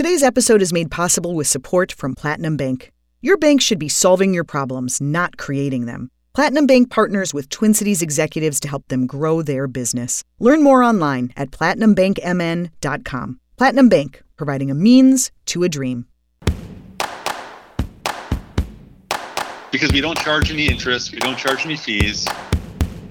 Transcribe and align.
Today's 0.00 0.22
episode 0.22 0.62
is 0.62 0.72
made 0.72 0.90
possible 0.90 1.34
with 1.34 1.46
support 1.46 1.92
from 1.92 2.14
Platinum 2.14 2.56
Bank. 2.56 2.90
Your 3.20 3.36
bank 3.36 3.60
should 3.60 3.78
be 3.78 3.90
solving 3.90 4.32
your 4.32 4.44
problems, 4.44 4.98
not 4.98 5.36
creating 5.36 5.84
them. 5.84 6.10
Platinum 6.34 6.66
Bank 6.66 6.90
partners 6.90 7.34
with 7.34 7.50
Twin 7.50 7.74
Cities 7.74 8.00
executives 8.00 8.60
to 8.60 8.68
help 8.68 8.88
them 8.88 9.06
grow 9.06 9.42
their 9.42 9.66
business. 9.66 10.24
Learn 10.38 10.62
more 10.62 10.82
online 10.82 11.34
at 11.36 11.50
platinumbankmn.com. 11.50 13.40
Platinum 13.58 13.88
Bank, 13.90 14.22
providing 14.38 14.70
a 14.70 14.74
means 14.74 15.32
to 15.44 15.64
a 15.64 15.68
dream. 15.68 16.06
Because 19.70 19.92
we 19.92 20.00
don't 20.00 20.16
charge 20.16 20.50
any 20.50 20.66
interest, 20.66 21.12
we 21.12 21.18
don't 21.18 21.36
charge 21.36 21.66
any 21.66 21.76
fees. 21.76 22.26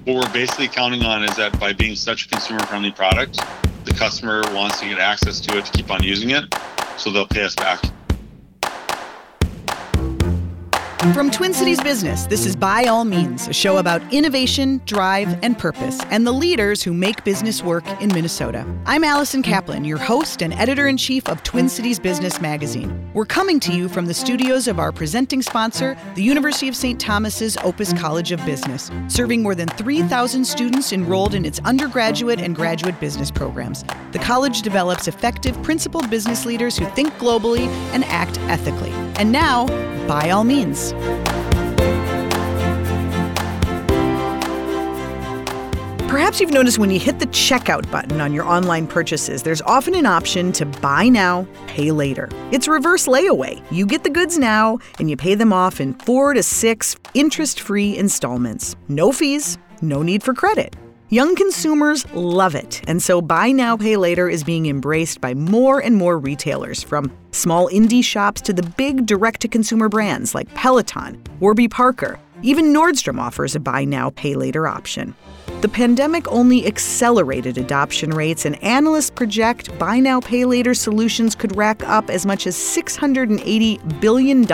What 0.05 0.15
we're 0.15 0.33
basically 0.33 0.69
counting 0.69 1.03
on 1.03 1.23
is 1.23 1.35
that 1.35 1.59
by 1.59 1.71
being 1.71 1.95
such 1.95 2.25
a 2.25 2.29
consumer 2.29 2.61
friendly 2.61 2.91
product, 2.91 3.39
the 3.85 3.93
customer 3.93 4.41
wants 4.53 4.79
to 4.79 4.87
get 4.87 4.99
access 4.99 5.39
to 5.41 5.57
it 5.57 5.65
to 5.65 5.71
keep 5.71 5.91
on 5.91 6.03
using 6.03 6.31
it, 6.31 6.53
so 6.97 7.11
they'll 7.11 7.27
pay 7.27 7.43
us 7.43 7.55
back. 7.55 7.81
From 10.99 11.31
Twin 11.31 11.53
Cities 11.53 11.79
Business, 11.81 12.25
this 12.27 12.45
is 12.45 12.57
By 12.57 12.83
All 12.83 13.05
Means, 13.05 13.47
a 13.47 13.53
show 13.53 13.77
about 13.77 14.01
innovation, 14.13 14.81
drive, 14.85 15.41
and 15.41 15.57
purpose, 15.57 15.97
and 16.11 16.27
the 16.27 16.33
leaders 16.33 16.83
who 16.83 16.93
make 16.93 17.23
business 17.23 17.63
work 17.63 17.87
in 18.01 18.09
Minnesota. 18.09 18.65
I'm 18.85 19.05
Allison 19.05 19.41
Kaplan, 19.41 19.85
your 19.85 19.97
host 19.97 20.41
and 20.41 20.53
editor 20.53 20.89
in 20.89 20.97
chief 20.97 21.27
of 21.29 21.41
Twin 21.43 21.69
Cities 21.69 21.99
Business 21.99 22.41
Magazine. 22.41 23.09
We're 23.13 23.25
coming 23.25 23.61
to 23.61 23.71
you 23.71 23.87
from 23.87 24.07
the 24.07 24.13
studios 24.13 24.67
of 24.67 24.77
our 24.77 24.91
presenting 24.91 25.41
sponsor, 25.41 25.97
the 26.15 26.21
University 26.21 26.67
of 26.67 26.75
St. 26.75 26.99
Thomas's 26.99 27.55
Opus 27.63 27.93
College 27.93 28.33
of 28.33 28.45
Business, 28.45 28.91
serving 29.07 29.41
more 29.41 29.55
than 29.55 29.69
3,000 29.69 30.43
students 30.43 30.91
enrolled 30.91 31.33
in 31.33 31.45
its 31.45 31.59
undergraduate 31.61 32.41
and 32.41 32.53
graduate 32.53 32.99
business 32.99 33.31
programs. 33.31 33.85
The 34.11 34.19
college 34.19 34.63
develops 34.63 35.07
effective, 35.07 35.61
principled 35.63 36.09
business 36.09 36.45
leaders 36.45 36.77
who 36.77 36.85
think 36.87 37.13
globally 37.13 37.67
and 37.93 38.03
act 38.05 38.37
ethically. 38.49 38.91
And 39.15 39.31
now, 39.31 39.65
by 40.09 40.31
all 40.31 40.43
means. 40.43 40.88
Perhaps 46.09 46.39
you've 46.39 46.51
noticed 46.51 46.79
when 46.79 46.89
you 46.89 46.99
hit 46.99 47.19
the 47.19 47.27
checkout 47.27 47.89
button 47.91 48.19
on 48.19 48.33
your 48.33 48.43
online 48.43 48.87
purchases, 48.87 49.43
there's 49.43 49.61
often 49.61 49.93
an 49.93 50.07
option 50.07 50.51
to 50.53 50.65
buy 50.65 51.07
now, 51.07 51.47
pay 51.67 51.91
later. 51.91 52.29
It's 52.51 52.67
reverse 52.67 53.07
layaway. 53.07 53.63
You 53.71 53.85
get 53.85 54.03
the 54.03 54.09
goods 54.09 54.37
now 54.37 54.79
and 54.97 55.09
you 55.09 55.15
pay 55.15 55.35
them 55.35 55.53
off 55.53 55.79
in 55.79 55.93
four 55.93 56.33
to 56.33 56.41
six 56.41 56.95
interest 57.13 57.59
free 57.59 57.95
installments. 57.95 58.75
No 58.87 59.11
fees, 59.11 59.59
no 59.81 60.01
need 60.01 60.23
for 60.23 60.33
credit. 60.33 60.75
Young 61.11 61.35
consumers 61.35 62.05
love 62.13 62.53
it, 62.53 62.87
and 62.87 63.01
so 63.01 63.19
Buy 63.19 63.51
Now, 63.51 63.75
Pay 63.75 63.97
Later 63.97 64.29
is 64.29 64.43
being 64.43 64.67
embraced 64.67 65.19
by 65.19 65.33
more 65.33 65.79
and 65.79 65.95
more 65.95 66.19
retailers, 66.19 66.83
from 66.83 67.11
small 67.31 67.67
indie 67.69 68.03
shops 68.03 68.41
to 68.41 68.53
the 68.53 68.61
big 68.77 69.07
direct 69.07 69.41
to 69.41 69.47
consumer 69.47 69.89
brands 69.89 70.35
like 70.35 70.53
Peloton, 70.53 71.19
Warby 71.39 71.67
Parker. 71.67 72.19
Even 72.43 72.65
Nordstrom 72.65 73.19
offers 73.19 73.55
a 73.55 73.59
Buy 73.59 73.85
Now, 73.85 74.11
Pay 74.11 74.35
Later 74.35 74.67
option. 74.67 75.15
The 75.61 75.67
pandemic 75.67 76.27
only 76.27 76.67
accelerated 76.67 77.57
adoption 77.57 78.11
rates, 78.11 78.45
and 78.45 78.63
analysts 78.63 79.09
project 79.09 79.75
Buy 79.79 79.99
Now, 79.99 80.21
Pay 80.21 80.45
Later 80.45 80.75
solutions 80.75 81.33
could 81.33 81.55
rack 81.55 81.81
up 81.89 82.11
as 82.11 82.27
much 82.27 82.45
as 82.45 82.55
$680 82.55 83.99
billion 83.99 84.45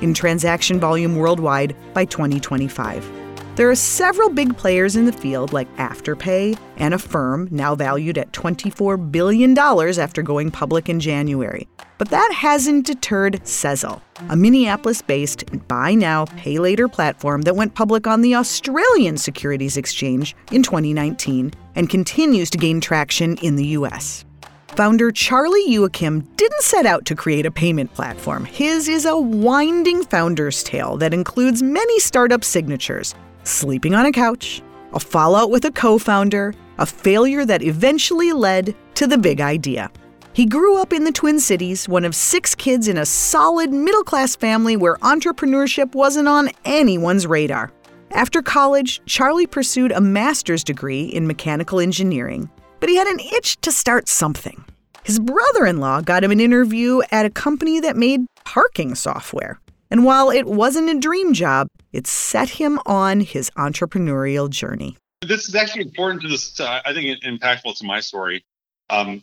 in 0.00 0.14
transaction 0.14 0.78
volume 0.78 1.16
worldwide 1.16 1.74
by 1.92 2.04
2025. 2.04 3.21
There 3.54 3.68
are 3.68 3.74
several 3.74 4.30
big 4.30 4.56
players 4.56 4.96
in 4.96 5.04
the 5.04 5.12
field 5.12 5.52
like 5.52 5.68
Afterpay 5.76 6.58
and 6.78 6.94
Affirm, 6.94 7.48
now 7.50 7.74
valued 7.74 8.16
at 8.16 8.32
$24 8.32 9.12
billion 9.12 9.58
after 9.58 10.22
going 10.22 10.50
public 10.50 10.88
in 10.88 10.98
January. 10.98 11.68
But 11.98 12.08
that 12.08 12.32
hasn't 12.32 12.86
deterred 12.86 13.42
Sezzle, 13.44 14.00
a 14.30 14.36
Minneapolis 14.36 15.02
based 15.02 15.44
buy 15.68 15.94
now, 15.94 16.24
pay 16.24 16.58
later 16.58 16.88
platform 16.88 17.42
that 17.42 17.54
went 17.54 17.74
public 17.74 18.06
on 18.06 18.22
the 18.22 18.34
Australian 18.36 19.18
Securities 19.18 19.76
Exchange 19.76 20.34
in 20.50 20.62
2019 20.62 21.52
and 21.74 21.90
continues 21.90 22.48
to 22.48 22.58
gain 22.58 22.80
traction 22.80 23.36
in 23.42 23.56
the 23.56 23.66
US. 23.66 24.24
Founder 24.68 25.12
Charlie 25.12 25.68
Youakim 25.68 26.26
didn't 26.36 26.62
set 26.62 26.86
out 26.86 27.04
to 27.04 27.14
create 27.14 27.44
a 27.44 27.50
payment 27.50 27.92
platform. 27.92 28.46
His 28.46 28.88
is 28.88 29.04
a 29.04 29.14
winding 29.14 30.04
founder's 30.04 30.62
tale 30.62 30.96
that 30.96 31.12
includes 31.12 31.62
many 31.62 32.00
startup 32.00 32.42
signatures 32.42 33.14
sleeping 33.44 33.94
on 33.94 34.06
a 34.06 34.12
couch, 34.12 34.62
a 34.92 35.00
fallout 35.00 35.50
with 35.50 35.64
a 35.64 35.70
co 35.70 35.98
founder, 35.98 36.54
a 36.78 36.86
failure 36.86 37.44
that 37.44 37.62
eventually 37.62 38.32
led 38.32 38.74
to 38.94 39.06
the 39.06 39.18
big 39.18 39.40
idea. 39.40 39.90
He 40.34 40.46
grew 40.46 40.80
up 40.80 40.92
in 40.94 41.04
the 41.04 41.12
Twin 41.12 41.38
Cities, 41.38 41.88
one 41.88 42.04
of 42.04 42.14
six 42.14 42.54
kids 42.54 42.88
in 42.88 42.96
a 42.96 43.04
solid 43.04 43.70
middle 43.70 44.02
class 44.02 44.34
family 44.34 44.76
where 44.76 44.96
entrepreneurship 44.96 45.94
wasn't 45.94 46.28
on 46.28 46.48
anyone's 46.64 47.26
radar. 47.26 47.70
After 48.12 48.40
college, 48.40 49.02
Charlie 49.06 49.46
pursued 49.46 49.92
a 49.92 50.00
master's 50.00 50.64
degree 50.64 51.04
in 51.04 51.26
mechanical 51.26 51.80
engineering, 51.80 52.50
but 52.80 52.88
he 52.88 52.96
had 52.96 53.06
an 53.06 53.20
itch 53.20 53.60
to 53.60 53.72
start 53.72 54.08
something. 54.08 54.64
His 55.04 55.18
brother 55.18 55.66
in 55.66 55.78
law 55.78 56.00
got 56.00 56.24
him 56.24 56.30
an 56.30 56.40
interview 56.40 57.00
at 57.10 57.26
a 57.26 57.30
company 57.30 57.80
that 57.80 57.96
made 57.96 58.20
parking 58.44 58.94
software. 58.94 59.60
And 59.92 60.06
while 60.06 60.30
it 60.30 60.46
wasn't 60.46 60.88
a 60.88 60.98
dream 60.98 61.34
job, 61.34 61.68
it 61.92 62.06
set 62.06 62.48
him 62.48 62.80
on 62.86 63.20
his 63.20 63.50
entrepreneurial 63.58 64.48
journey. 64.48 64.96
This 65.20 65.50
is 65.50 65.54
actually 65.54 65.82
important 65.82 66.22
to 66.22 66.28
this. 66.28 66.58
Uh, 66.58 66.80
I 66.82 66.94
think 66.94 67.22
impactful 67.22 67.76
to 67.76 67.84
my 67.84 68.00
story. 68.00 68.42
Um, 68.88 69.22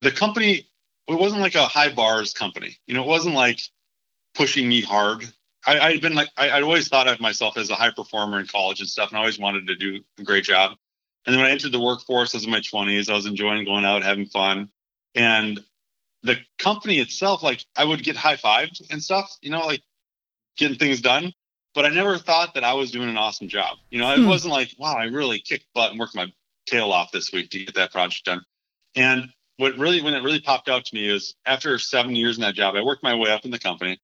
the 0.00 0.10
company, 0.10 0.66
it 1.08 1.18
wasn't 1.18 1.42
like 1.42 1.56
a 1.56 1.66
high 1.66 1.92
bars 1.92 2.32
company. 2.32 2.78
You 2.86 2.94
know, 2.94 3.02
it 3.02 3.06
wasn't 3.06 3.34
like 3.34 3.60
pushing 4.34 4.66
me 4.66 4.80
hard. 4.80 5.30
I, 5.66 5.92
had 5.92 6.00
been 6.00 6.14
like, 6.14 6.30
I, 6.38 6.54
would 6.54 6.64
always 6.64 6.88
thought 6.88 7.06
of 7.06 7.20
myself 7.20 7.58
as 7.58 7.68
a 7.68 7.74
high 7.74 7.90
performer 7.90 8.40
in 8.40 8.46
college 8.46 8.80
and 8.80 8.88
stuff, 8.88 9.10
and 9.10 9.18
I 9.18 9.20
always 9.20 9.38
wanted 9.38 9.66
to 9.66 9.74
do 9.74 10.00
a 10.18 10.22
great 10.22 10.44
job. 10.44 10.70
And 11.26 11.34
then 11.34 11.42
when 11.42 11.50
I 11.50 11.52
entered 11.52 11.72
the 11.72 11.80
workforce, 11.80 12.34
I 12.34 12.38
was 12.38 12.44
in 12.44 12.50
my 12.50 12.60
20s, 12.60 13.10
I 13.10 13.14
was 13.14 13.26
enjoying 13.26 13.66
going 13.66 13.84
out, 13.84 14.02
having 14.02 14.26
fun. 14.26 14.70
And 15.14 15.62
the 16.26 16.36
company 16.58 16.98
itself, 16.98 17.42
like 17.42 17.64
I 17.76 17.84
would 17.84 18.02
get 18.02 18.16
high 18.16 18.36
fived 18.36 18.82
and 18.90 19.02
stuff, 19.02 19.36
you 19.40 19.50
know, 19.50 19.64
like 19.66 19.82
getting 20.56 20.78
things 20.78 21.00
done. 21.00 21.32
But 21.74 21.84
I 21.84 21.90
never 21.90 22.16
thought 22.18 22.54
that 22.54 22.64
I 22.64 22.72
was 22.72 22.90
doing 22.90 23.08
an 23.08 23.18
awesome 23.18 23.48
job. 23.48 23.76
You 23.90 24.00
know, 24.00 24.10
it 24.12 24.18
hmm. 24.18 24.26
wasn't 24.26 24.52
like, 24.52 24.70
wow, 24.78 24.96
I 24.96 25.04
really 25.04 25.38
kicked 25.38 25.66
butt 25.74 25.90
and 25.90 26.00
worked 26.00 26.14
my 26.14 26.32
tail 26.66 26.90
off 26.90 27.12
this 27.12 27.32
week 27.32 27.50
to 27.50 27.64
get 27.64 27.74
that 27.74 27.92
project 27.92 28.24
done. 28.24 28.42
And 28.94 29.28
what 29.58 29.76
really, 29.76 30.02
when 30.02 30.14
it 30.14 30.22
really 30.22 30.40
popped 30.40 30.68
out 30.68 30.84
to 30.86 30.94
me 30.94 31.08
is 31.08 31.34
after 31.44 31.78
seven 31.78 32.16
years 32.16 32.36
in 32.36 32.42
that 32.42 32.54
job, 32.54 32.76
I 32.76 32.82
worked 32.82 33.02
my 33.02 33.14
way 33.14 33.30
up 33.30 33.44
in 33.44 33.50
the 33.50 33.58
company. 33.58 34.00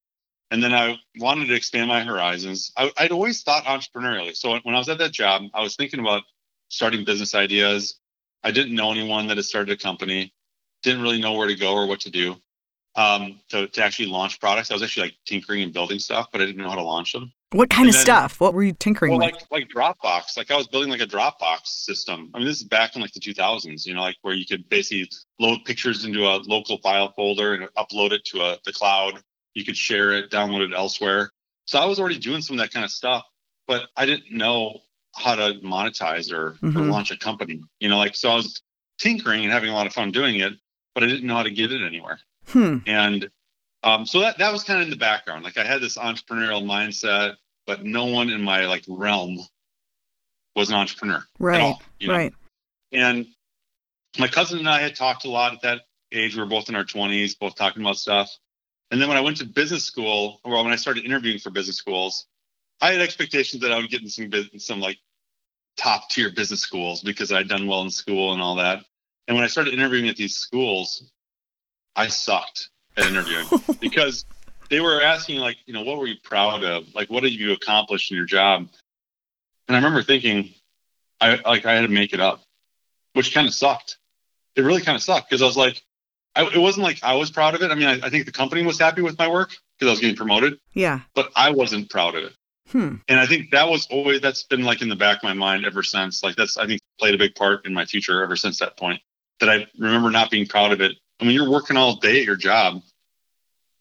And 0.50 0.62
then 0.62 0.74
I 0.74 0.98
wanted 1.16 1.46
to 1.46 1.54
expand 1.54 1.88
my 1.88 2.04
horizons. 2.04 2.72
I, 2.76 2.92
I'd 2.98 3.10
always 3.10 3.42
thought 3.42 3.64
entrepreneurially. 3.64 4.36
So 4.36 4.58
when 4.62 4.74
I 4.74 4.78
was 4.78 4.90
at 4.90 4.98
that 4.98 5.12
job, 5.12 5.44
I 5.54 5.62
was 5.62 5.76
thinking 5.76 6.00
about 6.00 6.24
starting 6.68 7.06
business 7.06 7.34
ideas. 7.34 7.98
I 8.44 8.50
didn't 8.50 8.74
know 8.74 8.92
anyone 8.92 9.28
that 9.28 9.38
had 9.38 9.46
started 9.46 9.72
a 9.72 9.82
company 9.82 10.34
didn't 10.82 11.02
really 11.02 11.20
know 11.20 11.32
where 11.32 11.48
to 11.48 11.56
go 11.56 11.74
or 11.74 11.86
what 11.86 12.00
to 12.00 12.10
do 12.10 12.36
um, 12.94 13.40
to, 13.48 13.68
to 13.68 13.84
actually 13.84 14.08
launch 14.08 14.40
products. 14.40 14.70
I 14.70 14.74
was 14.74 14.82
actually 14.82 15.04
like 15.08 15.16
tinkering 15.26 15.62
and 15.62 15.72
building 15.72 15.98
stuff, 15.98 16.28
but 16.32 16.40
I 16.40 16.46
didn't 16.46 16.62
know 16.62 16.68
how 16.68 16.76
to 16.76 16.82
launch 16.82 17.12
them. 17.12 17.32
What 17.52 17.68
kind 17.68 17.88
and 17.88 17.90
of 17.90 17.94
then, 17.96 18.04
stuff? 18.04 18.40
What 18.40 18.54
were 18.54 18.62
you 18.62 18.72
tinkering 18.72 19.12
well, 19.12 19.20
with? 19.20 19.34
Like 19.50 19.68
like 19.68 19.68
Dropbox. 19.68 20.36
Like 20.38 20.50
I 20.50 20.56
was 20.56 20.66
building 20.68 20.90
like 20.90 21.02
a 21.02 21.06
Dropbox 21.06 21.66
system. 21.66 22.30
I 22.32 22.38
mean, 22.38 22.46
this 22.46 22.58
is 22.58 22.64
back 22.64 22.96
in 22.96 23.02
like 23.02 23.12
the 23.12 23.20
2000s. 23.20 23.84
You 23.84 23.94
know, 23.94 24.00
like 24.00 24.16
where 24.22 24.34
you 24.34 24.46
could 24.46 24.68
basically 24.70 25.10
load 25.38 25.58
pictures 25.66 26.04
into 26.04 26.24
a 26.24 26.40
local 26.46 26.78
file 26.78 27.12
folder 27.12 27.54
and 27.54 27.68
upload 27.76 28.12
it 28.12 28.24
to 28.26 28.40
a, 28.40 28.58
the 28.64 28.72
cloud. 28.72 29.22
You 29.54 29.64
could 29.66 29.76
share 29.76 30.12
it, 30.12 30.30
download 30.30 30.66
it 30.66 30.74
elsewhere. 30.74 31.30
So 31.66 31.78
I 31.78 31.84
was 31.84 32.00
already 32.00 32.18
doing 32.18 32.40
some 32.40 32.58
of 32.58 32.60
that 32.60 32.72
kind 32.72 32.84
of 32.84 32.90
stuff, 32.90 33.22
but 33.66 33.88
I 33.96 34.06
didn't 34.06 34.32
know 34.32 34.80
how 35.14 35.34
to 35.34 35.60
monetize 35.62 36.32
or, 36.32 36.52
mm-hmm. 36.62 36.76
or 36.76 36.84
launch 36.86 37.10
a 37.10 37.18
company. 37.18 37.60
You 37.80 37.90
know, 37.90 37.98
like 37.98 38.16
so 38.16 38.30
I 38.30 38.34
was 38.36 38.62
tinkering 38.98 39.42
and 39.44 39.52
having 39.52 39.68
a 39.68 39.74
lot 39.74 39.86
of 39.86 39.92
fun 39.92 40.10
doing 40.10 40.40
it, 40.40 40.54
but 40.94 41.02
I 41.04 41.06
didn't 41.06 41.26
know 41.26 41.36
how 41.36 41.42
to 41.42 41.50
get 41.50 41.72
it 41.72 41.84
anywhere. 41.84 42.20
Hmm. 42.48 42.78
And 42.86 43.30
um, 43.82 44.06
so 44.06 44.20
that 44.20 44.38
that 44.38 44.52
was 44.52 44.64
kind 44.64 44.80
of 44.80 44.84
in 44.84 44.90
the 44.90 44.96
background. 44.96 45.44
Like 45.44 45.58
I 45.58 45.64
had 45.64 45.80
this 45.80 45.96
entrepreneurial 45.96 46.64
mindset, 46.64 47.36
but 47.66 47.84
no 47.84 48.06
one 48.06 48.30
in 48.30 48.42
my 48.42 48.66
like 48.66 48.84
realm 48.88 49.38
was 50.54 50.70
an 50.70 50.76
entrepreneur. 50.76 51.24
Right. 51.38 51.60
All, 51.60 51.82
you 51.98 52.08
know? 52.08 52.14
Right. 52.14 52.34
And 52.92 53.26
my 54.18 54.28
cousin 54.28 54.58
and 54.58 54.68
I 54.68 54.80
had 54.80 54.94
talked 54.94 55.24
a 55.24 55.30
lot 55.30 55.54
at 55.54 55.62
that 55.62 55.82
age. 56.12 56.34
We 56.34 56.42
were 56.42 56.48
both 56.48 56.68
in 56.68 56.76
our 56.76 56.84
20s, 56.84 57.38
both 57.38 57.54
talking 57.54 57.82
about 57.82 57.96
stuff. 57.96 58.30
And 58.90 59.00
then 59.00 59.08
when 59.08 59.16
I 59.16 59.22
went 59.22 59.38
to 59.38 59.46
business 59.46 59.84
school, 59.84 60.40
or 60.44 60.62
when 60.62 60.72
I 60.72 60.76
started 60.76 61.04
interviewing 61.04 61.38
for 61.38 61.50
business 61.50 61.76
schools, 61.76 62.26
I 62.82 62.92
had 62.92 63.00
expectations 63.00 63.62
that 63.62 63.72
I 63.72 63.78
would 63.78 63.88
get 63.88 64.02
in 64.02 64.08
some 64.08 64.28
business, 64.28 64.66
some 64.66 64.80
like 64.80 64.98
top 65.78 66.10
tier 66.10 66.30
business 66.30 66.60
schools 66.60 67.00
because 67.00 67.32
I'd 67.32 67.48
done 67.48 67.66
well 67.66 67.82
in 67.82 67.90
school 67.90 68.34
and 68.34 68.42
all 68.42 68.56
that. 68.56 68.84
And 69.28 69.36
when 69.36 69.44
I 69.44 69.48
started 69.48 69.74
interviewing 69.74 70.08
at 70.08 70.16
these 70.16 70.34
schools, 70.36 71.10
I 71.96 72.08
sucked 72.08 72.68
at 72.96 73.06
interviewing 73.06 73.46
because 73.80 74.24
they 74.70 74.80
were 74.80 75.00
asking 75.02 75.38
like, 75.38 75.56
you 75.66 75.72
know, 75.74 75.82
what 75.82 75.98
were 75.98 76.06
you 76.06 76.16
proud 76.22 76.64
of? 76.64 76.94
Like, 76.94 77.10
what 77.10 77.22
did 77.22 77.32
you 77.32 77.52
accomplish 77.52 78.10
in 78.10 78.16
your 78.16 78.26
job? 78.26 78.68
And 79.68 79.76
I 79.76 79.78
remember 79.78 80.02
thinking, 80.02 80.50
I 81.20 81.36
like 81.44 81.64
I 81.66 81.74
had 81.74 81.82
to 81.82 81.88
make 81.88 82.12
it 82.12 82.20
up, 82.20 82.42
which 83.12 83.32
kind 83.32 83.46
of 83.46 83.54
sucked. 83.54 83.98
It 84.56 84.62
really 84.62 84.82
kind 84.82 84.96
of 84.96 85.02
sucked 85.02 85.30
because 85.30 85.40
I 85.40 85.46
was 85.46 85.56
like, 85.56 85.82
I, 86.34 86.44
it 86.46 86.58
wasn't 86.58 86.84
like 86.84 86.98
I 87.02 87.14
was 87.14 87.30
proud 87.30 87.54
of 87.54 87.62
it. 87.62 87.70
I 87.70 87.74
mean, 87.74 87.86
I, 87.86 88.06
I 88.06 88.10
think 88.10 88.26
the 88.26 88.32
company 88.32 88.64
was 88.64 88.78
happy 88.78 89.02
with 89.02 89.18
my 89.18 89.28
work 89.28 89.50
because 89.78 89.88
I 89.88 89.92
was 89.92 90.00
getting 90.00 90.16
promoted, 90.16 90.58
Yeah. 90.74 91.00
but 91.14 91.30
I 91.36 91.50
wasn't 91.50 91.90
proud 91.90 92.16
of 92.16 92.24
it. 92.24 92.32
Hmm. 92.70 92.96
And 93.08 93.20
I 93.20 93.26
think 93.26 93.50
that 93.50 93.68
was 93.68 93.86
always 93.90 94.20
that's 94.20 94.42
been 94.44 94.62
like 94.62 94.82
in 94.82 94.88
the 94.88 94.96
back 94.96 95.18
of 95.18 95.22
my 95.24 95.34
mind 95.34 95.64
ever 95.66 95.82
since. 95.82 96.22
Like 96.22 96.36
that's 96.36 96.56
I 96.56 96.66
think 96.66 96.80
played 96.98 97.14
a 97.14 97.18
big 97.18 97.34
part 97.34 97.66
in 97.66 97.74
my 97.74 97.84
future 97.84 98.22
ever 98.22 98.36
since 98.36 98.58
that 98.58 98.76
point. 98.76 99.00
That 99.42 99.50
I 99.50 99.66
remember 99.76 100.08
not 100.10 100.30
being 100.30 100.46
proud 100.46 100.70
of 100.70 100.80
it. 100.80 100.92
I 101.20 101.24
mean, 101.24 101.34
you're 101.34 101.50
working 101.50 101.76
all 101.76 101.96
day 101.96 102.20
at 102.20 102.24
your 102.24 102.36
job. 102.36 102.80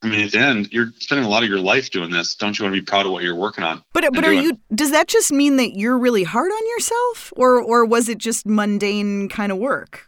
I 0.01 0.07
mean, 0.07 0.21
at 0.21 0.31
the 0.31 0.39
end, 0.39 0.73
you're 0.73 0.91
spending 0.97 1.23
a 1.23 1.29
lot 1.29 1.43
of 1.43 1.49
your 1.49 1.59
life 1.59 1.91
doing 1.91 2.09
this. 2.09 2.33
Don't 2.33 2.57
you 2.57 2.65
want 2.65 2.73
to 2.73 2.81
be 2.81 2.83
proud 2.83 3.05
of 3.05 3.11
what 3.11 3.21
you're 3.23 3.35
working 3.35 3.63
on? 3.63 3.83
But 3.93 4.05
but 4.11 4.25
are 4.25 4.31
doing- 4.31 4.43
you 4.43 4.59
does 4.73 4.89
that 4.89 5.07
just 5.07 5.31
mean 5.31 5.57
that 5.57 5.77
you're 5.77 5.99
really 5.99 6.23
hard 6.23 6.51
on 6.51 6.67
yourself 6.69 7.31
or 7.35 7.61
or 7.61 7.85
was 7.85 8.09
it 8.09 8.17
just 8.17 8.47
mundane 8.47 9.29
kind 9.29 9.51
of 9.51 9.59
work? 9.59 10.07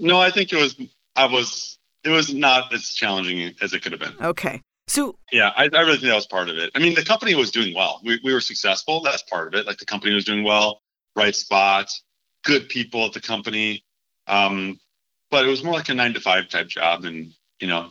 No, 0.00 0.18
I 0.18 0.32
think 0.32 0.52
it 0.52 0.56
was. 0.56 0.74
I 1.14 1.26
was. 1.26 1.78
It 2.02 2.08
was 2.08 2.34
not 2.34 2.74
as 2.74 2.88
challenging 2.88 3.54
as 3.62 3.72
it 3.72 3.82
could 3.82 3.92
have 3.92 4.00
been. 4.00 4.14
Okay. 4.20 4.60
So 4.88 5.16
Yeah, 5.30 5.52
I, 5.56 5.68
I 5.72 5.82
really 5.82 5.98
think 5.98 6.08
that 6.08 6.16
was 6.16 6.26
part 6.26 6.48
of 6.48 6.56
it. 6.56 6.72
I 6.74 6.80
mean, 6.80 6.96
the 6.96 7.04
company 7.04 7.36
was 7.36 7.52
doing 7.52 7.72
well. 7.76 8.00
We, 8.02 8.18
we 8.24 8.32
were 8.32 8.40
successful. 8.40 9.02
That's 9.02 9.22
part 9.22 9.46
of 9.46 9.54
it. 9.54 9.64
Like 9.66 9.78
the 9.78 9.84
company 9.84 10.12
was 10.12 10.24
doing 10.24 10.42
well, 10.42 10.80
right 11.14 11.36
spot, 11.36 11.92
good 12.42 12.68
people 12.68 13.04
at 13.04 13.12
the 13.12 13.20
company. 13.20 13.84
Um, 14.30 14.78
but 15.30 15.44
it 15.44 15.48
was 15.48 15.62
more 15.62 15.74
like 15.74 15.88
a 15.88 15.94
nine 15.94 16.14
to 16.14 16.20
five 16.20 16.48
type 16.48 16.68
job, 16.68 17.04
and 17.04 17.32
you 17.60 17.66
know, 17.66 17.90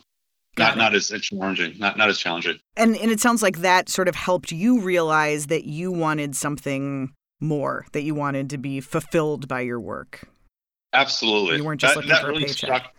Got 0.56 0.76
not 0.76 0.76
it. 0.76 0.78
not 0.78 0.94
as 0.94 1.08
challenging, 1.22 1.78
not 1.78 1.96
not 1.96 2.08
as 2.08 2.18
challenging. 2.18 2.58
and 2.76 2.96
and 2.96 3.10
it 3.10 3.20
sounds 3.20 3.42
like 3.42 3.58
that 3.58 3.88
sort 3.88 4.08
of 4.08 4.16
helped 4.16 4.50
you 4.50 4.80
realize 4.80 5.46
that 5.46 5.64
you 5.64 5.92
wanted 5.92 6.34
something 6.34 7.12
more, 7.40 7.86
that 7.92 8.02
you 8.02 8.14
wanted 8.14 8.50
to 8.50 8.58
be 8.58 8.80
fulfilled 8.80 9.46
by 9.46 9.60
your 9.60 9.80
work. 9.80 10.28
Absolutely. 10.92 11.58
You 11.58 11.64
weren't 11.64 11.80
just 11.80 11.94
that, 11.94 12.00
looking 12.00 12.10
that 12.10 12.22
for 12.22 12.28
a 12.28 12.32
really 12.32 12.44
paycheck. 12.46 12.82
stuck. 12.82 12.94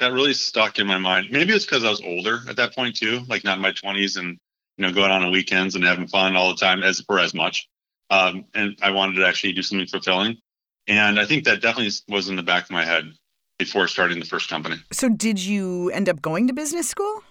That 0.00 0.12
really 0.12 0.34
stuck 0.34 0.78
in 0.78 0.86
my 0.86 0.98
mind. 0.98 1.28
Maybe 1.30 1.52
it's 1.52 1.64
because 1.64 1.84
I 1.84 1.90
was 1.90 2.00
older 2.02 2.40
at 2.48 2.56
that 2.56 2.74
point 2.74 2.96
too, 2.96 3.20
like 3.28 3.44
not 3.44 3.56
in 3.56 3.62
my 3.62 3.72
twenties 3.72 4.16
and 4.16 4.36
you 4.76 4.86
know 4.86 4.92
going 4.92 5.10
on 5.10 5.22
the 5.22 5.30
weekends 5.30 5.74
and 5.76 5.84
having 5.84 6.08
fun 6.08 6.36
all 6.36 6.48
the 6.50 6.56
time 6.56 6.82
as 6.82 7.02
or 7.08 7.20
as 7.20 7.32
much. 7.34 7.68
Um, 8.10 8.44
and 8.54 8.76
I 8.82 8.90
wanted 8.90 9.14
to 9.14 9.26
actually 9.26 9.54
do 9.54 9.62
something 9.62 9.86
fulfilling. 9.86 10.36
And 10.88 11.18
I 11.20 11.24
think 11.24 11.44
that 11.44 11.60
definitely 11.62 11.92
was 12.08 12.28
in 12.28 12.36
the 12.36 12.42
back 12.42 12.64
of 12.64 12.70
my 12.70 12.84
head 12.84 13.12
before 13.58 13.86
starting 13.88 14.18
the 14.18 14.26
first 14.26 14.48
company. 14.48 14.76
So 14.90 15.08
did 15.08 15.38
you 15.38 15.90
end 15.90 16.08
up 16.08 16.20
going 16.20 16.46
to 16.48 16.52
business 16.52 16.88
school? 16.88 17.22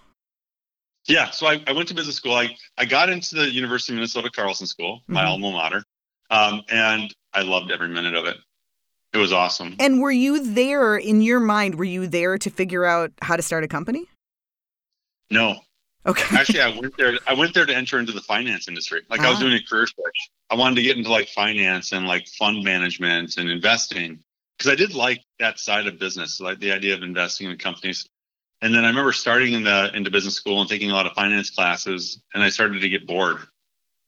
Yeah, 1.06 1.30
so 1.30 1.46
I, 1.46 1.62
I 1.66 1.72
went 1.72 1.88
to 1.88 1.94
business 1.94 2.16
school. 2.16 2.34
I, 2.34 2.56
I 2.78 2.84
got 2.84 3.10
into 3.10 3.34
the 3.34 3.50
University 3.50 3.92
of 3.92 3.96
Minnesota 3.96 4.30
Carlson 4.30 4.66
School, 4.66 5.02
my 5.08 5.24
Mhm. 5.24 5.28
alma 5.28 5.50
mater, 5.50 5.84
um, 6.30 6.62
and 6.68 7.12
I 7.34 7.42
loved 7.42 7.70
every 7.72 7.88
minute 7.88 8.14
of 8.14 8.24
it. 8.24 8.36
It 9.12 9.18
was 9.18 9.32
awesome. 9.32 9.76
And 9.78 10.00
were 10.00 10.12
you 10.12 10.42
there 10.54 10.96
in 10.96 11.20
your 11.20 11.40
mind? 11.40 11.74
Were 11.74 11.84
you 11.84 12.06
there 12.06 12.38
to 12.38 12.48
figure 12.50 12.84
out 12.86 13.12
how 13.20 13.36
to 13.36 13.42
start 13.42 13.64
a 13.64 13.68
company? 13.68 14.06
No, 15.30 15.60
Okay. 16.04 16.24
actually 16.36 16.60
i 16.60 16.76
went 16.76 16.96
there 16.96 17.18
i 17.26 17.34
went 17.34 17.54
there 17.54 17.66
to 17.66 17.74
enter 17.74 17.98
into 17.98 18.12
the 18.12 18.20
finance 18.20 18.68
industry. 18.68 19.02
Like 19.08 19.20
i 19.20 19.28
was 19.30 19.38
Ah. 19.38 19.42
doing 19.42 19.54
a 19.54 19.62
career 19.62 19.86
switch 19.86 20.30
i 20.50 20.54
wanted 20.54 20.76
to 20.76 20.82
get 20.82 20.96
into 20.96 21.10
like 21.10 21.28
finance 21.28 21.92
and 21.92 22.06
like 22.06 22.26
fund 22.28 22.64
management 22.64 23.36
and 23.36 23.48
investing 23.50 24.18
because 24.58 24.70
i 24.70 24.74
did 24.74 24.94
like 24.94 25.22
that 25.38 25.58
side 25.60 25.86
of 25.86 25.98
business 25.98 26.40
like 26.40 26.58
the 26.58 26.72
idea 26.72 26.94
of 26.94 27.02
investing 27.02 27.48
in 27.50 27.56
companies. 27.56 28.06
And 28.62 28.72
then 28.74 28.84
i 28.84 28.88
remember 28.88 29.12
starting 29.12 29.52
in 29.54 29.62
the 29.64 29.90
into 29.94 30.10
business 30.10 30.34
school 30.34 30.60
and 30.60 30.68
taking 30.68 30.90
a 30.90 30.94
lot 30.94 31.06
of 31.06 31.12
finance 31.12 31.50
classes 31.50 32.20
and 32.34 32.42
i 32.42 32.48
started 32.48 32.80
to 32.80 32.88
get 32.88 33.06
bored 33.06 33.38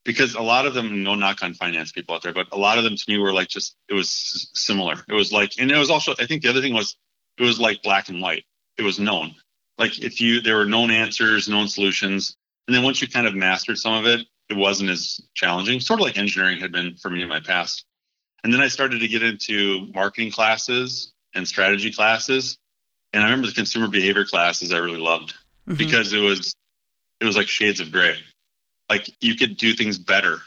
because 0.05 0.35
a 0.35 0.43
lot 0.43 0.67
of 0.67 0.75
them 0.75 1.03
no 1.03 1.15
knock 1.15 1.43
on 1.43 1.55
finance 1.55 1.93
people 1.93 2.15
out 2.15 2.23
there 2.23 2.33
but 2.35 2.47
a 2.53 2.59
lot 2.59 2.77
of 2.79 2.85
them 2.85 2.97
to 2.97 3.05
me 3.09 3.19
were 3.19 3.33
like 3.33 3.49
just 3.49 3.77
it 3.89 3.95
was 3.95 4.51
similar. 4.55 4.97
It 5.09 5.15
was 5.15 5.33
like 5.33 5.53
and 5.59 5.71
it 5.71 5.77
was 5.79 5.91
also 5.91 6.15
i 6.19 6.27
think 6.27 6.43
the 6.43 6.49
other 6.51 6.61
thing 6.61 6.75
was 6.75 6.97
it 7.39 7.43
was 7.43 7.59
like 7.61 7.83
black 7.83 8.09
and 8.09 8.21
white. 8.23 8.45
It 8.79 8.83
was 8.83 8.99
known 8.99 9.35
like 9.79 9.99
if 10.01 10.21
you 10.21 10.41
there 10.41 10.57
were 10.57 10.65
known 10.67 10.91
answers 10.91 11.49
known 11.49 11.69
solutions 11.69 12.37
and 12.67 12.75
then 12.75 12.83
once 12.83 13.01
you 13.03 13.09
kind 13.09 13.27
of 13.27 13.35
mastered 13.35 13.79
some 13.79 13.95
of 13.95 14.07
it 14.07 14.27
it 14.51 14.57
wasn't 14.57 14.91
as 14.91 15.23
challenging. 15.33 15.81
Sort 15.81 16.01
of 16.01 16.05
like 16.05 16.19
engineering 16.19 16.61
had 16.61 16.71
been 16.71 16.97
for 16.97 17.09
me 17.09 17.23
in 17.23 17.29
my 17.29 17.41
past. 17.41 17.87
And 18.43 18.53
then 18.53 18.61
i 18.61 18.69
started 18.69 19.01
to 19.01 19.09
get 19.09 19.23
into 19.23 19.87
marketing 19.95 20.31
classes 20.31 21.13
and 21.35 21.49
strategy 21.49 21.91
classes. 21.93 22.59
And 23.13 23.23
i 23.23 23.27
remember 23.27 23.47
the 23.47 23.55
consumer 23.55 23.89
behavior 23.89 24.25
classes 24.25 24.73
i 24.73 24.79
really 24.79 24.99
loved 24.99 25.35
Mhm. 25.69 25.79
because 25.79 26.13
it 26.13 26.19
was 26.21 26.55
it 27.21 27.25
was 27.25 27.37
like 27.37 27.49
shades 27.49 27.81
of 27.81 27.91
gray. 27.91 28.17
Like 28.91 29.09
you 29.21 29.35
could 29.35 29.57
do 29.57 29.73
things 29.73 29.99
better 29.99 30.43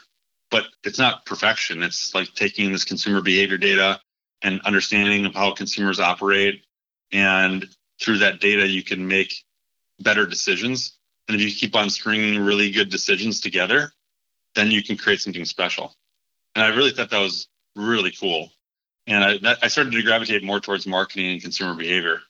but 0.50 0.66
it's 0.84 0.98
not 0.98 1.26
perfection. 1.26 1.82
It's 1.82 2.14
like 2.14 2.32
taking 2.34 2.72
this 2.72 2.84
consumer 2.84 3.20
behavior 3.20 3.58
data 3.58 4.00
and 4.40 4.60
understanding 4.62 5.26
of 5.26 5.34
how 5.34 5.52
consumers 5.52 6.00
operate 6.00 6.62
and 7.12 7.68
through 8.00 8.18
that 8.18 8.40
data 8.40 8.66
you 8.66 8.82
can 8.82 9.06
make 9.06 9.44
better 10.00 10.26
decisions 10.26 10.98
and 11.28 11.36
if 11.36 11.42
you 11.42 11.54
keep 11.54 11.74
on 11.74 11.90
stringing 11.90 12.40
really 12.40 12.70
good 12.70 12.90
decisions 12.90 13.40
together 13.40 13.92
then 14.54 14.70
you 14.70 14.82
can 14.82 14.96
create 14.96 15.20
something 15.20 15.44
special 15.44 15.94
and 16.54 16.64
i 16.64 16.68
really 16.68 16.90
thought 16.90 17.10
that 17.10 17.20
was 17.20 17.48
really 17.76 18.12
cool 18.12 18.50
and 19.06 19.24
i, 19.24 19.38
that, 19.38 19.58
I 19.62 19.68
started 19.68 19.92
to 19.92 20.02
gravitate 20.02 20.42
more 20.44 20.60
towards 20.60 20.86
marketing 20.86 21.32
and 21.32 21.42
consumer 21.42 21.74
behavior 21.74 22.20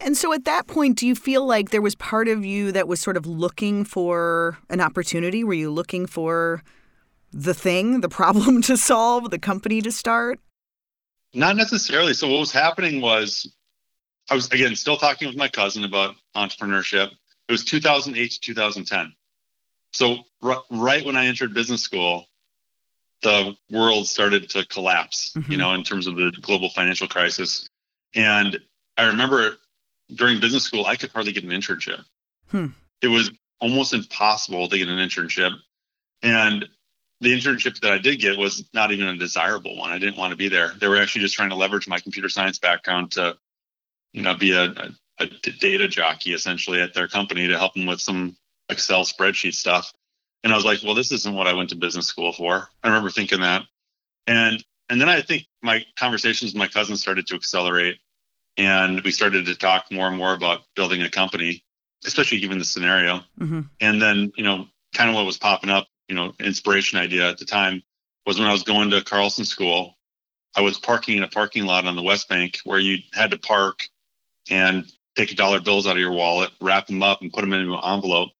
And 0.00 0.16
so 0.16 0.32
at 0.34 0.44
that 0.44 0.66
point, 0.66 0.98
do 0.98 1.06
you 1.06 1.14
feel 1.14 1.46
like 1.46 1.70
there 1.70 1.80
was 1.80 1.94
part 1.94 2.28
of 2.28 2.44
you 2.44 2.70
that 2.72 2.86
was 2.86 3.00
sort 3.00 3.16
of 3.16 3.26
looking 3.26 3.84
for 3.84 4.58
an 4.68 4.80
opportunity? 4.80 5.42
Were 5.42 5.54
you 5.54 5.70
looking 5.70 6.06
for 6.06 6.62
the 7.32 7.54
thing, 7.54 8.00
the 8.00 8.08
problem 8.08 8.60
to 8.68 8.76
solve, 8.76 9.30
the 9.30 9.38
company 9.38 9.80
to 9.82 9.90
start? 9.90 10.38
Not 11.32 11.56
necessarily. 11.56 12.14
So 12.14 12.28
what 12.28 12.40
was 12.40 12.52
happening 12.52 13.00
was 13.00 13.50
I 14.30 14.34
was 14.34 14.48
again 14.50 14.74
still 14.76 14.96
talking 14.96 15.28
with 15.28 15.36
my 15.36 15.48
cousin 15.48 15.84
about 15.84 16.16
entrepreneurship. 16.34 17.10
It 17.48 17.52
was 17.52 17.64
2008 17.64 18.30
to 18.32 18.40
2010. 18.40 19.14
So 19.92 20.18
r- 20.42 20.62
right 20.70 21.04
when 21.04 21.16
I 21.16 21.26
entered 21.26 21.54
business 21.54 21.82
school, 21.82 22.26
the 23.22 23.56
world 23.70 24.08
started 24.08 24.50
to 24.50 24.66
collapse, 24.66 25.32
you 25.34 25.42
Mhm. 25.42 25.58
know, 25.58 25.74
in 25.74 25.84
terms 25.84 26.06
of 26.06 26.16
the 26.16 26.32
global 26.40 26.70
financial 26.70 27.08
crisis. 27.08 27.68
And 28.14 28.60
I 28.96 29.04
remember 29.04 29.58
during 30.14 30.40
business 30.40 30.64
school, 30.64 30.86
I 30.86 30.96
could 30.96 31.10
hardly 31.12 31.32
get 31.32 31.44
an 31.44 31.50
internship. 31.50 32.04
Hmm. 32.48 32.68
It 33.02 33.08
was 33.08 33.30
almost 33.60 33.94
impossible 33.94 34.68
to 34.68 34.78
get 34.78 34.88
an 34.88 34.98
internship. 34.98 35.52
And 36.22 36.68
the 37.20 37.32
internship 37.32 37.80
that 37.80 37.92
I 37.92 37.98
did 37.98 38.20
get 38.20 38.36
was 38.36 38.64
not 38.74 38.92
even 38.92 39.08
a 39.08 39.16
desirable 39.16 39.76
one. 39.76 39.90
I 39.90 39.98
didn't 39.98 40.16
want 40.16 40.32
to 40.32 40.36
be 40.36 40.48
there. 40.48 40.74
They 40.78 40.88
were 40.88 40.98
actually 41.00 41.22
just 41.22 41.34
trying 41.34 41.50
to 41.50 41.56
leverage 41.56 41.88
my 41.88 41.98
computer 41.98 42.28
science 42.28 42.58
background 42.58 43.12
to, 43.12 43.38
you 44.12 44.22
know, 44.22 44.34
be 44.34 44.52
a 44.52 44.72
data 45.60 45.88
jockey 45.88 46.32
essentially 46.32 46.80
at 46.80 46.94
their 46.94 47.08
company 47.08 47.46
to 47.48 47.58
help 47.58 47.74
them 47.74 47.86
with 47.86 48.00
some 48.00 48.36
Excel 48.68 49.04
spreadsheet 49.04 49.54
stuff. 49.54 49.92
And 50.44 50.52
I 50.52 50.56
was 50.56 50.64
like, 50.64 50.82
well, 50.82 50.94
this 50.94 51.12
isn't 51.12 51.34
what 51.34 51.46
I 51.46 51.54
went 51.54 51.70
to 51.70 51.76
business 51.76 52.06
school 52.06 52.32
for. 52.32 52.68
I 52.82 52.88
remember 52.88 53.10
thinking 53.10 53.40
that. 53.40 53.62
And 54.26 54.64
and 54.88 55.00
then 55.00 55.08
I 55.08 55.20
think 55.20 55.46
my 55.62 55.84
conversations 55.96 56.52
with 56.52 56.58
my 56.58 56.68
cousin 56.68 56.96
started 56.96 57.26
to 57.28 57.34
accelerate 57.34 57.98
and 58.56 59.00
we 59.02 59.10
started 59.10 59.46
to 59.46 59.54
talk 59.56 59.90
more 59.90 60.06
and 60.06 60.16
more 60.16 60.32
about 60.32 60.62
building 60.74 61.02
a 61.02 61.10
company, 61.10 61.64
especially 62.04 62.38
given 62.40 62.58
the 62.58 62.64
scenario. 62.64 63.20
hmm 63.38 63.62
And 63.80 64.00
then, 64.00 64.32
you 64.36 64.44
know, 64.44 64.68
kind 64.94 65.10
of 65.10 65.16
what 65.16 65.26
was 65.26 65.38
popping 65.38 65.70
up, 65.70 65.88
you 66.08 66.14
know, 66.14 66.32
inspiration 66.38 66.98
idea 66.98 67.28
at 67.28 67.38
the 67.38 67.44
time 67.44 67.82
was 68.26 68.38
when 68.38 68.48
I 68.48 68.52
was 68.52 68.62
going 68.62 68.90
to 68.90 69.02
Carlson 69.02 69.44
School, 69.44 69.96
I 70.56 70.60
was 70.60 70.78
parking 70.78 71.18
in 71.18 71.22
a 71.22 71.28
parking 71.28 71.64
lot 71.64 71.86
on 71.86 71.96
the 71.96 72.02
West 72.02 72.28
Bank 72.28 72.58
where 72.64 72.78
you 72.78 72.98
had 73.12 73.30
to 73.32 73.38
park 73.38 73.88
and 74.50 74.90
take 75.16 75.32
a 75.32 75.34
dollar 75.34 75.60
bills 75.60 75.86
out 75.86 75.92
of 75.96 75.98
your 75.98 76.12
wallet, 76.12 76.50
wrap 76.60 76.86
them 76.86 77.02
up 77.02 77.22
and 77.22 77.32
put 77.32 77.40
them 77.40 77.52
in 77.52 77.60
an 77.70 77.78
envelope 77.84 78.30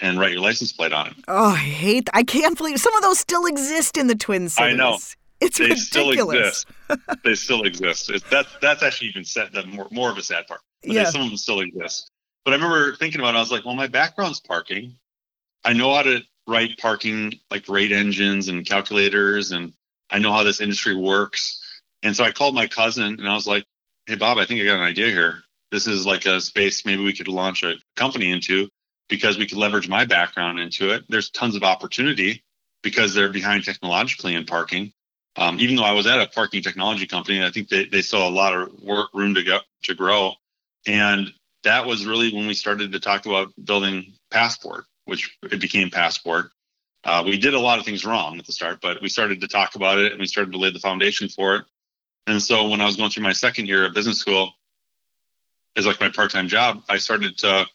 and 0.00 0.18
write 0.18 0.32
your 0.32 0.40
license 0.40 0.72
plate 0.72 0.92
on 0.92 1.08
it. 1.08 1.14
Oh, 1.28 1.50
I 1.50 1.56
hate. 1.56 2.08
I 2.14 2.22
can't 2.22 2.56
believe 2.56 2.78
some 2.78 2.94
of 2.96 3.02
those 3.02 3.18
still 3.18 3.46
exist 3.46 3.96
in 3.96 4.06
the 4.06 4.14
Twin 4.14 4.48
Cities. 4.48 4.72
I 4.72 4.76
know. 4.76 4.98
It's 5.40 5.58
They 5.58 5.64
ridiculous. 5.64 5.86
still 5.86 6.10
exist. 6.10 6.66
they 7.24 7.34
still 7.34 7.62
exist. 7.64 8.10
It's, 8.10 8.28
that, 8.30 8.46
that's 8.60 8.82
actually 8.82 9.08
even 9.08 9.24
sad, 9.24 9.52
the 9.52 9.64
more, 9.66 9.88
more 9.90 10.10
of 10.10 10.18
a 10.18 10.22
sad 10.22 10.46
part. 10.46 10.60
But 10.82 10.92
Yeah. 10.92 11.04
they, 11.04 11.10
some 11.10 11.22
of 11.22 11.28
them 11.28 11.36
still 11.36 11.60
exist. 11.60 12.10
But 12.44 12.52
I 12.52 12.56
remember 12.56 12.94
thinking 12.96 13.20
about 13.20 13.34
it. 13.34 13.38
I 13.38 13.40
was 13.40 13.50
like, 13.52 13.64
well, 13.64 13.74
my 13.74 13.86
background's 13.86 14.40
parking. 14.40 14.94
I 15.64 15.72
know 15.74 15.94
how 15.94 16.02
to 16.02 16.20
write 16.46 16.78
parking 16.78 17.32
like 17.50 17.68
rate 17.68 17.92
engines 17.92 18.48
and 18.48 18.66
calculators, 18.66 19.52
and 19.52 19.72
I 20.10 20.18
know 20.18 20.32
how 20.32 20.42
this 20.42 20.60
industry 20.60 20.94
works. 20.96 21.58
And 22.02 22.16
so 22.16 22.24
I 22.24 22.32
called 22.32 22.54
my 22.54 22.66
cousin 22.66 23.04
and 23.18 23.28
I 23.28 23.34
was 23.34 23.46
like, 23.46 23.64
hey, 24.06 24.14
Bob, 24.16 24.38
I 24.38 24.46
think 24.46 24.60
I 24.60 24.64
got 24.64 24.76
an 24.76 24.82
idea 24.82 25.08
here. 25.08 25.42
This 25.70 25.86
is 25.86 26.06
like 26.06 26.26
a 26.26 26.40
space 26.40 26.84
maybe 26.84 27.04
we 27.04 27.12
could 27.12 27.28
launch 27.28 27.62
a 27.62 27.74
company 27.96 28.30
into 28.30 28.68
because 29.08 29.38
we 29.38 29.46
could 29.46 29.58
leverage 29.58 29.88
my 29.88 30.04
background 30.04 30.58
into 30.58 30.90
it. 30.90 31.04
There's 31.08 31.30
tons 31.30 31.56
of 31.56 31.62
opportunity 31.62 32.42
because 32.82 33.14
they're 33.14 33.32
behind 33.32 33.64
technologically 33.64 34.34
in 34.34 34.46
parking. 34.46 34.92
Um, 35.36 35.60
even 35.60 35.76
though 35.76 35.84
I 35.84 35.92
was 35.92 36.06
at 36.06 36.20
a 36.20 36.26
parking 36.26 36.62
technology 36.62 37.06
company, 37.06 37.44
I 37.44 37.50
think 37.50 37.68
they, 37.68 37.84
they 37.84 38.02
saw 38.02 38.28
a 38.28 38.30
lot 38.30 38.54
of 38.54 38.72
work 38.82 39.10
room 39.14 39.34
to 39.34 39.42
go 39.42 39.60
to 39.84 39.94
grow. 39.94 40.32
And 40.86 41.32
that 41.64 41.86
was 41.86 42.06
really 42.06 42.32
when 42.32 42.46
we 42.46 42.54
started 42.54 42.92
to 42.92 43.00
talk 43.00 43.26
about 43.26 43.52
building 43.62 44.14
Passport, 44.30 44.86
which 45.04 45.36
it 45.42 45.60
became 45.60 45.90
Passport. 45.90 46.50
Uh, 47.04 47.22
we 47.24 47.38
did 47.38 47.54
a 47.54 47.60
lot 47.60 47.78
of 47.78 47.84
things 47.84 48.04
wrong 48.04 48.38
at 48.38 48.46
the 48.46 48.52
start, 48.52 48.80
but 48.80 49.00
we 49.00 49.08
started 49.08 49.40
to 49.40 49.48
talk 49.48 49.74
about 49.74 49.98
it 49.98 50.12
and 50.12 50.20
we 50.20 50.26
started 50.26 50.52
to 50.52 50.58
lay 50.58 50.70
the 50.70 50.78
foundation 50.78 51.28
for 51.28 51.56
it. 51.56 51.64
And 52.26 52.42
so 52.42 52.68
when 52.68 52.80
I 52.80 52.86
was 52.86 52.96
going 52.96 53.10
through 53.10 53.22
my 53.22 53.32
second 53.32 53.66
year 53.66 53.86
of 53.86 53.94
business 53.94 54.18
school, 54.18 54.52
as 55.76 55.86
like 55.86 56.00
my 56.00 56.08
part-time 56.08 56.48
job, 56.48 56.82
I 56.88 56.98
started 56.98 57.38
to 57.38 57.66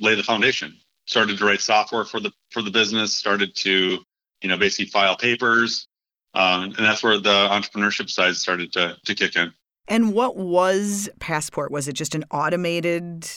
lay 0.00 0.14
the 0.14 0.22
foundation. 0.22 0.76
Started 1.06 1.38
to 1.38 1.44
write 1.44 1.60
software 1.60 2.04
for 2.04 2.20
the 2.20 2.32
for 2.50 2.62
the 2.62 2.70
business. 2.70 3.14
Started 3.14 3.54
to 3.56 3.98
you 4.40 4.48
know 4.48 4.56
basically 4.56 4.86
file 4.86 5.16
papers, 5.16 5.88
um, 6.34 6.64
and 6.64 6.76
that's 6.76 7.02
where 7.02 7.18
the 7.18 7.48
entrepreneurship 7.48 8.08
side 8.08 8.36
started 8.36 8.72
to 8.72 8.96
to 9.04 9.14
kick 9.14 9.34
in. 9.36 9.52
And 9.88 10.14
what 10.14 10.36
was 10.36 11.08
Passport? 11.18 11.72
Was 11.72 11.88
it 11.88 11.94
just 11.94 12.14
an 12.14 12.24
automated 12.30 13.28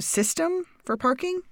system 0.00 0.64
for 0.84 0.96
parking? 0.96 1.42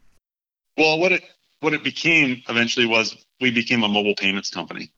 Well, 0.78 0.98
what 0.98 1.12
it 1.12 1.24
what 1.60 1.74
it 1.74 1.84
became 1.84 2.42
eventually 2.48 2.86
was 2.86 3.16
we 3.40 3.50
became 3.50 3.82
a 3.82 3.88
mobile 3.88 4.14
payments 4.14 4.50
company, 4.50 4.90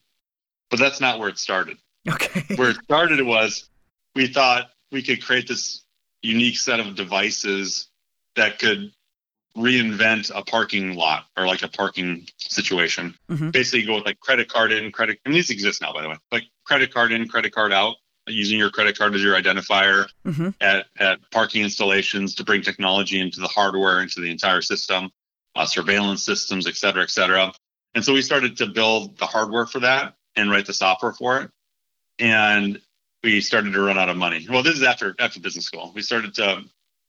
but 0.70 0.78
that's 0.78 1.00
not 1.00 1.18
where 1.18 1.28
it 1.28 1.38
started. 1.38 1.78
Okay. 2.08 2.44
where 2.54 2.70
it 2.70 2.76
started 2.84 3.20
was 3.20 3.68
we 4.14 4.28
thought 4.28 4.70
we 4.92 5.02
could 5.02 5.25
create 5.25 5.48
this 5.48 5.86
unique 6.26 6.59
set 6.59 6.80
of 6.80 6.95
devices 6.95 7.88
that 8.35 8.59
could 8.59 8.92
reinvent 9.56 10.30
a 10.35 10.42
parking 10.42 10.95
lot 10.95 11.25
or 11.37 11.47
like 11.47 11.62
a 11.62 11.68
parking 11.68 12.28
situation. 12.38 13.16
Mhm. 13.30 13.52
Basically, 13.52 13.83
go 13.83 13.95
with 13.95 14.04
like 14.04 14.21
credit 14.21 14.49
card 14.49 14.73
in, 14.73 14.92
credit, 14.92 15.18
and 15.25 15.35
these 15.35 15.50
exist 15.50 15.80
now, 15.80 15.92
by 15.92 16.02
the 16.02 16.09
way, 16.11 16.16
like 16.30 16.45
credit 16.64 16.92
card 16.92 17.12
in, 17.12 17.26
credit 17.26 17.52
card 17.52 17.73
out, 17.73 17.97
using 18.26 18.59
your 18.59 18.71
credit 18.71 18.99
card 18.99 19.14
as 19.14 19.23
your 19.23 19.40
identifier 19.40 20.06
hmm 20.25 20.49
at, 20.61 20.87
at 20.99 21.18
parking 21.30 21.62
installations 21.62 22.35
to 22.35 22.45
bring 22.45 22.62
technology 22.62 23.21
into 23.21 23.40
the 23.40 23.49
hardware, 23.49 24.00
into 24.00 24.21
the 24.21 24.30
entire 24.30 24.62
system, 24.62 25.11
uh, 25.54 25.66
surveillance 25.66 26.23
systems, 26.23 26.66
et 26.66 26.76
cetera, 26.76 27.02
et 27.02 27.11
cetera. 27.11 27.52
And 27.95 28.04
so 28.04 28.12
we 28.12 28.23
started 28.23 28.56
to 28.59 28.66
build 28.66 29.18
the 29.18 29.26
hardware 29.26 29.66
for 29.66 29.80
that 29.80 30.14
and 30.35 30.50
write 30.50 30.66
the 30.66 30.73
software 30.73 31.12
for 31.12 31.40
it. 31.40 31.50
And 32.18 32.80
we 33.26 33.40
started 33.40 33.73
to 33.73 33.80
run 33.80 33.99
out 33.99 34.09
of 34.09 34.16
money. 34.16 34.47
Well, 34.49 34.62
this 34.62 34.76
is 34.76 34.85
after 34.85 35.16
after 35.18 35.40
business 35.40 35.64
school. 35.64 35.90
We 35.95 36.00
started 36.00 36.35
to 36.35 36.62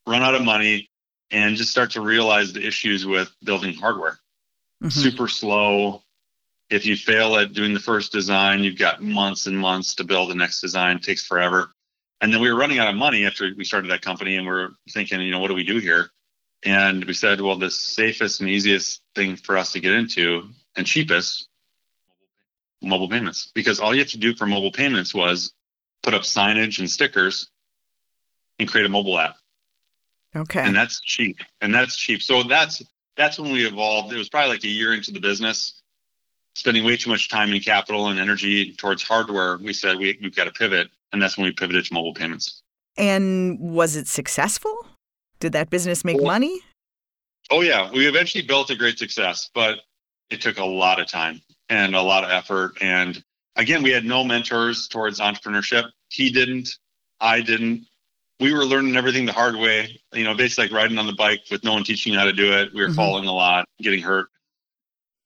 run 0.07 0.23
out 0.23 0.33
of 0.33 0.43
money 0.43 0.89
and 1.29 1.55
just 1.55 1.69
start 1.69 1.91
to 1.91 2.01
realize 2.01 2.53
the 2.53 2.65
issues 2.65 3.05
with 3.05 3.31
building 3.43 3.75
hardware. 3.75 4.17
Mhm. 4.83 4.91
Super 4.91 5.27
slow. 5.27 6.01
If 6.71 6.87
you 6.87 6.95
fail 6.97 7.37
at 7.37 7.53
doing 7.53 7.75
the 7.75 7.79
first 7.79 8.11
design, 8.11 8.63
you've 8.63 8.79
got 8.79 9.01
months 9.01 9.45
and 9.45 9.57
months 9.57 9.93
to 9.95 10.03
build 10.03 10.31
the 10.31 10.35
next 10.35 10.59
design. 10.59 10.97
It 10.97 11.03
takes 11.03 11.23
forever. 11.23 11.71
And 12.19 12.33
then 12.33 12.41
we 12.41 12.51
were 12.51 12.57
running 12.57 12.79
out 12.79 12.87
of 12.87 12.95
money 12.95 13.27
after 13.27 13.53
we 13.55 13.63
started 13.63 13.91
that 13.91 14.01
company, 14.01 14.37
and 14.37 14.47
we 14.47 14.53
are 14.53 14.71
thinking, 14.89 15.21
you 15.21 15.29
know, 15.29 15.39
what 15.39 15.49
do 15.49 15.53
we 15.53 15.63
do 15.63 15.77
here? 15.77 16.09
And 16.63 17.05
we 17.05 17.13
said, 17.13 17.41
well, 17.41 17.57
the 17.57 17.69
safest 17.69 18.41
and 18.41 18.49
easiest 18.49 19.03
thing 19.13 19.35
for 19.35 19.55
us 19.55 19.73
to 19.73 19.79
get 19.79 19.93
into 19.93 20.49
and 20.75 20.87
cheapest, 20.87 21.47
mobile 22.81 23.07
payments, 23.07 23.51
because 23.53 23.79
all 23.79 23.93
you 23.93 24.01
have 24.01 24.09
to 24.09 24.17
do 24.17 24.33
for 24.33 24.47
mobile 24.47 24.71
payments 24.71 25.13
was 25.13 25.53
put 26.07 26.13
up 26.13 26.21
signage 26.21 26.79
and 26.79 26.89
stickers 26.89 27.49
and 28.59 28.69
create 28.69 28.85
a 28.85 28.89
mobile 28.89 29.19
app. 29.19 29.35
Okay. 30.33 30.61
and 30.61 30.73
that's 30.73 31.01
cheap. 31.01 31.37
And 31.59 31.73
that's 31.75 31.97
cheap. 31.97 32.23
So 32.23 32.43
that's 32.43 32.81
that's 33.17 33.37
when 33.37 33.51
we 33.51 33.67
evolved. 33.67 34.13
It 34.13 34.17
was 34.17 34.29
probably 34.29 34.51
like 34.51 34.63
a 34.63 34.69
year 34.69 34.93
into 34.93 35.11
the 35.11 35.19
business 35.19 35.81
spending 36.55 36.85
way 36.85 36.95
too 36.95 37.09
much 37.09 37.27
time 37.27 37.51
and 37.51 37.63
capital 37.63 38.07
and 38.07 38.21
energy 38.21 38.71
towards 38.73 39.03
hardware. 39.03 39.57
We 39.57 39.73
said 39.73 39.97
we, 39.99 40.17
we've 40.21 40.33
got 40.33 40.45
to 40.45 40.51
pivot. 40.51 40.87
And 41.11 41.21
that's 41.21 41.37
when 41.37 41.45
we 41.45 41.51
pivoted 41.51 41.83
to 41.85 41.93
mobile 41.93 42.13
payments. 42.13 42.61
And 42.97 43.59
was 43.59 43.97
it 43.97 44.07
successful? 44.07 44.75
Did 45.41 45.51
that 45.51 45.69
business 45.69 46.05
make 46.05 46.17
Well- 46.17 46.27
money? 46.27 46.61
oh 47.51 47.59
yeah. 47.59 47.91
We 47.91 48.07
eventually 48.07 48.45
built 48.45 48.69
a 48.69 48.77
great 48.77 48.97
success 48.97 49.49
but 49.53 49.79
it 50.29 50.39
took 50.39 50.57
a 50.57 50.65
lot 50.65 51.01
of 51.01 51.07
time 51.07 51.41
and 51.67 51.95
a 51.95 52.01
lot 52.01 52.23
of 52.23 52.29
effort. 52.29 52.77
And 52.79 53.21
again 53.55 53.81
we 53.83 53.89
had 53.91 54.05
no 54.05 54.23
mentors 54.23 54.87
towards 54.87 55.19
entrepreneurship 55.19 55.89
he 56.09 56.29
didn't 56.31 56.69
i 57.19 57.41
didn't. 57.41 57.85
We 58.39 58.53
were 58.53 58.65
learning 58.65 58.95
everything 58.95 59.25
the 59.25 59.33
hard 59.33 59.55
way 59.55 59.99
you 60.13 60.23
know 60.23 60.35
basically 60.35 60.65
like 60.65 60.73
riding 60.73 60.97
on 60.99 61.07
the 61.07 61.13
bike 61.13 61.41
with 61.49 61.63
no 61.63 61.73
one 61.73 61.83
teaching 61.83 62.13
you 62.13 62.19
how 62.19 62.25
to 62.25 62.33
do 62.33 62.53
it. 62.53 62.73
We 62.73 62.81
were 62.81 62.89
Mhm. 62.89 62.95
falling 62.95 63.25
a 63.25 63.33
lot 63.33 63.67
getting 63.81 64.01
hurt 64.01 64.27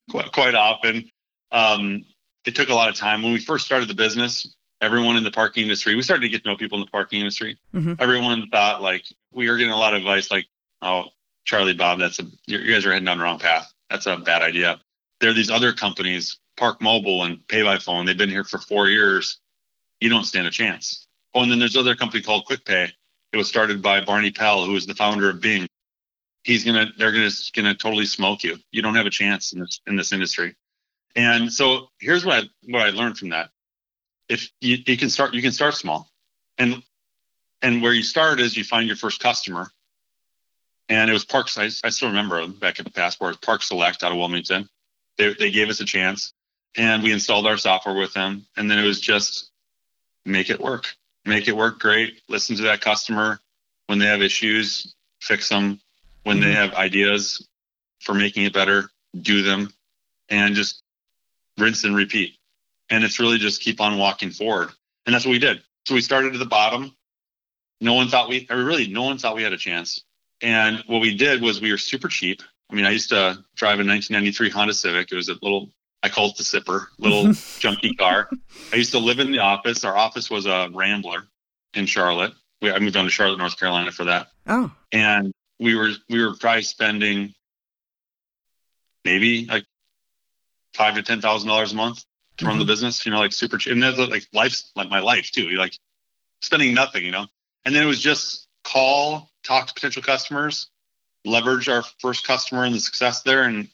quite, 0.10 0.32
quite 0.32 0.56
often. 0.56 1.10
Um, 1.52 2.06
it 2.46 2.56
took 2.56 2.70
a 2.70 2.74
lot 2.74 2.90
of 2.90 2.96
time. 2.96 3.22
When 3.22 3.34
we 3.34 3.40
first 3.40 3.66
started 3.66 3.88
the 3.90 3.94
business 3.96 4.56
everyone 4.82 5.16
in 5.16 5.24
the 5.24 5.30
parking 5.30 5.62
industry 5.62 5.94
we 5.94 6.02
started 6.02 6.24
to 6.24 6.30
get 6.30 6.42
to 6.44 6.50
know 6.50 6.58
people 6.58 6.80
in 6.80 6.84
the 6.86 6.90
parking 6.90 7.20
industry. 7.20 7.56
Mhm. 7.76 7.98
everyone 8.00 8.50
thought 8.50 8.82
like 8.82 9.06
we 9.32 9.48
were 9.50 9.56
getting 9.58 9.72
a 9.74 9.78
lot 9.78 9.94
of 9.94 10.00
advice 10.00 10.32
like 10.32 10.48
oh 10.82 11.06
charlie 11.46 11.74
bob 11.76 12.00
that's 12.00 12.18
a 12.20 12.24
you 12.48 12.58
guys 12.74 12.84
are 12.86 12.92
heading 12.92 13.06
down 13.06 13.18
the 13.20 13.24
wrong 13.24 13.38
path. 13.40 13.72
That's 13.92 14.06
a 14.08 14.18
bad 14.18 14.42
idea. 14.42 14.80
There 15.20 15.30
are 15.30 15.34
these 15.34 15.52
other 15.52 15.74
companies 15.74 16.40
park 16.58 16.82
mobile 16.82 17.26
and 17.26 17.46
pay 17.48 17.62
by 17.62 17.78
phone. 17.78 18.06
They've 18.06 18.18
been 18.18 18.30
here 18.30 18.44
for 18.46 18.58
four 18.58 18.88
years 18.88 19.41
you 20.02 20.10
don't 20.10 20.26
stand 20.26 20.48
a 20.48 20.52
chance. 20.52 21.08
Oh 21.34 21.44
and 21.44 21.52
then 21.52 21.60
there's 21.60 21.76
another 21.76 21.96
company 21.96 22.22
called 22.22 22.46
quickpay. 22.46 22.92
It 23.32 23.38
was 23.38 23.48
started 23.48 23.82
by 23.82 24.02
barney 24.02 24.32
pell 24.32 24.66
who 24.66 24.76
is 24.76 24.86
the 24.86 24.96
founder 24.96 25.30
of 25.30 25.40
bing. 25.40 25.68
He's 26.44 26.66
gonna 26.66 26.88
they're 26.98 27.14
gonna 27.14 27.30
gonna 27.56 27.76
totally 27.76 28.06
smoke 28.06 28.44
you. 28.44 28.58
You 28.72 28.82
don't 28.82 28.96
have 28.96 29.06
a 29.06 29.12
chance 29.12 29.54
in 29.54 29.60
this 29.62 29.80
in 29.88 29.96
this 29.96 30.12
industry. 30.12 30.56
And 31.16 31.52
so 31.54 31.90
here's 32.00 32.26
what 32.26 32.44
i 32.44 32.50
what 32.68 32.82
i 32.82 32.90
learned 32.90 33.18
from 33.18 33.30
that. 33.30 33.52
If 34.28 34.50
you, 34.60 34.78
you 34.86 34.98
can 34.98 35.10
start 35.10 35.34
you 35.34 35.42
can 35.42 35.52
start 35.52 35.76
small. 35.76 36.10
And 36.58 36.84
and 37.62 37.82
where 37.82 37.94
you 37.94 38.04
start 38.04 38.40
is 38.40 38.58
you 38.58 38.64
find 38.64 38.88
your 38.88 38.98
first 38.98 39.22
customer. 39.22 39.72
And 40.90 41.10
it 41.10 41.14
was 41.14 41.24
parks 41.24 41.58
i, 41.58 41.66
I 41.66 41.90
still 41.92 42.10
remember 42.10 42.46
back 42.48 42.80
at 42.80 42.86
the 42.86 42.92
passport 42.92 43.40
park 43.42 43.62
select 43.62 44.04
out 44.04 44.12
of 44.12 44.18
wilmington. 44.18 44.68
They, 45.18 45.34
they 45.34 45.52
gave 45.52 45.70
us 45.70 45.80
a 45.80 45.86
chance. 45.86 46.34
And 46.76 47.04
we 47.04 47.12
installed 47.12 47.48
our 47.48 47.58
software 47.58 47.96
with 47.96 48.14
them. 48.14 48.46
And 48.58 48.72
then 48.72 48.80
it 48.80 48.86
was 48.86 49.00
just 49.00 49.51
make 50.26 50.50
it 50.50 50.60
work. 50.60 50.96
Make 51.26 51.48
it 51.48 51.56
work 51.56 51.80
great. 51.80 52.22
Listen 52.28 52.56
to 52.58 52.64
that 52.64 52.82
customer 52.82 53.40
when 53.88 54.00
they 54.00 54.08
have 54.08 54.22
issues 54.22 54.96
fix 55.22 55.48
them. 55.50 55.80
When 56.24 56.40
they 56.40 56.52
Mhm. 56.52 56.56
have 56.56 56.74
ideas 56.76 57.48
for 58.00 58.14
making 58.14 58.44
it 58.44 58.54
better 58.54 58.92
do 59.22 59.42
them. 59.44 59.74
And 60.30 60.56
just 60.56 60.82
rinse 61.58 61.84
and 61.84 61.96
repeat. 61.96 62.38
And 62.90 63.04
it's 63.04 63.20
really 63.20 63.38
just 63.38 63.62
keep 63.62 63.82
on 63.82 63.98
walking 63.98 64.32
forward. 64.32 64.72
And 65.06 65.14
that's 65.14 65.26
what 65.26 65.32
we 65.32 65.40
did. 65.40 65.64
So 65.86 65.94
we 65.94 66.02
started 66.02 66.34
at 66.34 66.40
the 66.40 66.46
bottom. 66.46 66.96
No 67.80 67.94
one 67.94 68.10
thought 68.10 68.30
we 68.30 68.48
really 68.50 68.88
no 68.88 69.04
one 69.04 69.18
thought 69.18 69.36
we 69.36 69.44
had 69.44 69.54
a 69.54 69.58
chance. 69.58 70.04
And 70.42 70.80
what 70.88 71.02
we 71.02 71.16
did 71.16 71.42
was 71.42 71.62
we 71.62 71.72
were 71.72 71.78
super 71.78 72.08
cheap. 72.08 72.42
I 72.70 72.76
mean 72.76 72.86
i 72.86 72.92
used 72.92 73.10
to 73.10 73.44
drive 73.56 73.80
a 73.80 73.84
1993 73.84 74.50
honda 74.50 74.74
civic. 74.74 75.12
It 75.12 75.16
was 75.16 75.30
a 75.30 75.34
little 75.42 75.72
i 76.04 76.10
called 76.10 76.32
it 76.32 76.38
the 76.38 76.44
sipper 76.44 76.86
little 77.00 77.26
junky 77.60 77.98
car 77.98 78.30
i 78.74 78.76
used 78.76 78.92
to 78.92 79.00
live 79.00 79.20
in 79.20 79.32
the 79.32 79.40
office 79.40 79.84
our 79.84 79.98
office 79.98 80.30
was 80.30 80.46
a 80.46 80.70
rambler 80.74 81.28
in 81.74 81.86
charlotte 81.86 82.34
we, 82.62 82.72
i 82.72 82.80
moved 82.80 82.94
down 82.94 83.06
to 83.06 83.12
charlotte 83.12 83.38
north 83.38 83.60
carolina 83.60 83.92
for 83.92 84.06
that 84.06 84.28
Oh, 84.48 84.72
and 84.92 85.34
we 85.60 85.76
were 85.76 85.92
we 86.10 86.24
were 86.24 86.36
probably 86.36 86.64
spending 86.64 87.34
maybe 89.06 89.46
like 89.46 89.66
five 90.74 90.96
to 90.96 91.04
ten 91.04 91.22
thousand 91.22 91.48
dollars 91.48 91.74
a 91.74 91.76
month 91.76 92.04
to 92.38 92.46
run 92.46 92.58
the 92.58 92.64
mm-hmm. 92.64 92.70
business. 92.70 93.06
You 93.06 93.12
know, 93.12 93.20
like 93.20 93.34
super 93.34 93.58
cheap, 93.58 93.74
and 93.74 93.84
that's 93.84 93.98
like 93.98 94.28
life's 94.34 94.72
like 94.76 94.90
my 94.90 95.00
life 95.00 95.32
too. 95.32 95.50
Like 95.50 95.78
spending 96.42 96.74
nothing, 96.74 97.06
you 97.06 97.12
know. 97.12 97.28
And 97.66 97.76
then 97.76 97.84
it 97.84 97.88
was 97.88 98.02
just 98.02 98.48
call, 98.64 99.30
talk 99.44 99.68
to 99.68 99.74
potential 99.74 100.02
customers, 100.02 100.70
leverage 101.24 101.70
our 101.70 101.84
first 102.00 102.26
customer 102.26 102.64
and 102.64 102.74
the 102.74 102.80
success 102.80 103.22
there, 103.22 103.44
and 103.44 103.68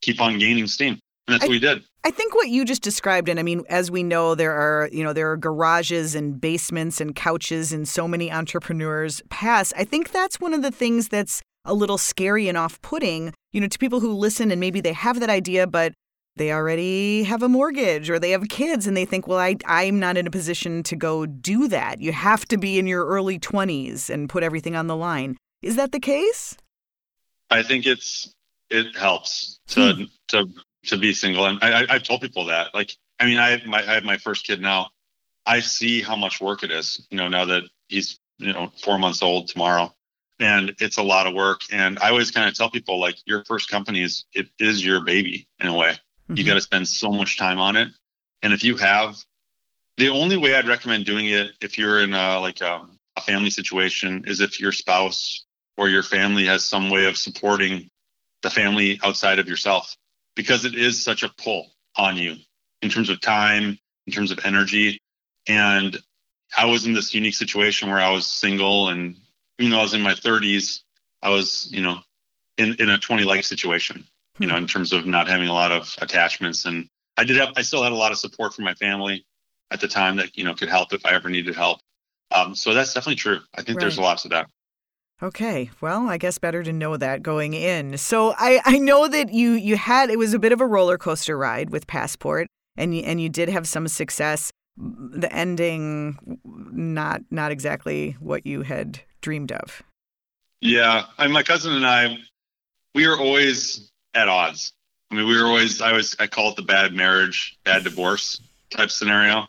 keep 0.00 0.20
on 0.20 0.38
gaining 0.38 0.68
steam. 0.68 1.00
And 1.26 1.34
that's 1.34 1.44
I- 1.44 1.46
what 1.46 1.52
we 1.52 1.58
did. 1.58 1.84
I 2.04 2.12
think 2.12 2.36
what 2.36 2.48
you 2.48 2.64
just 2.64 2.82
described, 2.82 3.28
and 3.28 3.40
I 3.40 3.42
mean, 3.42 3.64
as 3.68 3.90
we 3.90 4.04
know, 4.04 4.36
there 4.36 4.52
are 4.52 4.88
you 4.92 5.02
know 5.02 5.12
there 5.12 5.28
are 5.32 5.36
garages 5.36 6.14
and 6.14 6.40
basements 6.40 7.00
and 7.00 7.16
couches 7.16 7.72
in 7.72 7.84
so 7.84 8.06
many 8.06 8.30
entrepreneurs' 8.30 9.22
past. 9.28 9.72
I 9.76 9.82
think 9.84 10.12
that's 10.12 10.40
one 10.40 10.54
of 10.54 10.62
the 10.62 10.70
things 10.70 11.08
that's 11.08 11.42
a 11.64 11.74
little 11.74 11.98
scary 11.98 12.48
and 12.48 12.56
off-putting, 12.56 13.34
you 13.52 13.60
know, 13.60 13.66
to 13.66 13.78
people 13.78 13.98
who 13.98 14.12
listen 14.12 14.52
and 14.52 14.60
maybe 14.60 14.80
they 14.80 14.92
have 14.92 15.18
that 15.18 15.28
idea, 15.28 15.66
but 15.66 15.94
they 16.36 16.52
already 16.52 17.24
have 17.24 17.42
a 17.42 17.48
mortgage 17.48 18.08
or 18.08 18.18
they 18.18 18.30
have 18.30 18.48
kids 18.48 18.86
and 18.86 18.96
they 18.96 19.04
think, 19.04 19.26
well, 19.26 19.38
I 19.38 19.56
I'm 19.66 19.98
not 19.98 20.16
in 20.16 20.26
a 20.26 20.30
position 20.30 20.82
to 20.84 20.96
go 20.96 21.26
do 21.26 21.66
that. 21.68 22.00
You 22.00 22.12
have 22.12 22.46
to 22.46 22.58
be 22.58 22.78
in 22.78 22.86
your 22.86 23.04
early 23.06 23.38
20s 23.38 24.10
and 24.10 24.28
put 24.28 24.42
everything 24.42 24.76
on 24.76 24.86
the 24.86 24.96
line. 24.96 25.36
Is 25.62 25.76
that 25.76 25.92
the 25.92 26.00
case? 26.00 26.56
I 27.50 27.62
think 27.62 27.86
it's 27.86 28.32
it 28.70 28.96
helps 28.96 29.58
to 29.68 29.94
hmm. 29.94 30.02
to 30.28 30.48
to 30.86 30.96
be 30.98 31.12
single, 31.14 31.46
and 31.46 31.58
I, 31.62 31.82
I 31.82 31.86
I've 31.90 32.02
told 32.02 32.20
people 32.20 32.46
that. 32.46 32.74
Like, 32.74 32.92
I 33.20 33.26
mean, 33.26 33.38
I 33.38 33.50
have 33.50 33.66
my 33.66 33.80
I 33.80 33.94
have 33.94 34.04
my 34.04 34.18
first 34.18 34.46
kid 34.46 34.60
now. 34.60 34.90
I 35.46 35.60
see 35.60 36.02
how 36.02 36.16
much 36.16 36.40
work 36.40 36.62
it 36.62 36.70
is. 36.70 37.06
You 37.10 37.18
know, 37.18 37.28
now 37.28 37.44
that 37.46 37.64
he's 37.88 38.18
you 38.38 38.52
know 38.52 38.72
four 38.82 38.98
months 38.98 39.22
old 39.22 39.48
tomorrow, 39.48 39.94
and 40.40 40.74
it's 40.80 40.98
a 40.98 41.02
lot 41.02 41.26
of 41.26 41.34
work. 41.34 41.60
And 41.72 41.98
I 42.00 42.10
always 42.10 42.30
kind 42.30 42.48
of 42.48 42.54
tell 42.54 42.70
people 42.70 43.00
like, 43.00 43.16
your 43.26 43.44
first 43.44 43.70
company 43.70 44.02
is 44.02 44.24
it 44.32 44.48
is 44.58 44.84
your 44.84 45.00
baby 45.04 45.48
in 45.60 45.68
a 45.68 45.74
way. 45.76 45.96
You 46.34 46.44
Mhm. 46.44 46.46
got 46.46 46.54
to 46.54 46.60
spend 46.60 46.88
so 46.88 47.10
much 47.10 47.38
time 47.38 47.58
on 47.58 47.76
it, 47.76 47.88
and 48.42 48.52
if 48.52 48.64
you 48.64 48.76
have, 48.76 49.16
the 49.96 50.08
only 50.10 50.36
way 50.36 50.54
I'd 50.54 50.68
recommend 50.68 51.06
doing 51.06 51.26
it 51.26 51.52
if 51.60 51.78
you're 51.78 52.00
in 52.00 52.14
a 52.14 52.40
like 52.40 52.60
a, 52.60 52.86
a 53.16 53.20
family 53.20 53.50
situation 53.50 54.24
is 54.26 54.40
if 54.40 54.60
your 54.60 54.72
spouse 54.72 55.44
or 55.76 55.88
your 55.88 56.02
family 56.02 56.46
has 56.46 56.64
some 56.64 56.90
way 56.90 57.06
of 57.06 57.16
supporting 57.16 57.90
the 58.42 58.50
family 58.50 59.00
outside 59.04 59.38
of 59.38 59.48
yourself 59.48 59.96
because 60.36 60.64
it 60.64 60.74
is 60.76 61.02
such 61.02 61.24
a 61.24 61.28
pull 61.42 61.72
on 61.96 62.16
you 62.16 62.36
in 62.82 62.90
terms 62.90 63.10
of 63.10 63.20
time, 63.20 63.78
in 64.06 64.12
terms 64.12 64.30
of 64.30 64.38
energy. 64.44 65.00
And 65.48 65.98
I 66.56 66.66
was 66.66 66.86
in 66.86 66.92
this 66.92 67.14
unique 67.14 67.34
situation 67.34 67.88
where 67.88 67.98
I 67.98 68.12
was 68.12 68.26
single 68.26 68.88
and 68.88 69.16
even 69.58 69.72
though 69.72 69.78
I 69.78 69.82
was 69.82 69.94
in 69.94 70.02
my 70.02 70.12
30s, 70.12 70.82
I 71.22 71.30
was, 71.30 71.68
you 71.72 71.82
know, 71.82 71.98
in, 72.58 72.74
in 72.78 72.90
a 72.90 72.98
20 72.98 73.24
like 73.24 73.44
situation, 73.44 74.06
you 74.38 74.46
know, 74.46 74.56
in 74.56 74.66
terms 74.66 74.92
of 74.92 75.06
not 75.06 75.28
having 75.28 75.48
a 75.48 75.52
lot 75.52 75.72
of 75.72 75.94
attachments. 76.00 76.66
And 76.66 76.88
I 77.16 77.24
did 77.24 77.36
have, 77.36 77.54
I 77.56 77.62
still 77.62 77.82
had 77.82 77.92
a 77.92 77.96
lot 77.96 78.12
of 78.12 78.18
support 78.18 78.54
from 78.54 78.64
my 78.64 78.74
family 78.74 79.24
at 79.70 79.80
the 79.80 79.88
time 79.88 80.16
that, 80.16 80.36
you 80.36 80.44
know, 80.44 80.54
could 80.54 80.68
help 80.68 80.92
if 80.92 81.04
I 81.06 81.14
ever 81.14 81.30
needed 81.30 81.54
help. 81.54 81.80
Um, 82.30 82.54
so 82.54 82.74
that's 82.74 82.92
definitely 82.92 83.16
true. 83.16 83.40
I 83.54 83.62
think 83.62 83.78
right. 83.78 83.80
there's 83.80 83.98
a 83.98 84.02
lot 84.02 84.18
to 84.18 84.28
that. 84.28 84.48
Okay. 85.22 85.70
Well, 85.80 86.08
I 86.08 86.18
guess 86.18 86.38
better 86.38 86.62
to 86.62 86.72
know 86.72 86.96
that 86.96 87.22
going 87.22 87.54
in. 87.54 87.96
So 87.96 88.34
I, 88.36 88.60
I 88.64 88.78
know 88.78 89.08
that 89.08 89.32
you 89.32 89.52
you 89.52 89.76
had 89.76 90.10
it 90.10 90.18
was 90.18 90.34
a 90.34 90.38
bit 90.38 90.52
of 90.52 90.60
a 90.60 90.66
roller 90.66 90.98
coaster 90.98 91.38
ride 91.38 91.70
with 91.70 91.86
Passport 91.86 92.48
and 92.76 92.94
you, 92.94 93.02
and 93.02 93.20
you 93.20 93.28
did 93.28 93.48
have 93.48 93.66
some 93.66 93.88
success. 93.88 94.50
Mm, 94.78 95.20
the 95.20 95.32
ending 95.32 96.38
not 96.44 97.22
not 97.30 97.50
exactly 97.50 98.16
what 98.20 98.46
you 98.46 98.62
had 98.62 99.00
dreamed 99.22 99.52
of. 99.52 99.82
Yeah, 100.60 101.04
I, 101.18 101.26
my 101.28 101.42
cousin 101.42 101.72
and 101.72 101.86
I 101.86 102.18
we 102.94 103.06
were 103.06 103.18
always 103.18 103.90
at 104.14 104.28
odds. 104.28 104.72
I 105.10 105.14
mean, 105.14 105.26
we 105.26 105.40
were 105.40 105.46
always 105.46 105.80
I 105.80 105.92
was 105.92 106.14
I 106.18 106.26
call 106.26 106.50
it 106.50 106.56
the 106.56 106.62
bad 106.62 106.92
marriage, 106.92 107.58
bad 107.64 107.84
divorce 107.84 108.40
type 108.70 108.90
scenario. 108.90 109.46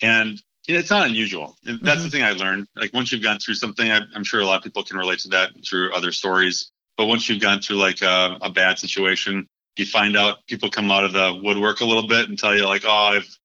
And 0.00 0.40
it's 0.68 0.90
not 0.90 1.06
unusual. 1.06 1.56
That's 1.64 1.78
mm-hmm. 1.78 2.02
the 2.02 2.10
thing 2.10 2.22
I 2.22 2.32
learned. 2.32 2.68
Like 2.76 2.92
once 2.92 3.10
you've 3.10 3.22
gone 3.22 3.38
through 3.38 3.54
something, 3.54 3.90
I, 3.90 4.02
am 4.14 4.22
sure 4.22 4.40
a 4.40 4.44
lot 4.44 4.58
of 4.58 4.62
people 4.62 4.84
can 4.84 4.98
relate 4.98 5.20
to 5.20 5.28
that 5.30 5.50
through 5.66 5.92
other 5.92 6.12
stories. 6.12 6.70
But 6.96 7.06
once 7.06 7.28
you've 7.28 7.40
gone 7.40 7.60
through 7.60 7.76
like 7.76 8.02
a, 8.02 8.38
a, 8.42 8.50
bad 8.50 8.78
situation, 8.78 9.46
you 9.76 9.86
find 9.86 10.16
out 10.16 10.46
people 10.46 10.68
come 10.68 10.90
out 10.90 11.04
of 11.04 11.12
the 11.12 11.40
woodwork 11.42 11.80
a 11.80 11.84
little 11.84 12.06
bit 12.06 12.28
and 12.28 12.38
tell 12.38 12.54
you 12.54 12.66
like, 12.66 12.82
oh, 12.84 12.90
I've 12.90 13.38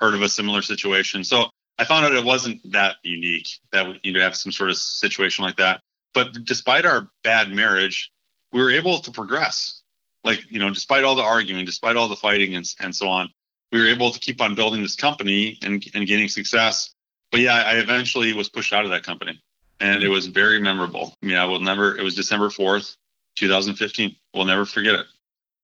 heard 0.00 0.14
of 0.14 0.22
a 0.22 0.28
similar 0.28 0.62
situation. 0.62 1.24
So 1.24 1.46
I 1.78 1.84
found 1.84 2.04
out 2.04 2.12
it 2.12 2.24
wasn't 2.24 2.60
that 2.72 2.96
unique 3.02 3.48
that 3.72 4.04
you 4.04 4.12
know 4.12 4.20
have 4.20 4.36
some 4.36 4.52
sort 4.52 4.70
of 4.70 4.76
situation 4.76 5.44
like 5.44 5.56
that. 5.56 5.80
But 6.12 6.44
despite 6.44 6.84
our 6.84 7.08
bad 7.22 7.50
marriage, 7.50 8.10
we 8.52 8.60
were 8.60 8.70
able 8.70 8.98
to 8.98 9.10
progress. 9.10 9.82
Like 10.24 10.44
you 10.50 10.58
know, 10.58 10.70
despite 10.70 11.04
all 11.04 11.14
the 11.14 11.22
arguing, 11.22 11.64
despite 11.64 11.96
all 11.96 12.08
the 12.08 12.16
fighting 12.16 12.56
and, 12.56 12.66
and 12.80 12.94
so 12.94 13.08
on, 13.08 13.30
we 13.72 13.80
were 13.80 13.88
able 13.88 14.10
to 14.10 14.18
keep 14.18 14.40
on 14.40 14.54
building 14.54 14.82
this 14.82 14.96
company 14.96 15.58
and, 15.62 15.84
and 15.94 16.06
gaining 16.06 16.28
success. 16.28 16.94
But 17.30 17.40
yeah, 17.40 17.54
I 17.54 17.74
eventually 17.74 18.32
was 18.32 18.48
pushed 18.48 18.72
out 18.72 18.84
of 18.84 18.90
that 18.90 19.02
company 19.02 19.40
and 19.80 20.02
it 20.02 20.08
was 20.08 20.26
very 20.26 20.60
memorable. 20.60 21.14
I 21.22 21.26
mean, 21.26 21.36
I 21.36 21.44
will 21.44 21.60
never, 21.60 21.96
it 21.96 22.02
was 22.02 22.14
December 22.14 22.48
4th, 22.48 22.96
2015. 23.36 24.16
We'll 24.34 24.44
never 24.44 24.64
forget 24.64 24.94
it. 24.94 25.06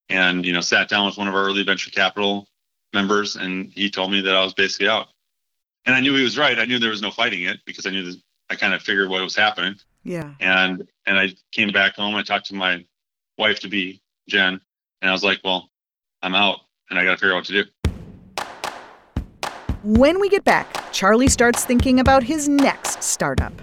And, 0.09 0.45
you 0.45 0.53
know, 0.53 0.61
sat 0.61 0.87
down 0.87 1.05
with 1.05 1.17
one 1.17 1.27
of 1.27 1.33
our 1.33 1.43
early 1.43 1.63
venture 1.63 1.89
capital 1.89 2.47
members 2.93 3.35
and 3.35 3.71
he 3.73 3.89
told 3.89 4.11
me 4.11 4.21
that 4.21 4.35
I 4.35 4.43
was 4.43 4.53
basically 4.53 4.87
out. 4.87 5.07
And 5.85 5.95
I 5.95 5.99
knew 5.99 6.15
he 6.15 6.23
was 6.23 6.37
right. 6.37 6.57
I 6.57 6.65
knew 6.65 6.79
there 6.79 6.91
was 6.91 7.01
no 7.01 7.11
fighting 7.11 7.43
it 7.43 7.59
because 7.65 7.85
I 7.85 7.89
knew 7.89 8.03
that 8.03 8.21
I 8.49 8.55
kind 8.55 8.73
of 8.73 8.81
figured 8.81 9.09
what 9.09 9.21
was 9.21 9.35
happening. 9.35 9.75
Yeah. 10.03 10.33
And, 10.39 10.87
and 11.05 11.19
I 11.19 11.29
came 11.51 11.71
back 11.71 11.95
home. 11.95 12.15
I 12.15 12.23
talked 12.23 12.47
to 12.47 12.55
my 12.55 12.85
wife 13.37 13.59
to 13.61 13.67
be 13.67 14.01
Jen 14.29 14.61
and 15.01 15.09
I 15.09 15.11
was 15.11 15.23
like, 15.23 15.41
well, 15.43 15.69
I'm 16.21 16.35
out 16.35 16.59
and 16.89 16.99
I 16.99 17.03
got 17.03 17.11
to 17.11 17.17
figure 17.17 17.33
out 17.33 17.37
what 17.37 17.45
to 17.45 17.63
do. 17.63 17.69
When 19.85 20.19
we 20.19 20.29
get 20.29 20.43
back, 20.43 20.91
Charlie 20.91 21.27
starts 21.27 21.63
thinking 21.63 21.99
about 21.99 22.23
his 22.23 22.49
next 22.49 23.03
startup. 23.03 23.53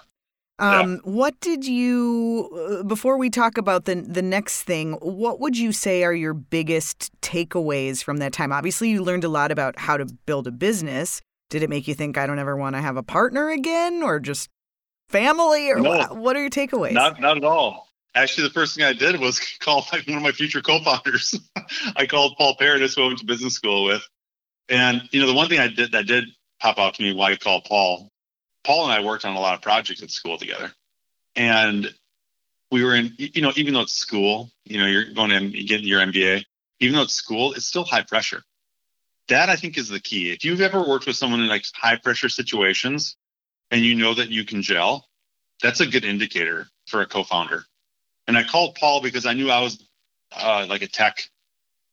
Um, 0.59 0.92
yeah. 0.92 0.99
what 1.11 1.40
did 1.40 1.66
you 1.66 2.79
uh, 2.81 2.83
before 2.83 3.16
we 3.16 3.31
talk 3.31 3.57
about 3.57 3.87
the 3.87 3.94
the 3.94 4.23
next 4.23 4.62
thing? 4.62 4.92
What 5.01 5.40
would 5.40 5.57
you 5.57 5.73
say 5.73 6.05
are 6.05 6.12
your 6.12 6.35
biggest 6.35 7.11
takeaways 7.23 8.05
from 8.05 8.18
that 8.18 8.33
time? 8.33 8.53
Obviously, 8.53 8.90
you 8.90 9.03
learned 9.03 9.25
a 9.25 9.29
lot 9.29 9.51
about 9.51 9.79
how 9.79 9.96
to 9.96 10.05
build 10.27 10.46
a 10.46 10.51
business. 10.51 11.23
Did 11.49 11.62
it 11.62 11.70
make 11.70 11.88
you 11.88 11.94
think 11.94 12.18
I 12.18 12.27
don't 12.27 12.38
ever 12.38 12.57
want 12.57 12.77
to 12.77 12.83
have 12.83 12.96
a 12.96 13.03
partner 13.03 13.49
again, 13.49 14.03
or 14.03 14.20
just 14.20 14.51
family, 15.09 15.70
or 15.70 15.81
no, 15.81 15.90
what, 15.90 16.16
what 16.16 16.37
are 16.37 16.40
your 16.40 16.51
takeaways? 16.51 16.92
Not 16.92 17.20
not 17.20 17.38
at 17.38 17.44
all. 17.44 17.88
Actually, 18.14 18.49
the 18.49 18.55
first 18.55 18.75
thing 18.75 18.85
I 18.85 18.92
did 18.92 19.20
was 19.20 19.40
call 19.61 19.83
one 20.07 20.16
of 20.16 20.23
my 20.23 20.33
future 20.33 20.61
co-founders. 20.61 21.38
I 21.96 22.07
called 22.07 22.35
Paul 22.37 22.57
Paradis, 22.59 22.94
who 22.94 23.05
I 23.05 23.07
went 23.07 23.18
to 23.20 23.27
business 23.27 23.55
school 23.55 23.85
with. 23.85 24.07
And 24.68 25.03
you 25.12 25.20
know, 25.20 25.27
the 25.27 25.35
one 25.35 25.49
thing 25.49 25.59
I 25.59 25.68
did 25.68 25.92
that 25.92 26.07
did 26.07 26.25
pop 26.61 26.79
out 26.79 26.94
to 26.94 27.03
me 27.03 27.12
why 27.12 27.33
I 27.33 27.37
called 27.37 27.64
Paul. 27.64 28.09
Paul 28.62 28.85
and 28.85 28.92
I 28.92 29.05
worked 29.05 29.25
on 29.25 29.35
a 29.35 29.40
lot 29.40 29.55
of 29.55 29.62
projects 29.62 30.03
at 30.03 30.11
school 30.11 30.38
together, 30.38 30.70
and 31.35 31.92
we 32.70 32.85
were 32.85 32.94
in. 32.94 33.14
You 33.18 33.42
know, 33.42 33.53
even 33.57 33.75
though 33.75 33.81
it's 33.81 33.94
school, 33.94 34.51
you 34.64 34.79
know, 34.79 34.87
you're 34.87 35.12
going 35.12 35.31
to 35.31 35.64
get 35.64 35.81
your 35.81 36.01
MBA. 36.01 36.44
Even 36.79 36.94
though 36.94 37.03
it's 37.03 37.14
school, 37.14 37.53
it's 37.53 37.66
still 37.66 37.85
high 37.85 38.03
pressure. 38.03 38.42
That 39.29 39.49
I 39.49 39.57
think 39.57 39.77
is 39.77 39.88
the 39.88 40.01
key. 40.01 40.31
If 40.31 40.44
you've 40.44 40.61
ever 40.61 40.87
worked 40.87 41.07
with 41.07 41.16
someone 41.16 41.40
in 41.40 41.49
like 41.49 41.64
high 41.75 41.96
pressure 41.96 42.29
situations, 42.29 43.16
and 43.70 43.81
you 43.83 43.94
know 43.94 44.14
that 44.14 44.31
you 44.31 44.44
can 44.44 44.62
gel, 44.62 45.07
that's 45.62 45.81
a 45.81 45.87
good 45.87 46.05
indicator 46.05 46.68
for 46.87 47.01
a 47.01 47.07
co-founder 47.07 47.64
and 48.31 48.38
I 48.38 48.45
called 48.45 48.77
Paul 48.77 49.03
because 49.03 49.27
I 49.27 49.33
knew 49.33 49.51
I 49.51 49.61
was 49.61 49.85
uh, 50.31 50.64
like 50.69 50.83
a 50.83 50.87
tech 50.87 51.29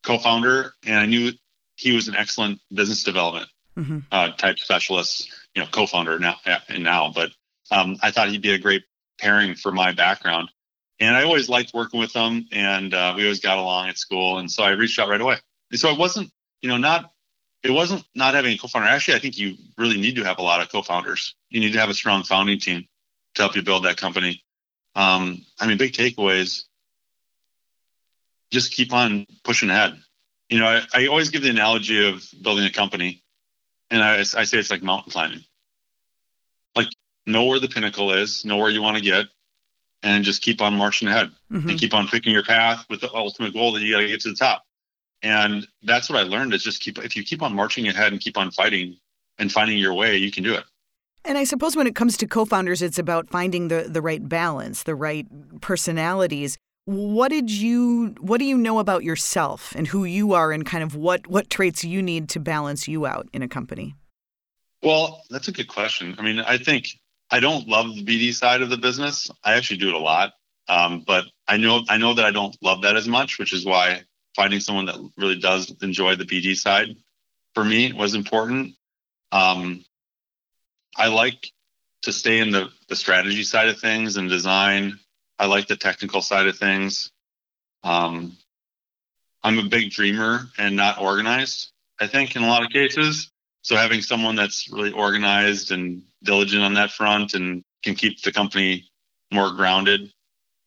co-founder, 0.04 0.72
and 0.86 0.96
I 0.96 1.08
knew 1.08 1.32
he 1.76 1.94
was 1.94 2.08
an 2.08 2.16
excellent 2.16 2.62
business 2.72 3.04
development 3.04 3.48
mm-hmm. 3.76 4.00
uh, 4.12 4.30
type 4.34 4.60
specialist, 4.60 5.32
you 5.56 5.64
know, 5.64 5.68
co-founder 5.68 6.20
now 6.20 6.36
and 6.70 6.84
now. 6.84 7.12
But 7.14 7.32
um, 7.72 7.98
I 8.04 8.12
thought 8.12 8.30
he'd 8.30 8.44
be 8.44 8.54
a 8.54 8.60
great 8.60 8.84
pairing 9.20 9.56
for 9.56 9.72
my 9.72 9.94
background, 9.94 10.52
and 11.00 11.16
I 11.16 11.24
always 11.24 11.50
liked 11.50 11.74
working 11.74 12.00
with 12.00 12.16
him, 12.16 12.48
and 12.52 12.94
uh, 12.94 13.16
we 13.18 13.24
always 13.24 13.40
got 13.40 13.58
along 13.58 13.90
at 13.90 13.98
school, 13.98 14.38
and 14.38 14.52
so 14.52 14.62
I 14.62 14.70
reached 14.70 15.00
out 15.00 15.10
right 15.10 15.20
away. 15.20 15.38
And 15.72 15.80
so 15.80 15.90
I 15.90 15.98
wasn't, 15.98 16.30
you 16.62 16.70
know, 16.70 16.78
not 16.78 17.12
it 17.64 17.72
wasn't 17.72 18.04
not 18.14 18.36
having 18.36 18.54
a 18.54 18.58
co-founder. 18.60 18.88
Actually, 18.88 19.16
I 19.16 19.20
think 19.22 19.40
you 19.40 19.56
really 19.76 20.00
need 20.00 20.18
to 20.18 20.24
have 20.24 20.38
a 20.38 20.44
lot 20.44 20.62
of 20.62 20.72
co-founders. 20.72 21.36
You 21.50 21.62
need 21.62 21.74
to 21.74 21.80
have 21.80 21.90
a 21.90 21.96
strong 21.96 22.22
founding 22.22 22.60
team 22.60 22.86
to 23.34 23.42
help 23.42 23.56
you 23.56 23.64
build 23.64 23.86
that 23.86 23.98
company. 23.98 24.44
Um, 24.98 25.46
I 25.60 25.68
mean, 25.68 25.78
big 25.78 25.94
takeaways. 25.94 26.64
Just 28.52 28.74
keep 28.74 28.92
on 28.92 29.28
pushing 29.44 29.70
ahead. 29.70 29.96
You 30.50 30.60
know, 30.60 30.66
I, 30.66 30.82
I 30.94 31.08
always 31.08 31.30
give 31.30 31.44
the 31.44 31.50
analogy 31.50 32.10
of 32.10 32.24
building 32.42 32.66
a 32.66 32.72
company, 32.72 33.24
and 33.92 34.02
I, 34.02 34.20
I 34.20 34.24
say 34.24 34.58
it's 34.58 34.72
like 34.72 34.82
mountain 34.82 35.12
climbing. 35.12 35.44
Like, 36.76 36.88
know 37.28 37.46
where 37.46 37.60
the 37.60 37.68
pinnacle 37.68 38.12
is, 38.12 38.44
know 38.44 38.58
where 38.58 38.72
you 38.72 38.82
want 38.82 38.98
to 38.98 39.04
get, 39.04 39.28
and 40.02 40.24
just 40.24 40.42
keep 40.42 40.62
on 40.62 40.74
marching 40.74 41.08
ahead 41.08 41.32
mm-hmm. 41.52 41.70
and 41.70 41.80
keep 41.80 41.94
on 41.94 42.08
picking 42.08 42.34
your 42.34 42.44
path 42.44 42.86
with 42.90 43.02
the 43.02 43.14
ultimate 43.14 43.54
goal 43.54 43.74
that 43.74 43.82
you 43.82 43.94
got 43.94 44.00
to 44.00 44.08
get 44.08 44.22
to 44.22 44.30
the 44.30 44.36
top. 44.36 44.64
And 45.22 45.68
that's 45.84 46.10
what 46.10 46.20
I 46.20 46.24
learned 46.24 46.54
is 46.54 46.64
just 46.64 46.82
keep, 46.82 46.98
if 47.00 47.16
you 47.16 47.24
keep 47.24 47.44
on 47.44 47.54
marching 47.54 47.88
ahead 47.88 48.14
and 48.14 48.22
keep 48.22 48.38
on 48.38 48.50
fighting 48.50 48.98
and 49.38 49.52
finding 49.52 49.78
your 49.78 49.94
way, 49.94 50.18
you 50.18 50.32
can 50.32 50.44
do 50.44 50.56
it. 50.56 50.64
And 51.28 51.38
I 51.38 51.44
suppose 51.44 51.76
when 51.76 51.88
it 51.88 51.96
comes 51.96 52.16
to 52.18 52.26
co-founders, 52.26 52.82
it's 52.82 52.98
about 52.98 53.30
finding 53.30 53.68
the 53.68 53.88
the 53.90 54.02
right 54.02 54.28
balance, 54.28 54.84
the 54.84 54.96
right 54.96 55.28
personalities. 55.60 56.58
What 56.86 57.28
did 57.28 57.52
you 57.52 58.16
what 58.22 58.38
do 58.38 58.46
you 58.46 58.58
know 58.58 58.80
about 58.80 59.04
yourself 59.04 59.74
and 59.76 59.86
who 59.86 60.06
you 60.06 60.32
are 60.32 60.54
and 60.54 60.66
kind 60.66 60.86
of 60.86 60.96
what 60.96 61.28
what 61.28 61.50
traits 61.50 61.84
you 61.84 62.02
need 62.02 62.30
to 62.30 62.40
balance 62.40 62.88
you 62.88 63.06
out 63.06 63.28
in 63.34 63.42
a 63.44 63.48
company? 63.50 63.94
Well, 64.82 65.22
that's 65.30 65.50
a 65.50 65.52
good 65.52 65.68
question. 65.68 66.16
I 66.18 66.22
mean, 66.22 66.40
I 66.40 66.58
think 66.58 66.88
I 67.30 67.42
don't 67.42 67.68
love 67.68 67.94
the 67.94 68.06
BD 68.06 68.34
side 68.34 68.62
of 68.62 68.70
the 68.70 68.78
business. 68.78 69.30
I 69.44 69.56
actually 69.56 69.78
do 69.78 69.90
it 69.90 69.96
a 69.96 70.00
lot, 70.00 70.32
um, 70.70 71.04
but 71.06 71.26
I 71.46 71.58
know 71.58 71.84
I 71.90 71.98
know 71.98 72.14
that 72.14 72.24
I 72.24 72.32
don't 72.32 72.56
love 72.62 72.84
that 72.84 72.96
as 72.96 73.10
much, 73.10 73.38
which 73.38 73.52
is 73.52 73.66
why 73.66 74.04
finding 74.34 74.62
someone 74.62 74.86
that 74.86 74.96
really 75.18 75.38
does 75.38 75.76
enjoy 75.82 76.16
the 76.16 76.24
BD 76.24 76.56
side 76.56 76.96
for 77.54 77.66
me 77.66 77.92
was 77.92 78.16
important. 78.16 78.76
Um, 79.34 79.84
I 80.98 81.08
like 81.08 81.52
to 82.04 82.12
stay 82.12 82.40
in 82.40 82.52
the, 82.52 82.70
the 82.90 82.96
strategy 82.96 83.44
side 83.44 83.70
of 83.70 83.80
things 83.80 84.18
and 84.18 84.30
design. 84.30 85.00
I 85.40 85.46
like 85.46 85.68
the 85.68 85.76
technical 85.76 86.22
side 86.22 86.48
of 86.48 86.58
things. 86.58 87.12
Um, 87.84 88.38
I'm 89.44 89.60
a 89.60 89.70
big 89.70 89.92
dreamer 89.92 90.48
and 90.58 90.76
not 90.76 91.00
organized, 91.00 91.72
I 92.02 92.08
think, 92.08 92.36
in 92.36 92.44
a 92.44 92.48
lot 92.48 92.64
of 92.64 92.70
cases. 92.70 93.32
So 93.62 93.76
having 93.76 94.02
someone 94.02 94.36
that's 94.36 94.70
really 94.72 94.92
organized 94.92 95.72
and 95.72 96.02
diligent 96.24 96.64
on 96.64 96.74
that 96.76 96.92
front 96.92 97.34
and 97.34 97.64
can 97.84 97.96
keep 97.96 98.22
the 98.22 98.32
company 98.32 98.90
more 99.32 99.52
grounded. 99.52 100.12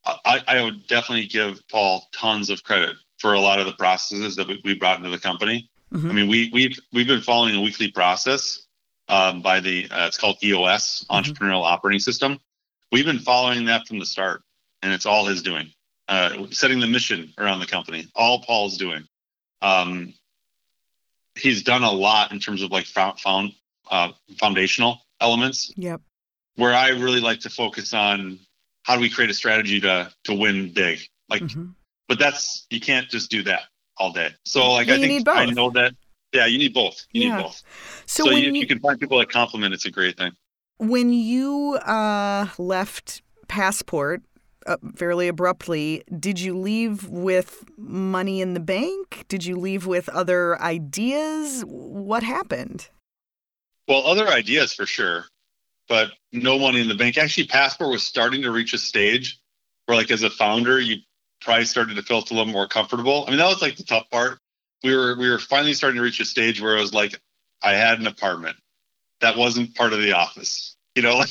I, 0.05 0.41
I 0.47 0.63
would 0.63 0.87
definitely 0.87 1.27
give 1.27 1.59
Paul 1.69 2.07
tons 2.13 2.49
of 2.49 2.63
credit 2.63 2.95
for 3.19 3.33
a 3.33 3.39
lot 3.39 3.59
of 3.59 3.65
the 3.65 3.73
processes 3.73 4.35
that 4.35 4.47
we, 4.63 4.73
brought 4.75 4.97
into 4.97 5.09
the 5.09 5.19
company. 5.19 5.69
Mm-hmm. 5.93 6.09
I 6.09 6.13
mean, 6.13 6.27
we, 6.27 6.49
we've 6.53 6.79
we've 6.91 7.07
been 7.07 7.21
following 7.21 7.55
a 7.55 7.61
weekly 7.61 7.91
process 7.91 8.65
um, 9.11 9.41
by 9.41 9.59
the 9.59 9.87
uh, 9.91 10.07
it's 10.07 10.17
called 10.17 10.37
EOS 10.41 11.05
mm-hmm. 11.05 11.13
Entrepreneurial 11.15 11.63
Operating 11.63 11.99
System. 11.99 12.39
We've 12.91 13.05
been 13.05 13.19
following 13.19 13.65
that 13.65 13.87
from 13.87 13.99
the 13.99 14.05
start, 14.05 14.41
and 14.81 14.91
it's 14.91 15.05
all 15.05 15.25
his 15.25 15.43
doing. 15.43 15.71
Uh, 16.07 16.47
setting 16.49 16.79
the 16.79 16.87
mission 16.87 17.31
around 17.37 17.59
the 17.59 17.67
company, 17.67 18.07
all 18.15 18.41
Paul's 18.41 18.77
doing. 18.77 19.07
Um, 19.61 20.13
he's 21.35 21.63
done 21.63 21.83
a 21.83 21.91
lot 21.91 22.31
in 22.31 22.39
terms 22.39 22.63
of 22.63 22.71
like 22.71 22.85
found, 22.85 23.19
found 23.19 23.53
uh, 23.89 24.11
foundational 24.39 24.99
elements. 25.19 25.71
Yep. 25.75 26.01
Where 26.55 26.73
I 26.73 26.89
really 26.89 27.21
like 27.21 27.41
to 27.41 27.49
focus 27.49 27.93
on 27.93 28.39
how 28.83 28.95
do 28.95 29.01
we 29.01 29.09
create 29.09 29.29
a 29.29 29.33
strategy 29.33 29.79
to 29.81 30.11
to 30.23 30.33
win 30.33 30.73
big, 30.73 30.99
like. 31.29 31.43
Mm-hmm. 31.43 31.67
But 32.07 32.19
that's 32.19 32.67
you 32.69 32.81
can't 32.81 33.07
just 33.07 33.31
do 33.31 33.43
that 33.43 33.61
all 33.95 34.11
day. 34.11 34.31
So 34.43 34.73
like 34.73 34.87
yeah, 34.87 34.95
I 34.95 34.99
think 34.99 35.29
I 35.29 35.45
know 35.45 35.69
that. 35.71 35.93
Yeah, 36.33 36.45
you 36.45 36.57
need 36.57 36.73
both. 36.73 37.05
You 37.11 37.23
yeah. 37.23 37.35
need 37.35 37.43
both. 37.43 37.63
So, 38.05 38.25
so 38.25 38.31
you, 38.31 38.49
if 38.49 38.55
you 38.55 38.67
can 38.67 38.79
find 38.79 38.99
people 38.99 39.19
that 39.19 39.29
complement, 39.29 39.73
it's 39.73 39.85
a 39.85 39.91
great 39.91 40.17
thing. 40.17 40.31
When 40.77 41.13
you 41.13 41.75
uh, 41.75 42.47
left 42.57 43.21
Passport 43.47 44.21
uh, 44.65 44.77
fairly 44.95 45.27
abruptly, 45.27 46.03
did 46.19 46.39
you 46.39 46.57
leave 46.57 47.07
with 47.09 47.65
money 47.77 48.41
in 48.41 48.53
the 48.53 48.59
bank? 48.59 49.25
Did 49.27 49.45
you 49.45 49.57
leave 49.57 49.85
with 49.85 50.07
other 50.09 50.59
ideas? 50.61 51.63
What 51.67 52.23
happened? 52.23 52.89
Well, 53.87 54.07
other 54.07 54.27
ideas 54.27 54.73
for 54.73 54.85
sure, 54.85 55.25
but 55.89 56.11
no 56.31 56.57
money 56.57 56.79
in 56.79 56.87
the 56.87 56.95
bank. 56.95 57.17
Actually, 57.17 57.47
Passport 57.47 57.91
was 57.91 58.03
starting 58.03 58.43
to 58.43 58.51
reach 58.51 58.73
a 58.73 58.77
stage 58.77 59.39
where, 59.85 59.97
like, 59.97 60.11
as 60.11 60.23
a 60.23 60.29
founder, 60.29 60.79
you 60.79 60.97
probably 61.41 61.65
started 61.65 61.95
to 61.95 62.03
feel 62.03 62.19
a 62.19 62.33
little 62.33 62.45
more 62.45 62.67
comfortable. 62.67 63.25
I 63.27 63.31
mean, 63.31 63.39
that 63.39 63.47
was 63.47 63.61
like 63.61 63.75
the 63.75 63.83
tough 63.83 64.09
part. 64.09 64.39
We 64.83 64.95
were 64.95 65.15
we 65.15 65.29
were 65.29 65.39
finally 65.39 65.73
starting 65.73 65.97
to 65.97 66.03
reach 66.03 66.19
a 66.19 66.25
stage 66.25 66.61
where 66.61 66.77
I 66.77 66.81
was 66.81 66.93
like 66.93 67.19
I 67.61 67.73
had 67.73 67.99
an 67.99 68.07
apartment 68.07 68.57
that 69.19 69.37
wasn't 69.37 69.75
part 69.75 69.93
of 69.93 69.99
the 69.99 70.13
office. 70.13 70.75
You 70.95 71.03
know, 71.03 71.17
like 71.17 71.29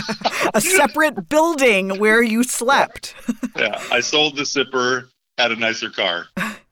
a 0.54 0.60
separate 0.60 1.28
building 1.28 1.98
where 1.98 2.22
you 2.22 2.44
slept. 2.44 3.14
yeah, 3.56 3.82
I 3.90 4.00
sold 4.00 4.36
the 4.36 4.46
zipper, 4.46 5.10
had 5.36 5.52
a 5.52 5.56
nicer 5.56 5.90
car. 5.90 6.26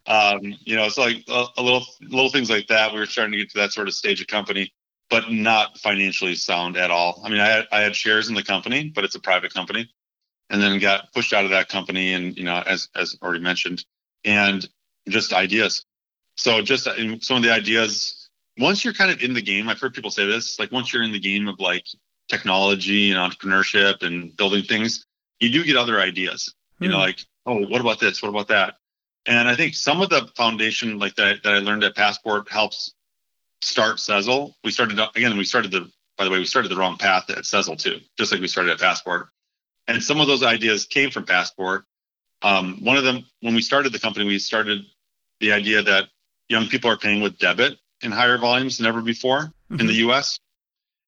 Um, 0.07 0.41
you 0.65 0.75
know, 0.75 0.85
it's 0.85 0.97
like 0.97 1.23
a, 1.29 1.45
a, 1.59 1.63
little 1.63 1.85
little 2.01 2.31
things 2.31 2.49
like 2.49 2.67
that. 2.69 2.93
We 2.93 2.99
were 2.99 3.07
starting 3.07 3.33
to 3.33 3.39
get 3.39 3.51
to 3.51 3.59
that 3.59 3.73
sort 3.73 3.89
of 3.89 3.95
stage 3.95 4.23
of 4.23 4.27
company, 4.27 4.73
but 5.11 5.31
not 5.31 5.77
financially 5.79 6.35
sound 6.35 6.79
at 6.79 6.91
all. 6.91 7.21
I 7.25 7.29
mean, 7.29 7.41
I 7.41 7.49
had, 7.49 7.69
I 7.71 7.81
had 7.81 7.95
shares 7.95 8.31
in 8.31 8.35
the 8.35 8.43
company, 8.43 8.89
but 8.89 9.05
it's 9.05 9.15
a 9.15 9.21
private 9.21 9.53
company 9.53 9.91
and 10.51 10.61
then 10.61 10.79
got 10.79 11.13
pushed 11.13 11.33
out 11.33 11.45
of 11.45 11.51
that 11.51 11.69
company 11.69 12.13
and 12.13 12.37
you 12.37 12.45
know 12.45 12.63
as 12.67 12.89
as 12.95 13.17
already 13.23 13.41
mentioned 13.41 13.85
and 14.25 14.69
just 15.09 15.33
ideas 15.33 15.87
so 16.41 16.63
just 16.63 16.85
some 16.85 17.37
of 17.37 17.43
the 17.43 17.53
ideas 17.53 18.29
once 18.59 18.85
you're 18.85 18.95
kind 18.95 19.11
of 19.11 19.23
in 19.23 19.33
the 19.33 19.43
game 19.43 19.69
i've 19.69 19.81
heard 19.81 19.95
people 19.95 20.11
say 20.11 20.27
this 20.27 20.59
like 20.59 20.73
once 20.73 20.93
you're 20.93 21.03
in 21.03 21.13
the 21.13 21.21
game 21.21 21.49
of 21.49 21.59
like 21.61 21.87
technology 22.29 23.11
and 23.11 23.19
entrepreneurship 23.19 24.03
and 24.03 24.37
building 24.37 24.63
things 24.63 25.05
you 25.41 25.51
do 25.51 25.65
get 25.65 25.77
other 25.77 26.01
ideas 26.01 26.55
you 26.79 26.89
know 26.89 26.97
hmm. 26.97 27.03
like 27.03 27.21
oh 27.47 27.67
what 27.67 27.81
about 27.81 28.01
this 28.01 28.23
what 28.23 28.29
about 28.29 28.49
that 28.49 28.77
and 29.27 29.49
i 29.49 29.55
think 29.55 29.75
some 29.75 30.01
of 30.01 30.09
the 30.09 30.29
foundation 30.37 30.99
like 30.99 31.15
that, 31.17 31.43
that 31.43 31.55
i 31.55 31.59
learned 31.59 31.85
at 31.85 31.97
passport 31.97 32.51
helps 32.51 32.95
start 33.63 33.97
Sezzle. 33.97 34.55
We 34.65 34.71
started 34.71 34.99
again. 35.15 35.37
We 35.37 35.45
started 35.45 35.71
the 35.71 35.91
by 36.17 36.25
the 36.25 36.31
way, 36.31 36.39
we 36.39 36.45
started 36.45 36.71
the 36.71 36.77
wrong 36.77 36.99
path 36.99 37.31
at 37.31 37.39
Sezzle 37.39 37.79
too, 37.79 37.99
just 38.19 38.31
like 38.31 38.41
we 38.41 38.49
started 38.49 38.73
at 38.73 38.79
Passport. 38.79 39.29
And 39.89 40.03
some 40.03 40.21
of 40.21 40.27
those 40.27 40.43
ideas 40.43 40.85
came 40.85 41.11
from 41.11 41.25
Passport. 41.25 41.87
Um, 42.43 42.85
one 42.85 42.99
of 42.99 43.05
them, 43.05 43.25
when 43.41 43.55
we 43.55 43.63
started 43.63 43.93
the 43.93 43.99
company, 43.99 44.27
we 44.27 44.39
started 44.39 44.83
the 45.41 45.53
idea 45.53 45.83
that 45.83 46.09
young 46.51 46.67
people 46.67 46.91
are 46.91 46.99
paying 46.99 47.23
with 47.23 47.39
debit 47.39 47.79
in 48.03 48.11
higher 48.11 48.37
volumes 48.37 48.77
than 48.77 48.87
ever 48.87 49.01
before 49.01 49.39
mm-hmm. 49.39 49.81
in 49.81 49.87
the 49.87 49.93
mm-hmm. 49.99 50.11
US. 50.11 50.39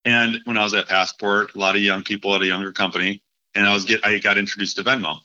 And 0.05 0.41
when 0.45 0.57
I 0.57 0.65
was 0.65 0.73
at 0.73 0.89
Passport, 0.89 1.55
a 1.55 1.59
lot 1.59 1.77
of 1.77 1.83
young 1.83 2.03
people 2.03 2.35
at 2.35 2.43
a 2.43 2.47
younger 2.47 2.73
company, 2.73 3.23
and 3.55 3.67
I 3.67 3.75
was 3.75 3.85
get 3.85 4.05
I 4.07 4.19
got 4.19 4.39
introduced 4.39 4.77
to 4.77 4.85
Venmo. 4.85 5.19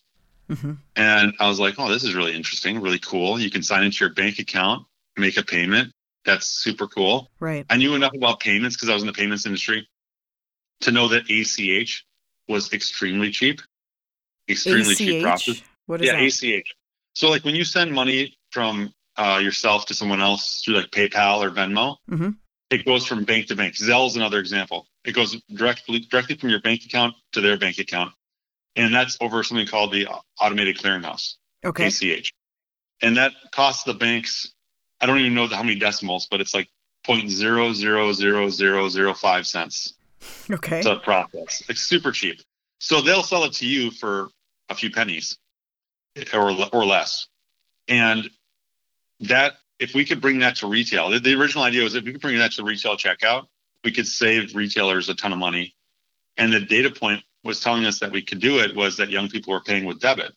Mm-hmm. 0.49 0.73
And 0.95 1.33
I 1.39 1.47
was 1.47 1.59
like, 1.59 1.75
oh, 1.77 1.89
this 1.89 2.03
is 2.03 2.15
really 2.15 2.35
interesting, 2.35 2.81
really 2.81 2.99
cool. 2.99 3.39
You 3.39 3.49
can 3.49 3.63
sign 3.63 3.83
into 3.83 4.03
your 4.03 4.13
bank 4.13 4.39
account, 4.39 4.85
make 5.17 5.37
a 5.37 5.43
payment. 5.43 5.93
That's 6.25 6.45
super 6.45 6.87
cool. 6.87 7.29
Right. 7.39 7.65
I 7.69 7.77
knew 7.77 7.95
enough 7.95 8.13
about 8.13 8.39
payments 8.39 8.75
because 8.75 8.89
I 8.89 8.93
was 8.93 9.03
in 9.03 9.07
the 9.07 9.13
payments 9.13 9.45
industry 9.45 9.87
to 10.81 10.91
know 10.91 11.07
that 11.09 11.29
ACH 11.29 12.05
was 12.47 12.73
extremely 12.73 13.31
cheap. 13.31 13.61
Extremely 14.49 14.93
ACH? 14.93 14.97
cheap 14.97 15.23
process. 15.23 15.61
What 15.85 16.01
is 16.01 16.07
yeah, 16.07 16.19
that? 16.19 16.59
ACH. 16.59 16.75
So 17.13 17.29
like 17.29 17.43
when 17.43 17.55
you 17.55 17.63
send 17.63 17.91
money 17.91 18.37
from 18.51 18.93
uh, 19.17 19.39
yourself 19.41 19.85
to 19.87 19.93
someone 19.93 20.21
else 20.21 20.61
through 20.63 20.75
like 20.75 20.91
PayPal 20.91 21.43
or 21.43 21.49
Venmo, 21.49 21.97
mm-hmm. 22.09 22.29
it 22.69 22.85
goes 22.85 23.05
from 23.05 23.23
bank 23.23 23.47
to 23.47 23.55
bank. 23.55 23.75
Zelle 23.75 24.07
is 24.07 24.15
another 24.15 24.39
example. 24.39 24.87
It 25.03 25.13
goes 25.13 25.41
directly 25.53 25.99
directly 25.99 26.35
from 26.35 26.49
your 26.49 26.61
bank 26.61 26.83
account 26.85 27.15
to 27.33 27.41
their 27.41 27.57
bank 27.57 27.79
account, 27.79 28.13
and 28.75 28.93
that's 28.93 29.17
over 29.21 29.43
something 29.43 29.67
called 29.67 29.91
the 29.91 30.07
automated 30.39 30.77
clearinghouse. 30.77 31.35
Okay. 31.65 31.87
ACH, 31.87 32.31
and 33.01 33.17
that 33.17 33.33
costs 33.51 33.83
the 33.83 33.93
banks. 33.93 34.53
I 34.99 35.05
don't 35.05 35.19
even 35.19 35.33
know 35.33 35.47
how 35.47 35.63
many 35.63 35.79
decimals, 35.79 36.27
but 36.29 36.41
it's 36.41 36.53
like 36.53 36.67
point 37.05 37.29
zero 37.29 37.73
zero 37.73 38.11
zero 38.11 38.49
zero 38.49 38.89
zero 38.89 39.13
five 39.13 39.47
cents. 39.47 39.93
Okay. 40.49 40.81
To 40.81 40.97
process. 40.97 41.63
It's 41.69 41.81
super 41.81 42.11
cheap. 42.11 42.41
So 42.79 43.01
they'll 43.01 43.23
sell 43.23 43.43
it 43.45 43.53
to 43.53 43.67
you 43.67 43.91
for 43.91 44.29
a 44.69 44.75
few 44.75 44.91
pennies 44.91 45.37
or 46.33 46.51
or 46.73 46.85
less. 46.85 47.27
And 47.87 48.29
that 49.21 49.53
if 49.79 49.93
we 49.93 50.05
could 50.05 50.21
bring 50.21 50.39
that 50.39 50.57
to 50.57 50.67
retail, 50.67 51.09
the, 51.09 51.19
the 51.19 51.33
original 51.33 51.63
idea 51.63 51.83
was 51.83 51.95
if 51.95 52.03
we 52.03 52.11
could 52.11 52.21
bring 52.21 52.37
that 52.37 52.51
to 52.53 52.63
retail 52.63 52.95
checkout, 52.95 53.47
we 53.83 53.91
could 53.91 54.07
save 54.07 54.55
retailers 54.55 55.09
a 55.09 55.15
ton 55.15 55.31
of 55.31 55.39
money. 55.39 55.75
And 56.37 56.51
the 56.51 56.59
data 56.59 56.89
point 56.91 57.23
was 57.43 57.59
telling 57.59 57.85
us 57.85 57.99
that 57.99 58.11
we 58.11 58.21
could 58.21 58.39
do 58.39 58.59
it 58.59 58.75
was 58.75 58.97
that 58.97 59.09
young 59.09 59.29
people 59.29 59.53
were 59.53 59.61
paying 59.61 59.85
with 59.85 59.99
debit. 59.99 60.33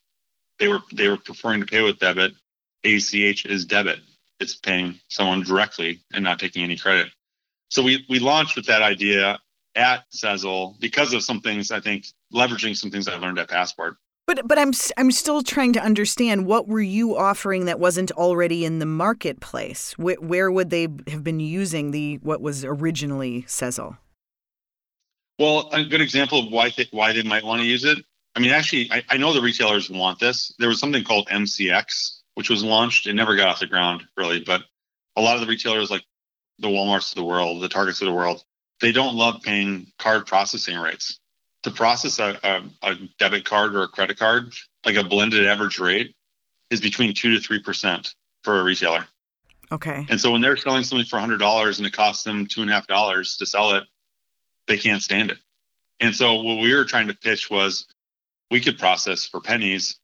They 0.59 0.69
were 0.69 0.81
they 0.93 1.09
were 1.09 1.17
preferring 1.17 1.61
to 1.61 1.67
pay 1.67 1.83
with 1.83 1.99
debit. 1.99 2.33
ACH 2.85 3.47
is 3.47 3.65
debit. 3.65 4.01
It's 4.39 4.55
paying 4.55 5.01
someone 5.09 5.43
directly 5.43 6.01
and 6.13 6.25
not 6.25 6.39
taking 6.39 6.63
any 6.63 6.77
credit. 6.77 7.09
So 7.69 7.83
we 7.83 8.05
we 8.09 8.19
launched 8.19 8.57
with 8.57 8.67
that 8.67 8.83
idea 8.83 9.39
at 9.75 10.05
Sezzle 10.11 10.79
because 10.81 11.13
of 11.13 11.23
some 11.23 11.41
things 11.41 11.71
I 11.71 11.81
think 11.81 12.07
leveraging 12.33 12.77
some 12.77 12.91
things 12.91 13.09
I 13.09 13.17
learned 13.17 13.39
at 13.39 13.49
Passport. 13.49 13.97
But 14.31 14.47
but 14.47 14.61
I'm 14.61 14.71
I'm 14.97 15.11
still 15.11 15.43
trying 15.43 15.73
to 15.73 15.83
understand 15.83 16.47
what 16.47 16.69
were 16.69 16.81
you 16.81 17.17
offering 17.17 17.65
that 17.65 17.81
wasn't 17.81 18.13
already 18.13 18.65
in 18.65 18.79
the 18.79 18.87
marketplace? 18.87 19.99
Where, 19.99 20.15
where 20.21 20.53
would 20.53 20.71
they 20.71 20.83
have 21.09 21.25
been 21.25 21.41
using 21.41 21.91
the 21.91 22.21
what 22.23 22.41
was 22.41 22.65
originally 22.65 23.43
Sezzle? 23.49 23.99
Well, 25.41 25.69
a 25.73 25.83
good 25.83 26.01
example 26.01 26.47
of 26.47 26.53
why 26.53 26.73
why 26.93 27.13
they 27.13 27.25
might 27.25 27.43
want 27.43 27.61
to 27.61 27.67
use 27.67 27.83
it. 27.83 28.05
I 28.37 28.39
mean, 28.39 28.53
actually, 28.53 28.89
I, 28.93 29.03
I 29.09 29.17
know 29.17 29.33
the 29.33 29.43
retailers 29.43 29.91
want 29.91 30.21
this. 30.21 30.55
There 30.61 30.69
was 30.69 30.79
something 30.79 31.03
called 31.03 31.27
MCX, 31.27 32.21
which 32.35 32.51
was 32.51 32.63
launched. 32.63 33.09
It 33.09 33.15
never 33.15 33.35
got 33.35 33.49
off 33.49 33.59
the 33.59 33.67
ground 33.67 34.05
really, 34.17 34.45
but 34.47 34.63
a 35.17 35.21
lot 35.21 35.35
of 35.35 35.41
the 35.41 35.49
retailers 35.49 35.91
like 35.91 36.05
the 36.61 36.69
WalMarts 36.69 37.11
of 37.11 37.17
the 37.17 37.25
world, 37.25 37.61
the 37.63 37.69
Targets 37.69 38.01
of 38.01 38.07
the 38.07 38.15
world, 38.15 38.45
they 38.81 38.93
don't 38.93 39.17
love 39.17 39.43
paying 39.43 39.89
card 39.99 40.25
processing 40.25 40.79
rates. 40.79 41.19
To 41.65 41.71
process 41.71 42.19
a, 42.19 42.39
a, 42.43 42.63
a 42.83 42.95
debit 43.19 43.45
card 43.45 43.75
or 43.75 43.83
a 43.83 43.89
credit 43.89 44.19
card, 44.19 44.53
like 44.87 44.97
a 44.97 45.05
blended 45.05 45.47
average 45.47 45.79
rate, 45.79 46.15
is 46.71 46.81
between 46.81 47.13
two 47.13 47.35
to 47.35 47.41
three 47.41 47.61
percent 47.63 48.15
for 48.43 48.61
a 48.61 48.65
retailer. 48.65 49.07
Okay. 49.73 50.07
And 50.09 50.21
so 50.21 50.33
when 50.33 50.41
they're 50.41 50.57
selling 50.57 50.85
something 50.85 51.07
for 51.07 51.19
hundred 51.19 51.39
dollars 51.39 51.79
and 51.79 51.87
it 51.87 51.93
costs 51.93 52.25
them 52.25 52.47
two 52.47 52.63
and 52.63 52.71
a 52.71 52.73
half 52.73 52.87
dollars 52.87 53.37
to 53.37 53.47
sell 53.47 53.75
it, 53.75 53.85
they 54.67 54.79
can't 54.79 55.03
stand 55.03 55.31
it. 55.31 55.39
And 56.01 56.15
so 56.15 56.37
what 56.43 56.63
we 56.63 56.75
were 56.75 56.85
trying 56.85 57.09
to 57.09 57.15
pitch 57.15 57.51
was 57.51 57.87
we 58.51 58.61
could 58.61 58.79
process 58.79 59.27
for 59.27 59.41
pennies. 59.41 59.99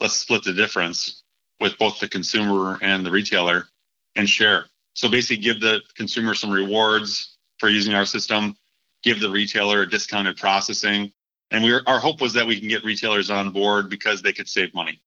Let's 0.00 0.14
split 0.14 0.44
the 0.44 0.52
difference 0.52 1.22
with 1.58 1.78
both 1.78 1.98
the 1.98 2.08
consumer 2.08 2.78
and 2.82 3.04
the 3.04 3.10
retailer 3.10 3.66
and 4.14 4.28
share. 4.28 4.66
So 4.94 5.08
basically 5.08 5.42
give 5.42 5.60
the 5.60 5.80
consumer 5.96 6.34
some 6.34 6.50
rewards 6.50 7.36
for 7.58 7.68
using 7.68 7.94
our 7.94 8.04
system, 8.06 8.56
give 9.02 9.20
the 9.20 9.30
retailer 9.30 9.82
a 9.82 9.88
discounted 9.88 10.36
processing. 10.36 11.12
And 11.50 11.64
we 11.64 11.72
were, 11.72 11.82
our 11.86 11.98
hope 11.98 12.20
was 12.20 12.34
that 12.34 12.46
we 12.46 12.58
can 12.58 12.68
get 12.68 12.84
retailers 12.84 13.30
on 13.30 13.50
board 13.50 13.88
because 13.88 14.22
they 14.22 14.32
could 14.32 14.48
save 14.48 14.74
money. 14.74 15.00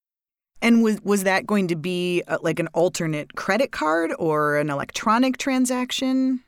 And 0.64 0.84
was 0.84 1.02
was 1.02 1.24
that 1.24 1.48
going 1.48 1.68
to 1.70 1.76
be 1.76 2.22
uh, 2.28 2.38
like 2.42 2.60
an 2.60 2.68
alternate 2.68 3.36
credit 3.36 3.72
card 3.72 4.12
or 4.20 4.58
an 4.58 4.70
electronic 4.70 5.38
transaction? 5.38 6.44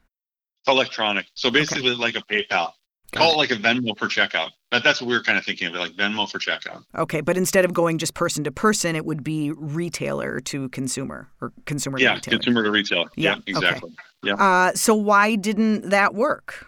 Electronic. 0.68 1.26
So 1.34 1.50
basically, 1.50 1.92
okay. 1.92 2.02
like 2.02 2.16
a 2.16 2.22
PayPal. 2.22 2.74
Call 3.12 3.34
it 3.34 3.38
like 3.38 3.52
a 3.52 3.56
Venmo 3.56 3.98
for 3.98 4.08
checkout. 4.08 4.50
That, 4.72 4.84
that's 4.84 5.00
what 5.00 5.08
we 5.08 5.14
were 5.14 5.22
kind 5.22 5.38
of 5.38 5.46
thinking 5.46 5.68
of 5.68 5.76
it, 5.76 5.80
like 5.80 5.92
Venmo 5.92 6.30
for 6.30 6.40
checkout. 6.40 6.84
Okay, 6.96 7.22
but 7.22 7.38
instead 7.38 7.64
of 7.64 7.74
going 7.74 8.00
just 8.00 8.16
person 8.16 8.44
to 8.44 8.52
person, 8.52 8.96
it 8.96 9.06
would 9.06 9.24
be 9.24 9.52
retailer 9.52 10.40
to 10.42 10.70
consumer 10.70 11.30
or 11.40 11.54
consumer 11.66 12.00
yeah, 12.00 12.10
to 12.10 12.16
retailer. 12.16 12.38
consumer 12.38 12.64
to 12.64 12.72
retailer. 12.72 13.06
Yeah, 13.16 13.36
Yeah, 13.36 13.42
exactly. 13.46 13.96
Yeah. 14.24 14.34
Uh, 14.34 14.74
so 14.74 14.96
why 14.96 15.36
didn't 15.36 15.90
that 15.92 16.16
work? 16.16 16.68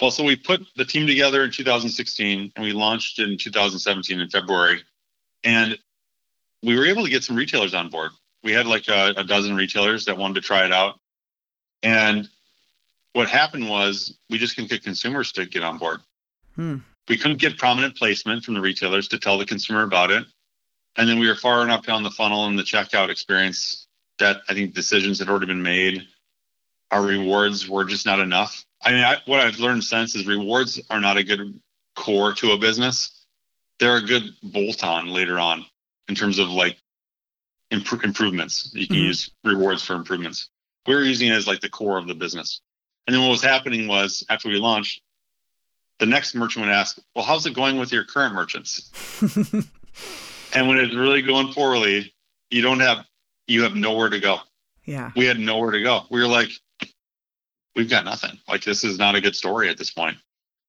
Well, 0.00 0.10
so 0.10 0.24
we 0.24 0.36
put 0.36 0.66
the 0.76 0.84
team 0.84 1.06
together 1.06 1.44
in 1.44 1.50
2016 1.50 2.52
and 2.56 2.64
we 2.64 2.72
launched 2.72 3.18
in 3.18 3.36
2017 3.36 4.20
in 4.20 4.28
February. 4.30 4.82
And 5.44 5.78
we 6.62 6.76
were 6.78 6.86
able 6.86 7.04
to 7.04 7.10
get 7.10 7.22
some 7.22 7.36
retailers 7.36 7.74
on 7.74 7.90
board. 7.90 8.10
We 8.42 8.52
had 8.52 8.66
like 8.66 8.88
a, 8.88 9.12
a 9.16 9.24
dozen 9.24 9.56
retailers 9.56 10.06
that 10.06 10.16
wanted 10.16 10.34
to 10.34 10.40
try 10.40 10.64
it 10.64 10.72
out. 10.72 10.98
And 11.82 12.28
what 13.12 13.28
happened 13.28 13.68
was 13.68 14.16
we 14.30 14.38
just 14.38 14.54
couldn't 14.54 14.70
get 14.70 14.82
consumers 14.82 15.32
to 15.32 15.44
get 15.44 15.62
on 15.62 15.78
board. 15.78 16.00
Hmm. 16.54 16.78
We 17.08 17.18
couldn't 17.18 17.40
get 17.40 17.58
prominent 17.58 17.96
placement 17.96 18.44
from 18.44 18.54
the 18.54 18.60
retailers 18.60 19.08
to 19.08 19.18
tell 19.18 19.36
the 19.36 19.46
consumer 19.46 19.82
about 19.82 20.10
it. 20.10 20.24
And 20.96 21.08
then 21.08 21.18
we 21.18 21.28
were 21.28 21.34
far 21.34 21.62
enough 21.62 21.84
down 21.84 22.02
the 22.02 22.10
funnel 22.10 22.46
in 22.46 22.56
the 22.56 22.62
checkout 22.62 23.10
experience 23.10 23.86
that 24.18 24.42
I 24.48 24.54
think 24.54 24.74
decisions 24.74 25.18
had 25.18 25.28
already 25.28 25.46
been 25.46 25.62
made. 25.62 26.06
Our 26.90 27.02
rewards 27.02 27.68
were 27.68 27.84
just 27.84 28.06
not 28.06 28.18
enough. 28.20 28.64
I 28.82 28.90
mean, 28.92 29.04
I, 29.04 29.18
what 29.26 29.40
I've 29.40 29.58
learned 29.60 29.84
since 29.84 30.14
is 30.16 30.26
rewards 30.26 30.80
are 30.90 31.00
not 31.00 31.16
a 31.16 31.22
good 31.24 31.60
core 31.96 32.32
to 32.34 32.52
a 32.52 32.58
business. 32.58 33.24
They're 33.78 33.96
a 33.98 34.02
good 34.02 34.34
bolt 34.42 34.82
on 34.84 35.08
later 35.08 35.38
on 35.38 35.64
in 36.08 36.14
terms 36.14 36.38
of 36.38 36.48
like 36.48 36.76
impro- 37.70 38.02
improvements. 38.02 38.70
You 38.74 38.86
can 38.86 38.96
Mhm. 38.96 39.04
use 39.04 39.30
rewards 39.44 39.84
for 39.84 39.94
improvements. 39.94 40.48
We 40.86 40.94
were 40.94 41.02
using 41.02 41.28
it 41.28 41.32
as 41.34 41.46
like 41.46 41.60
the 41.60 41.68
core 41.68 41.98
of 41.98 42.06
the 42.08 42.14
business. 42.14 42.60
And 43.06 43.14
then 43.14 43.22
what 43.22 43.30
was 43.30 43.42
happening 43.42 43.86
was 43.86 44.24
after 44.28 44.48
we 44.48 44.56
launched, 44.56 45.02
the 45.98 46.06
next 46.06 46.34
merchant 46.34 46.64
would 46.66 46.72
ask, 46.72 46.98
Well, 47.14 47.24
how's 47.24 47.46
it 47.46 47.54
going 47.54 47.78
with 47.78 47.92
your 47.92 48.04
current 48.04 48.34
merchants? 48.34 48.90
And 50.52 50.66
when 50.66 50.78
it's 50.78 50.94
really 50.96 51.22
going 51.22 51.52
poorly, 51.52 52.12
you 52.50 52.60
don't 52.62 52.80
have 52.80 53.04
you 53.46 53.62
have 53.62 53.76
nowhere 53.76 54.08
to 54.08 54.18
go. 54.18 54.38
yeah. 54.84 55.12
We 55.14 55.24
had 55.26 55.38
nowhere 55.38 55.70
to 55.70 55.80
go. 55.82 56.06
We 56.10 56.20
were 56.20 56.26
like, 56.26 56.50
we've 57.76 57.90
got 57.90 58.04
nothing. 58.04 58.38
Like 58.48 58.64
this 58.64 58.84
is 58.84 58.98
not 58.98 59.14
a 59.14 59.20
good 59.20 59.36
story 59.36 59.68
at 59.68 59.78
this 59.78 59.90
point. 59.90 60.16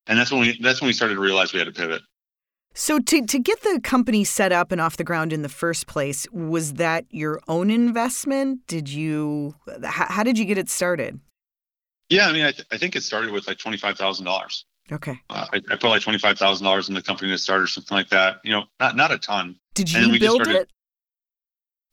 And 0.07 0.17
that's 0.19 0.31
when 0.31 0.41
we 0.41 0.59
that's 0.61 0.81
when 0.81 0.87
we 0.87 0.93
started 0.93 1.15
to 1.15 1.21
realize 1.21 1.53
we 1.53 1.59
had 1.59 1.65
to 1.65 1.71
pivot. 1.71 2.01
So 2.73 2.99
to 2.99 3.25
to 3.25 3.39
get 3.39 3.61
the 3.63 3.79
company 3.83 4.23
set 4.23 4.51
up 4.51 4.71
and 4.71 4.79
off 4.79 4.97
the 4.97 5.03
ground 5.03 5.33
in 5.33 5.41
the 5.41 5.49
first 5.49 5.87
place, 5.87 6.25
was 6.31 6.73
that 6.73 7.05
your 7.09 7.39
own 7.47 7.69
investment? 7.69 8.61
Did 8.67 8.89
you 8.89 9.55
how, 9.83 10.05
how 10.05 10.23
did 10.23 10.37
you 10.37 10.45
get 10.45 10.57
it 10.57 10.69
started? 10.69 11.19
Yeah, 12.09 12.27
I 12.27 12.33
mean, 12.33 12.43
I, 12.45 12.51
th- 12.51 12.67
I 12.71 12.77
think 12.77 12.95
it 12.95 13.03
started 13.03 13.31
with 13.31 13.47
like 13.47 13.57
twenty 13.57 13.77
five 13.77 13.97
thousand 13.97 14.25
dollars. 14.25 14.65
Okay. 14.91 15.19
Uh, 15.29 15.47
I, 15.53 15.57
I 15.69 15.75
put 15.75 15.83
like 15.89 16.01
twenty 16.01 16.19
five 16.19 16.37
thousand 16.37 16.65
dollars 16.65 16.89
in 16.89 16.95
the 16.95 17.01
company 17.01 17.29
to 17.31 17.37
start 17.37 17.61
or 17.61 17.67
something 17.67 17.95
like 17.95 18.09
that. 18.09 18.39
You 18.43 18.51
know, 18.51 18.63
not 18.79 18.95
not 18.95 19.11
a 19.11 19.17
ton. 19.17 19.57
Did 19.75 19.91
you 19.91 20.19
build 20.19 20.43
started- 20.43 20.61
it? 20.63 20.69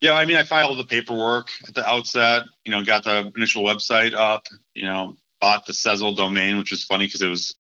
Yeah, 0.01 0.13
I 0.13 0.25
mean, 0.27 0.37
I 0.37 0.45
filed 0.45 0.79
the 0.79 0.85
paperwork 0.85 1.49
at 1.67 1.75
the 1.75 1.87
outset. 1.89 2.45
You 2.65 2.73
know, 2.73 2.85
got 2.85 3.05
the 3.05 3.33
initial 3.35 3.65
website 3.65 4.15
up. 4.15 4.47
You 4.75 4.85
know, 4.85 5.17
bought 5.41 5.67
the 5.67 5.73
Sezzle 5.73 6.17
domain, 6.17 6.59
which 6.59 6.71
was 6.71 6.85
funny 6.85 7.07
because 7.07 7.23
it 7.23 7.29
was 7.29 7.57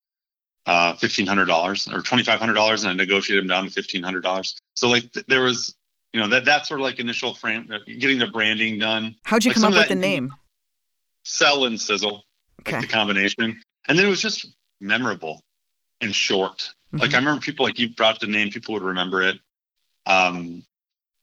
uh, 0.66 0.94
fifteen 0.94 1.27
hundred 1.27 1.46
dollars 1.46 1.88
or 1.88 2.01
twenty 2.01 2.22
five 2.24 2.38
hundred 2.38 2.55
dollars, 2.55 2.85
and 2.85 2.90
I 2.90 2.94
negotiated 2.94 3.42
them 3.42 3.48
down 3.48 3.64
to 3.64 3.70
fifteen 3.70 4.03
hundred 4.03 4.22
dollars. 4.22 4.57
So 4.74 4.88
like, 4.88 5.11
th- 5.12 5.27
there 5.27 5.42
was, 5.42 5.74
you 6.12 6.20
know, 6.20 6.29
that 6.29 6.44
that 6.44 6.66
sort 6.66 6.81
of 6.81 6.85
like 6.85 7.01
initial 7.01 7.35
frame, 7.35 7.68
uh, 7.72 7.79
getting 7.98 8.18
the 8.18 8.29
branding 8.29 8.79
done, 8.79 9.16
How'd 9.24 9.44
you 9.44 9.51
like 9.51 9.57
come 9.57 9.64
up 9.64 9.74
with 9.74 9.88
the 9.88 9.94
name? 9.96 10.33
sell 11.24 11.64
and 11.64 11.81
sizzle, 11.81 12.24
like 12.64 12.74
Okay. 12.74 12.81
the 12.81 12.87
combination, 12.87 13.61
and 13.88 13.98
then 13.98 14.07
it 14.07 14.09
was 14.09 14.22
just 14.22 14.46
memorable 14.81 15.42
and 16.01 16.14
short. 16.14 16.72
Like 16.92 17.11
Mhm. 17.11 17.14
I 17.14 17.18
remember 17.18 17.40
people 17.40 17.66
like 17.66 17.79
you 17.79 17.88
brought 17.90 18.20
the 18.20 18.27
name, 18.29 18.51
people 18.51 18.74
would 18.74 18.83
remember 18.83 19.22
it. 19.22 19.38
Um, 20.07 20.64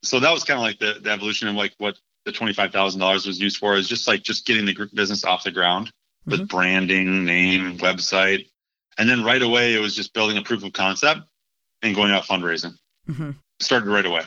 so 0.06 0.20
that 0.20 0.32
was 0.32 0.44
kind 0.44 0.58
of 0.60 0.63
like 0.63 0.80
the, 0.80 1.00
the 1.02 1.10
evolution 1.12 1.48
of 1.48 1.56
like 1.56 1.74
what 1.78 1.98
the 2.26 2.32
twenty 2.32 2.54
five 2.54 2.72
thousand 2.72 3.00
dollars 3.00 3.26
was 3.26 3.39
used 3.39 3.58
for 3.58 3.76
is 3.76 3.88
just 3.88 4.08
like 4.08 4.24
just 4.24 4.46
getting 4.46 4.65
the 4.65 4.89
business 4.94 5.24
off 5.26 5.44
the 5.44 5.52
ground 5.52 5.91
with 6.26 6.41
Mhm. 6.41 6.48
branding, 6.50 7.24
name, 7.26 7.78
website, 7.78 8.48
and 8.98 9.08
then 9.10 9.24
right 9.24 9.41
away 9.41 9.76
it 9.76 9.80
was 9.80 9.96
just 9.96 10.13
building 10.13 10.38
a 10.38 10.41
proof 10.41 10.63
of 10.63 10.74
concept 10.74 11.22
and 11.84 11.94
going 11.96 12.12
out 12.12 12.24
fundraising. 12.24 12.74
hmm 13.08 13.32
Started 13.62 13.89
right 13.89 14.06
away, 14.06 14.22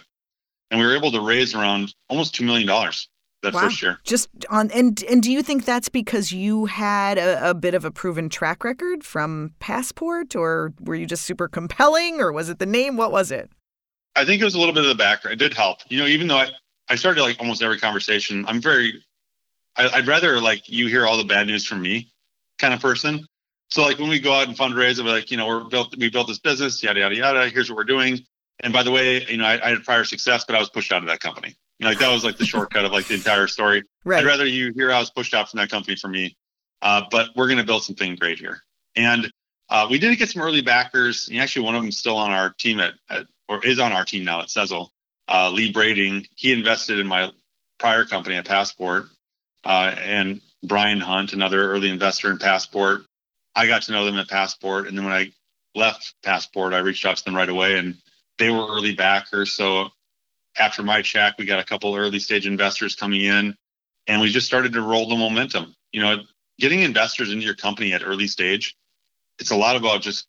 and 0.71 0.81
we 0.81 0.87
were 0.87 0.97
able 0.97 1.11
to 1.13 1.21
raise 1.21 1.55
around 1.55 1.93
almost 2.09 2.35
two 2.35 2.45
million 2.45 2.67
dollars 2.67 3.09
that 3.43 3.53
Wow. 3.55 3.61
first 3.61 3.83
year. 3.83 3.99
Just 4.05 4.29
on 4.49 4.71
and 4.71 5.03
and 5.09 5.23
do 5.23 5.31
you 5.31 5.43
think 5.43 5.65
that's 5.65 5.89
because 5.89 6.33
you 6.33 6.65
had 6.67 7.19
a, 7.19 7.51
a 7.51 7.55
bit 7.55 7.75
of 7.75 7.85
a 7.85 7.91
proven 7.91 8.29
track 8.29 8.65
record 8.65 9.05
from 9.05 9.53
Passport, 9.61 10.35
or 10.35 10.73
were 10.81 10.95
you 10.95 11.05
just 11.07 11.25
super 11.25 11.47
compelling, 11.49 12.21
or 12.21 12.33
was 12.33 12.49
it 12.49 12.59
the 12.59 12.67
name? 12.67 12.97
What 12.97 13.13
was 13.13 13.31
it? 13.31 13.51
I 14.19 14.25
think 14.25 14.43
it 14.43 14.45
was 14.45 14.55
a 14.55 14.59
little 14.59 14.75
bit 14.75 14.83
of 14.83 14.89
the 14.89 14.97
background. 14.97 15.41
It 15.41 15.45
did 15.45 15.55
help. 15.55 15.79
You 15.89 16.01
know, 16.01 16.07
even 16.07 16.27
though 16.27 16.37
I, 16.37 16.49
I 16.89 16.97
started 16.97 17.23
like 17.23 17.39
almost 17.39 17.63
every 17.63 17.79
conversation, 17.79 18.45
I'm 18.49 18.61
very, 18.61 19.05
I, 19.77 19.89
I'd 19.89 20.07
rather 20.07 20.41
like 20.41 20.69
you 20.69 20.89
hear 20.89 21.07
all 21.07 21.17
the 21.17 21.25
bad 21.25 21.47
news 21.47 21.65
from 21.65 21.83
me 21.83 22.11
kind 22.59 22.75
of 22.75 22.81
person. 22.81 23.27
So 23.69 23.83
like 23.83 23.99
when 23.99 24.09
we 24.09 24.19
go 24.19 24.33
out 24.33 24.49
and 24.49 24.57
fundraise, 24.57 25.03
we're 25.03 25.11
like, 25.11 25.31
you 25.31 25.37
know, 25.37 25.47
we're 25.47 25.65
built, 25.65 25.95
we 25.97 26.11
built 26.11 26.27
this 26.27 26.39
business, 26.39 26.83
yada, 26.83 27.01
yada, 27.01 27.15
yada. 27.15 27.49
Here's 27.49 27.71
what 27.71 27.77
we're 27.77 27.85
doing. 27.85 28.19
And 28.61 28.73
by 28.73 28.83
the 28.83 28.91
way, 28.91 29.25
you 29.27 29.37
know, 29.37 29.45
I, 29.45 29.65
I 29.65 29.69
had 29.71 29.85
prior 29.85 30.05
success, 30.05 30.45
but 30.45 30.57
I 30.57 30.59
was 30.59 30.69
pushed 30.69 30.91
out 30.93 31.03
of 31.03 31.09
that 31.09 31.21
company. 31.21 31.55
You 31.79 31.85
know, 31.85 31.91
like 31.91 32.01
that 32.01 32.11
was 32.11 32.25
like 32.25 32.39
the 32.39 32.47
shortcut 32.47 32.85
of 32.85 32.91
like 32.91 33.07
the 33.07 33.15
entire 33.15 33.47
story. 33.47 33.85
Right. 34.05 34.21
I'd 34.21 34.27
rather 34.27 34.47
you 34.47 34.73
hear 34.75 34.91
I 34.91 34.99
was 34.99 35.11
pushed 35.11 35.33
out 35.33 35.49
from 35.51 35.59
that 35.59 35.71
company 35.71 35.97
for 35.97 36.09
me. 36.09 36.37
Uh, 36.83 37.03
but 37.11 37.29
we're 37.37 37.47
going 37.47 37.59
to 37.59 37.65
build 37.65 37.85
something 37.85 38.17
great 38.17 38.39
here. 38.39 38.63
And 38.97 39.31
uh, 39.69 39.87
we 39.91 39.99
did 39.99 40.17
get 40.19 40.29
some 40.31 40.43
early 40.43 40.63
backers. 40.63 41.29
And 41.29 41.39
actually, 41.39 41.67
one 41.67 41.77
of 41.77 41.83
them 41.83 41.89
is 41.91 41.99
still 41.99 42.17
on 42.17 42.33
our 42.33 42.53
team 42.59 42.81
at, 42.81 42.95
at 43.09 43.27
or 43.49 43.65
is 43.65 43.79
on 43.79 43.93
our 43.93 44.05
team 44.05 44.25
now 44.25 44.41
at 44.41 44.49
Sezzle. 44.49 44.89
Uh, 45.27 45.51
Lee 45.51 45.73
Brading, 45.73 46.27
he 46.37 46.53
invested 46.53 46.99
in 46.99 47.07
my 47.07 47.31
prior 47.79 48.05
company 48.05 48.37
at 48.37 48.47
Passport. 48.47 49.07
Uh, 49.65 49.95
and 49.99 50.41
Brian 50.63 51.01
Hunt, 51.01 51.33
another 51.33 51.71
early 51.71 51.91
investor 51.91 52.31
in 52.31 52.39
Passport. 52.39 53.03
I 53.55 53.67
got 53.67 53.83
to 53.83 53.93
know 53.93 54.05
them 54.05 54.17
at 54.17 54.29
Passport. 54.29 54.87
And 54.87 54.97
then 54.97 55.05
when 55.05 55.15
I 55.15 55.33
left 55.75 56.15
Passport, 56.23 56.73
I 56.73 56.79
reached 56.79 57.05
out 57.05 57.17
to 57.17 57.25
them 57.25 57.35
right 57.35 57.49
away 57.49 57.79
and 57.79 57.97
they 58.39 58.51
were 58.51 58.67
early 58.67 58.95
backers. 58.95 59.53
So 59.53 59.89
after 60.57 60.83
my 60.83 61.03
check, 61.03 61.35
we 61.39 61.45
got 61.45 61.59
a 61.59 61.65
couple 61.65 61.95
early 61.95 62.19
stage 62.19 62.47
investors 62.47 62.95
coming 62.95 63.23
in 63.23 63.57
and 64.07 64.21
we 64.21 64.31
just 64.31 64.47
started 64.47 64.73
to 64.73 64.83
roll 64.83 65.09
the 65.09 65.17
momentum. 65.17 65.75
You 65.93 66.03
know, 66.03 66.17
getting 66.59 66.81
investors 66.81 67.33
into 67.33 67.45
your 67.45 67.55
company 67.55 67.93
at 67.93 68.03
early 68.05 68.27
stage, 68.27 68.77
it's 69.39 69.51
a 69.51 69.57
lot 69.57 69.77
about 69.77 70.03
just 70.03 70.27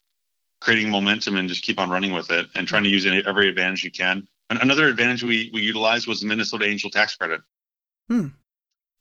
creating 0.61 0.89
momentum 0.89 1.37
and 1.37 1.47
just 1.47 1.63
keep 1.63 1.79
on 1.79 1.89
running 1.89 2.13
with 2.13 2.31
it 2.31 2.47
and 2.55 2.67
trying 2.67 2.83
to 2.83 2.89
use 2.89 3.05
any, 3.05 3.23
every 3.25 3.47
advantage 3.49 3.83
you 3.83 3.91
can. 3.91 4.27
And 4.49 4.59
another 4.61 4.87
advantage 4.87 5.23
we, 5.23 5.49
we 5.53 5.61
utilized 5.61 6.07
was 6.07 6.21
the 6.21 6.27
Minnesota 6.27 6.65
Angel 6.65 6.89
Tax 6.89 7.15
Credit. 7.15 7.41
Hmm. 8.07 8.27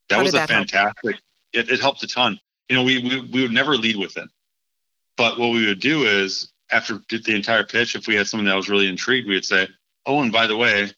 That 0.09 0.17
How 0.17 0.23
was 0.23 0.35
a 0.35 0.39
that 0.39 0.49
fantastic. 0.49 1.17
It, 1.53 1.71
it 1.71 1.81
helped 1.81 2.03
a 2.03 2.07
ton. 2.07 2.39
You 2.69 2.77
know, 2.77 2.83
we, 2.83 2.99
we 2.99 3.21
we 3.21 3.43
would 3.43 3.53
never 3.53 3.77
lead 3.77 3.97
with 3.97 4.17
it, 4.19 4.29
but 5.17 5.39
what 5.39 5.49
we 5.49 5.67
would 5.67 5.81
do 5.81 6.05
is 6.05 6.53
after 6.71 7.01
the 7.09 7.35
entire 7.35 7.65
pitch, 7.65 7.95
if 7.95 8.07
we 8.07 8.15
had 8.15 8.27
someone 8.27 8.47
that 8.47 8.57
was 8.57 8.69
really 8.69 8.89
intrigued, 8.89 9.27
we 9.27 9.35
would 9.35 9.45
say, 9.45 9.67
"Oh, 10.05 10.21
and 10.21 10.31
by 10.31 10.47
the 10.47 10.57
way, 10.57 10.91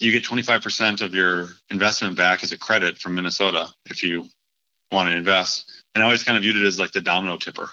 you 0.00 0.10
get 0.10 0.24
25% 0.24 1.00
of 1.00 1.14
your 1.14 1.50
investment 1.70 2.16
back 2.16 2.42
as 2.42 2.50
a 2.50 2.58
credit 2.58 2.98
from 2.98 3.14
Minnesota 3.14 3.68
if 3.88 4.02
you 4.02 4.28
want 4.90 5.08
to 5.08 5.16
invest." 5.16 5.84
And 5.94 6.02
I 6.02 6.06
always 6.06 6.24
kind 6.24 6.36
of 6.36 6.42
viewed 6.42 6.56
it 6.56 6.66
as 6.66 6.78
like 6.78 6.90
the 6.90 7.00
domino 7.00 7.36
tipper, 7.36 7.70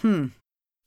Hmm. 0.00 0.26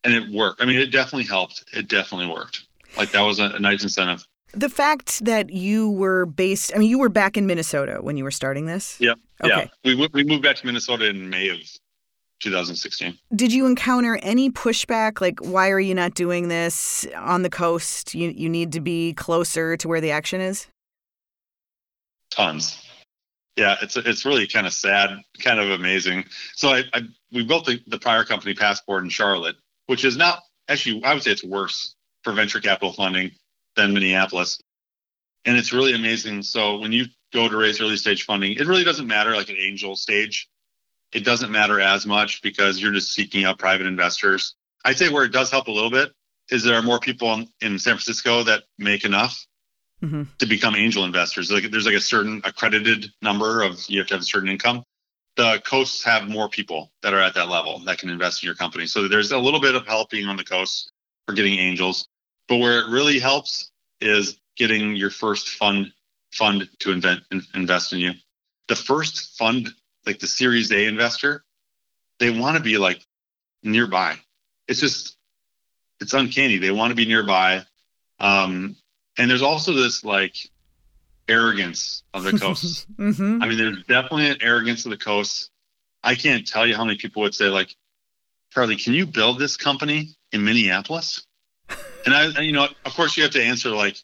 And 0.04 0.14
it 0.14 0.30
worked. 0.32 0.62
I 0.62 0.66
mean, 0.66 0.78
it 0.80 0.92
definitely 0.92 1.26
helped. 1.26 1.64
It 1.74 1.88
definitely 1.88 2.28
worked. 2.28 2.66
Like 2.98 3.12
that 3.12 3.22
was 3.22 3.40
a, 3.40 3.46
a 3.46 3.60
nice 3.60 3.84
incentive. 3.84 4.26
The 4.54 4.70
fact 4.70 5.24
that 5.24 5.50
you 5.52 5.90
were 5.92 6.26
based, 6.26 6.74
I 6.76 6.80
mean, 6.80 6.90
you 6.90 7.00
were 7.00 7.08
back 7.10 7.38
in 7.38 7.46
Minnesota 7.48 8.00
when 8.02 8.18
you 8.18 8.24
were 8.26 8.32
starting 8.32 8.66
this. 8.66 8.98
Yeah. 9.00 9.14
Okay. 9.44 9.50
Yeah, 9.56 9.68
we 9.86 9.92
w- 9.92 10.10
we 10.14 10.24
moved 10.26 10.44
back 10.44 10.58
to 10.58 10.66
Minnesota 10.66 11.08
in 11.08 11.30
May 11.30 11.48
of 11.50 11.60
2016. 12.42 13.18
Did 13.36 13.54
you 13.54 13.66
encounter 13.66 14.20
any 14.22 14.50
pushback? 14.52 15.22
Like, 15.22 15.40
why 15.40 15.70
are 15.70 15.80
you 15.80 15.96
not 15.96 16.16
doing 16.16 16.50
this 16.50 17.08
on 17.16 17.44
the 17.44 17.50
coast? 17.50 18.14
You 18.14 18.30
you 18.30 18.50
need 18.50 18.72
to 18.74 18.82
be 18.82 19.14
closer 19.14 19.78
to 19.78 19.88
where 19.88 20.02
the 20.02 20.12
action 20.12 20.42
is. 20.42 20.68
tons. 22.30 22.78
Yeah, 23.58 23.76
it's 23.82 23.98
it's 23.98 24.26
really 24.26 24.48
kind 24.48 24.66
of 24.66 24.74
sad, 24.74 25.10
kind 25.40 25.60
of 25.60 25.70
amazing. 25.72 26.26
So 26.56 26.70
I, 26.70 26.84
I 26.94 27.02
we 27.32 27.44
built 27.44 27.66
the, 27.66 27.82
the 27.88 28.00
prior 28.00 28.24
company 28.24 28.54
Passport 28.54 29.04
in 29.04 29.10
Charlotte, 29.10 29.56
which 29.92 30.06
is 30.06 30.16
not 30.16 30.42
actually 30.70 31.04
I 31.04 31.14
would 31.14 31.22
say 31.22 31.32
it's 31.32 31.44
worse 31.44 31.96
for 32.24 32.32
venture 32.32 32.62
capital 32.62 32.94
funding 32.94 33.32
than 33.76 33.94
Minneapolis, 33.94 34.62
and 35.44 35.58
it's 35.58 35.74
really 35.74 35.94
amazing. 35.94 36.44
So 36.44 36.78
when 36.78 36.94
you 36.94 37.08
go 37.34 37.50
to 37.50 37.58
raise 37.58 37.82
early 37.82 37.98
stage 37.98 38.24
funding, 38.24 38.54
it 38.54 38.66
really 38.68 38.86
doesn't 38.86 39.06
matter 39.06 39.36
like 39.36 39.50
an 39.50 39.58
angel 39.60 39.98
stage. 39.98 40.48
It 41.12 41.26
doesn't 41.26 41.52
matter 41.52 41.82
as 41.82 42.06
much 42.06 42.42
because 42.42 42.82
you're 42.82 42.94
just 42.94 43.12
seeking 43.12 43.44
out 43.44 43.60
private 43.60 43.86
investors. 43.86 44.56
I'd 44.86 44.98
say 44.98 45.10
where 45.10 45.26
it 45.26 45.34
does 45.34 45.52
help 45.52 45.68
a 45.68 45.72
little 45.72 45.92
bit 45.92 46.14
is 46.50 46.64
there 46.64 46.76
are 46.76 46.82
more 46.82 47.02
people 47.02 47.34
in, 47.34 47.50
in 47.60 47.78
San 47.78 47.96
Francisco 47.96 48.44
that 48.44 48.64
make 48.78 49.04
enough 49.04 49.46
hmm 50.00 50.24
to 50.38 50.46
become 50.46 50.74
angel 50.74 51.04
investors. 51.04 51.52
Like 51.52 51.70
there's 51.70 51.86
like 51.86 51.96
a 51.96 52.00
certain 52.00 52.42
accredited 52.46 53.12
number 53.22 53.62
of 53.62 53.78
you 53.90 54.00
have 54.00 54.08
to 54.08 54.14
have 54.14 54.22
a 54.22 54.26
certain 54.26 54.48
income. 54.48 54.84
The 55.38 55.62
coasts 55.66 56.04
have 56.04 56.28
more 56.28 56.50
people 56.50 56.92
that 57.02 57.14
are 57.14 57.22
at 57.22 57.34
that 57.36 57.50
level 57.50 57.80
that 57.80 57.98
can 57.98 58.10
invest 58.10 58.44
in 58.44 58.48
your 58.48 58.56
company. 58.56 58.86
So 58.86 59.08
there's 59.08 59.32
a 59.32 59.38
little 59.38 59.62
bit 59.62 59.76
of 59.76 59.88
help 59.88 60.10
being 60.10 60.28
on 60.28 60.38
the 60.38 60.44
coast 60.44 60.92
for 61.26 61.34
getting 61.34 61.58
angels, 61.58 62.08
but 62.48 62.58
where 62.58 62.80
it 62.80 62.90
really 62.90 63.20
helps 63.20 63.72
is 64.02 64.38
getting 64.58 64.96
your 64.96 65.10
first 65.10 65.50
fund 65.50 65.92
fund 66.32 66.70
to 66.80 66.92
invent, 66.92 67.22
invest 67.54 67.94
in 67.94 68.00
you. 68.00 68.12
The 68.68 68.76
first 68.76 69.38
fund, 69.38 69.70
like 70.06 70.20
the 70.20 70.28
Series 70.28 70.72
A 70.72 70.86
investor, 70.86 71.44
they 72.20 72.30
want 72.30 72.58
to 72.58 72.64
be 72.64 72.78
like 72.78 73.06
nearby. 73.64 74.16
It's 74.68 74.80
just 74.80 75.18
it's 76.00 76.14
uncanny. 76.14 76.58
They 76.58 76.72
want 76.72 76.92
to 76.92 76.96
be 76.96 77.06
nearby. 77.06 77.64
Um, 78.20 78.76
and 79.18 79.30
there's 79.30 79.42
also 79.42 79.74
this 79.74 80.04
like 80.04 80.36
arrogance 81.32 82.04
of 82.14 82.24
the 82.24 82.38
coast. 82.38 82.92
mm-hmm. 82.98 83.42
I 83.42 83.48
mean, 83.48 83.58
there's 83.58 83.84
definitely 83.84 84.30
an 84.30 84.38
arrogance 84.42 84.86
of 84.86 84.92
the 84.92 84.98
coast. 84.98 85.50
I 86.04 86.16
can't 86.16 86.46
tell 86.48 86.68
you 86.68 86.76
how 86.76 86.84
many 86.84 86.98
people 86.98 87.22
would 87.24 87.36
say, 87.36 87.46
like, 87.46 87.76
Charlie, 88.52 88.76
can 88.76 88.94
you 88.94 89.06
build 89.06 89.40
this 89.40 89.58
company 89.58 90.10
in 90.32 90.44
Minneapolis? 90.44 91.26
And 92.04 92.16
I, 92.16 92.42
you 92.42 92.52
know, 92.52 92.68
of 92.84 92.96
course, 92.96 93.16
you 93.16 93.22
have 93.22 93.34
to 93.34 93.44
answer 93.44 93.70
like, 93.70 93.96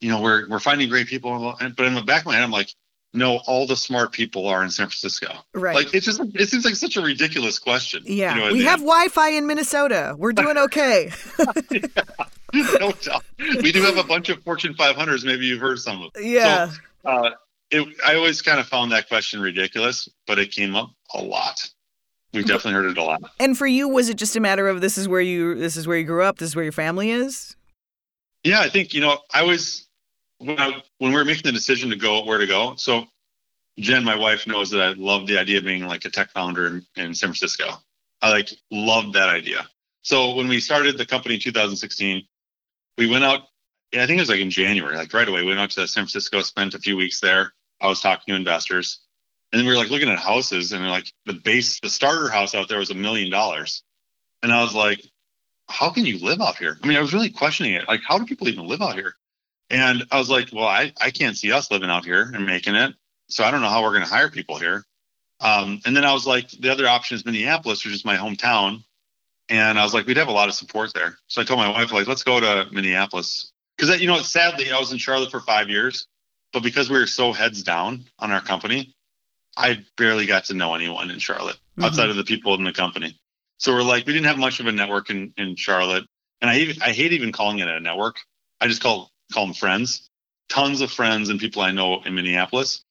you 0.00 0.08
know, 0.08 0.22
we're 0.22 0.48
we're 0.48 0.60
finding 0.60 0.88
great 0.88 1.08
people, 1.08 1.56
but 1.58 1.84
in 1.84 1.94
the 1.94 2.02
back 2.02 2.20
of 2.20 2.26
my 2.26 2.34
head, 2.34 2.44
I'm 2.44 2.52
like, 2.52 2.72
no, 3.12 3.38
all 3.46 3.66
the 3.66 3.76
smart 3.76 4.12
people 4.12 4.46
are 4.46 4.62
in 4.62 4.70
San 4.70 4.86
Francisco. 4.86 5.34
Right. 5.52 5.74
Like 5.74 5.94
it's 5.94 6.06
just 6.06 6.20
it 6.20 6.48
seems 6.48 6.64
like 6.64 6.76
such 6.76 6.96
a 6.96 7.00
ridiculous 7.00 7.58
question. 7.58 8.02
Yeah. 8.06 8.34
You 8.34 8.40
know 8.40 8.52
we 8.52 8.64
have 8.64 8.80
Wi-Fi 8.80 9.30
in 9.30 9.46
Minnesota. 9.46 10.14
We're 10.18 10.32
doing 10.32 10.58
okay. 10.58 11.10
no 12.80 12.92
doubt. 12.92 13.24
We 13.38 13.72
do 13.72 13.82
have 13.82 13.98
a 13.98 14.04
bunch 14.04 14.28
of 14.28 14.42
Fortune 14.42 14.74
500s. 14.74 15.24
Maybe 15.24 15.46
you've 15.46 15.60
heard 15.60 15.78
some 15.78 16.02
of 16.02 16.12
them. 16.12 16.22
Yeah. 16.24 16.70
So, 16.70 16.78
uh, 17.04 17.30
it, 17.70 17.88
I 18.06 18.14
always 18.14 18.42
kind 18.42 18.60
of 18.60 18.66
found 18.66 18.92
that 18.92 19.08
question 19.08 19.40
ridiculous, 19.40 20.08
but 20.26 20.38
it 20.38 20.52
came 20.52 20.76
up 20.76 20.90
a 21.14 21.22
lot. 21.22 21.70
We've 22.32 22.46
definitely 22.46 22.72
heard 22.72 22.86
it 22.86 22.98
a 22.98 23.02
lot. 23.02 23.22
And 23.38 23.56
for 23.56 23.66
you, 23.66 23.88
was 23.88 24.08
it 24.08 24.16
just 24.16 24.34
a 24.36 24.40
matter 24.40 24.68
of 24.68 24.80
this 24.80 24.98
is 24.98 25.08
where 25.08 25.20
you 25.20 25.54
this 25.54 25.76
is 25.76 25.86
where 25.86 25.96
you 25.96 26.04
grew 26.04 26.22
up, 26.22 26.38
this 26.38 26.48
is 26.48 26.56
where 26.56 26.64
your 26.64 26.72
family 26.72 27.10
is? 27.10 27.54
Yeah, 28.42 28.60
I 28.60 28.68
think 28.68 28.92
you 28.92 29.00
know 29.00 29.18
I 29.32 29.44
was 29.44 29.86
when 30.38 30.58
I, 30.58 30.82
when 30.98 31.12
we 31.12 31.16
were 31.16 31.24
making 31.24 31.44
the 31.44 31.52
decision 31.52 31.90
to 31.90 31.96
go 31.96 32.24
where 32.24 32.38
to 32.38 32.46
go. 32.46 32.74
So 32.76 33.04
Jen, 33.78 34.04
my 34.04 34.16
wife, 34.16 34.46
knows 34.46 34.70
that 34.70 34.80
I 34.80 34.92
love 34.94 35.26
the 35.26 35.38
idea 35.38 35.58
of 35.58 35.64
being 35.64 35.86
like 35.86 36.04
a 36.04 36.10
tech 36.10 36.30
founder 36.30 36.66
in, 36.66 36.86
in 36.96 37.14
San 37.14 37.28
Francisco. 37.28 37.66
I 38.20 38.30
like 38.30 38.50
loved 38.70 39.14
that 39.14 39.28
idea. 39.28 39.66
So 40.02 40.34
when 40.34 40.48
we 40.48 40.60
started 40.60 40.98
the 40.98 41.06
company 41.06 41.36
in 41.36 41.40
2016, 41.40 42.22
we 42.98 43.08
went 43.08 43.24
out. 43.24 43.42
I 43.92 44.06
think 44.06 44.18
it 44.18 44.22
was 44.22 44.28
like 44.28 44.40
in 44.40 44.50
January, 44.50 44.96
like 44.96 45.12
right 45.12 45.28
away. 45.28 45.42
We 45.42 45.48
went 45.48 45.60
out 45.60 45.70
to 45.70 45.86
San 45.86 46.04
Francisco, 46.04 46.40
spent 46.40 46.74
a 46.74 46.78
few 46.78 46.96
weeks 46.96 47.20
there. 47.20 47.52
I 47.80 47.88
was 47.88 48.00
talking 48.00 48.32
to 48.32 48.36
investors, 48.36 49.00
and 49.52 49.60
then 49.60 49.66
we 49.66 49.72
were 49.72 49.78
like 49.78 49.90
looking 49.90 50.08
at 50.08 50.18
houses, 50.18 50.72
and 50.72 50.86
like 50.88 51.12
the 51.26 51.34
base, 51.34 51.80
the 51.80 51.90
starter 51.90 52.28
house 52.28 52.54
out 52.54 52.68
there 52.68 52.78
was 52.78 52.90
a 52.90 52.94
million 52.94 53.30
dollars, 53.30 53.82
and 54.42 54.52
I 54.52 54.62
was 54.62 54.74
like, 54.74 55.00
how 55.68 55.90
can 55.90 56.06
you 56.06 56.18
live 56.18 56.40
out 56.40 56.56
here? 56.56 56.78
I 56.82 56.86
mean, 56.86 56.96
I 56.96 57.00
was 57.00 57.14
really 57.14 57.30
questioning 57.30 57.74
it. 57.74 57.88
Like, 57.88 58.00
how 58.06 58.18
do 58.18 58.26
people 58.26 58.48
even 58.48 58.66
live 58.66 58.82
out 58.82 58.94
here? 58.94 59.14
And 59.70 60.04
I 60.10 60.18
was 60.18 60.28
like, 60.28 60.50
well, 60.52 60.66
I, 60.66 60.92
I 61.00 61.10
can't 61.10 61.36
see 61.36 61.52
us 61.52 61.70
living 61.70 61.90
out 61.90 62.04
here 62.04 62.30
and 62.34 62.46
making 62.46 62.74
it. 62.74 62.94
So 63.28 63.44
I 63.44 63.50
don't 63.50 63.62
know 63.62 63.68
how 63.68 63.82
we're 63.82 63.90
going 63.90 64.04
to 64.04 64.08
hire 64.08 64.30
people 64.30 64.58
here. 64.58 64.84
Um, 65.40 65.80
and 65.84 65.96
then 65.96 66.04
I 66.04 66.12
was 66.12 66.26
like, 66.26 66.50
the 66.50 66.70
other 66.70 66.86
option 66.86 67.16
is 67.16 67.24
Minneapolis, 67.24 67.84
which 67.84 67.94
is 67.94 68.04
my 68.04 68.16
hometown. 68.16 68.84
And 69.48 69.78
I 69.78 69.84
was 69.84 69.92
like, 69.92 70.06
we'd 70.06 70.16
have 70.16 70.28
a 70.28 70.32
lot 70.32 70.48
of 70.48 70.54
support 70.54 70.94
there. 70.94 71.18
So 71.26 71.40
I 71.40 71.44
told 71.44 71.60
my 71.60 71.70
wife, 71.70 71.92
like, 71.92 72.06
let's 72.06 72.22
go 72.22 72.40
to 72.40 72.66
Minneapolis. 72.72 73.52
Because, 73.76 74.00
you 74.00 74.06
know, 74.06 74.18
sadly, 74.18 74.70
I 74.70 74.78
was 74.78 74.92
in 74.92 74.98
Charlotte 74.98 75.30
for 75.30 75.40
five 75.40 75.68
years. 75.68 76.06
But 76.52 76.62
because 76.62 76.88
we 76.88 76.98
were 76.98 77.06
so 77.06 77.32
heads 77.32 77.62
down 77.62 78.04
on 78.18 78.30
our 78.30 78.40
company, 78.40 78.94
I 79.56 79.84
barely 79.96 80.26
got 80.26 80.44
to 80.46 80.54
know 80.54 80.74
anyone 80.74 81.10
in 81.10 81.18
Charlotte 81.18 81.56
mm-hmm. 81.56 81.84
outside 81.84 82.10
of 82.10 82.16
the 82.16 82.24
people 82.24 82.54
in 82.54 82.64
the 82.64 82.72
company. 82.72 83.18
So 83.58 83.72
we're 83.72 83.82
like, 83.82 84.06
we 84.06 84.12
didn't 84.12 84.26
have 84.26 84.38
much 84.38 84.60
of 84.60 84.66
a 84.66 84.72
network 84.72 85.10
in, 85.10 85.34
in 85.36 85.56
Charlotte. 85.56 86.04
And 86.40 86.50
I, 86.50 86.58
even, 86.58 86.82
I 86.82 86.90
hate 86.90 87.12
even 87.12 87.32
calling 87.32 87.58
it 87.58 87.68
a 87.68 87.80
network. 87.80 88.16
I 88.60 88.68
just 88.68 88.82
call 88.82 89.10
call 89.32 89.46
them 89.46 89.54
friends. 89.54 90.08
Tons 90.48 90.80
of 90.80 90.92
friends 90.92 91.28
and 91.28 91.40
people 91.40 91.62
I 91.62 91.72
know 91.72 92.02
in 92.02 92.14
Minneapolis. 92.14 92.84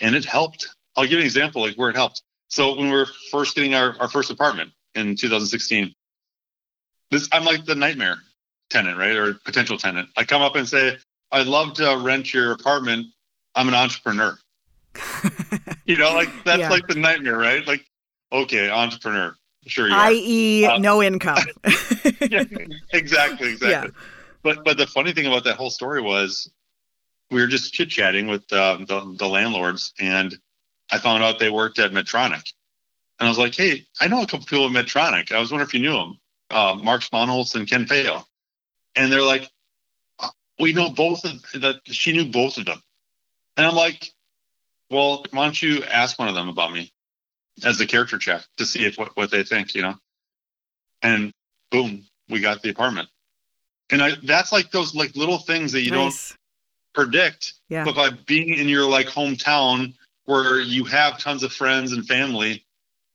And 0.00 0.14
it 0.14 0.24
helped. 0.24 0.68
I'll 0.94 1.04
give 1.04 1.12
you 1.12 1.18
an 1.18 1.24
example 1.24 1.62
like 1.62 1.76
where 1.76 1.90
it 1.90 1.96
helped. 1.96 2.22
So 2.48 2.76
when 2.76 2.90
we 2.90 2.96
were 2.96 3.08
first 3.30 3.54
getting 3.54 3.74
our, 3.74 3.96
our 3.98 4.08
first 4.08 4.30
apartment 4.30 4.72
in 4.96 5.16
2016, 5.16 5.94
this 7.10 7.28
I'm 7.32 7.44
like 7.44 7.64
the 7.64 7.74
nightmare 7.74 8.18
tenant, 8.70 8.98
right? 8.98 9.16
Or 9.16 9.34
potential 9.44 9.78
tenant. 9.78 10.08
I 10.16 10.24
come 10.24 10.42
up 10.42 10.56
and 10.56 10.68
say, 10.68 10.96
I'd 11.30 11.46
love 11.46 11.74
to 11.74 12.00
rent 12.02 12.32
your 12.32 12.52
apartment. 12.52 13.06
I'm 13.54 13.68
an 13.68 13.74
entrepreneur. 13.74 14.36
you 15.84 15.96
know, 15.96 16.12
like 16.14 16.30
that's 16.44 16.60
yeah. 16.60 16.70
like 16.70 16.86
the 16.86 16.94
nightmare, 16.94 17.36
right? 17.36 17.66
Like, 17.66 17.84
okay, 18.32 18.70
entrepreneur. 18.70 19.36
Sure. 19.66 19.90
I.e., 19.90 20.64
uh, 20.64 20.78
no 20.78 21.02
income. 21.02 21.38
yeah, 22.30 22.44
exactly, 22.92 23.50
exactly. 23.50 23.68
Yeah. 23.70 23.86
But 24.42 24.64
but 24.64 24.76
the 24.76 24.86
funny 24.86 25.12
thing 25.12 25.26
about 25.26 25.44
that 25.44 25.56
whole 25.56 25.70
story 25.70 26.00
was 26.00 26.50
we 27.30 27.40
were 27.40 27.48
just 27.48 27.74
chit 27.74 27.88
chatting 27.88 28.28
with 28.28 28.44
uh, 28.52 28.78
the 28.86 29.16
the 29.18 29.26
landlords, 29.26 29.92
and 29.98 30.36
I 30.90 30.98
found 30.98 31.24
out 31.24 31.38
they 31.38 31.50
worked 31.50 31.78
at 31.80 31.90
Medtronic, 31.90 32.52
and 33.18 33.26
I 33.26 33.28
was 33.28 33.38
like, 33.38 33.54
hey, 33.54 33.86
I 34.00 34.08
know 34.08 34.22
a 34.22 34.26
couple 34.26 34.46
people 34.46 34.66
at 34.66 34.72
Medtronic. 34.72 35.32
I 35.32 35.40
was 35.40 35.50
wondering 35.50 35.68
if 35.68 35.74
you 35.74 35.80
knew 35.80 35.92
them, 35.92 36.18
uh, 36.50 36.78
Mark 36.82 37.02
Sponholz 37.02 37.54
and 37.54 37.68
Ken 37.68 37.86
Feo, 37.86 38.26
and 38.94 39.12
they're 39.12 39.22
like, 39.22 39.50
uh, 40.18 40.28
we 40.58 40.72
know 40.72 40.90
both 40.90 41.24
of 41.24 41.42
that. 41.60 41.80
She 41.84 42.12
knew 42.12 42.30
both 42.30 42.58
of 42.58 42.66
them, 42.66 42.82
and 43.56 43.66
I'm 43.66 43.74
like, 43.74 44.12
well, 44.90 45.24
why 45.30 45.44
don't 45.44 45.60
you 45.60 45.82
ask 45.84 46.18
one 46.18 46.28
of 46.28 46.34
them 46.34 46.48
about 46.48 46.72
me 46.72 46.92
as 47.64 47.78
the 47.78 47.86
character 47.86 48.18
check 48.18 48.42
to 48.58 48.66
see 48.66 48.84
if 48.84 48.98
what, 48.98 49.16
what 49.16 49.30
they 49.30 49.42
think, 49.42 49.74
you 49.74 49.82
know? 49.82 49.94
And 51.02 51.32
boom, 51.70 52.04
we 52.28 52.40
got 52.40 52.62
the 52.62 52.70
apartment. 52.70 53.08
And 53.90 54.02
I, 54.02 54.12
that's 54.22 54.52
like 54.52 54.70
those 54.70 54.94
like 54.94 55.16
little 55.16 55.38
things 55.38 55.72
that 55.72 55.82
you 55.82 55.90
nice. 55.90 56.30
don't 56.94 57.06
predict. 57.06 57.54
Yeah. 57.68 57.84
But 57.84 57.94
by 57.94 58.10
being 58.10 58.54
in 58.54 58.68
your 58.68 58.88
like 58.88 59.06
hometown 59.06 59.94
where 60.24 60.60
you 60.60 60.84
have 60.84 61.18
tons 61.18 61.42
of 61.42 61.52
friends 61.52 61.92
and 61.92 62.06
family, 62.06 62.64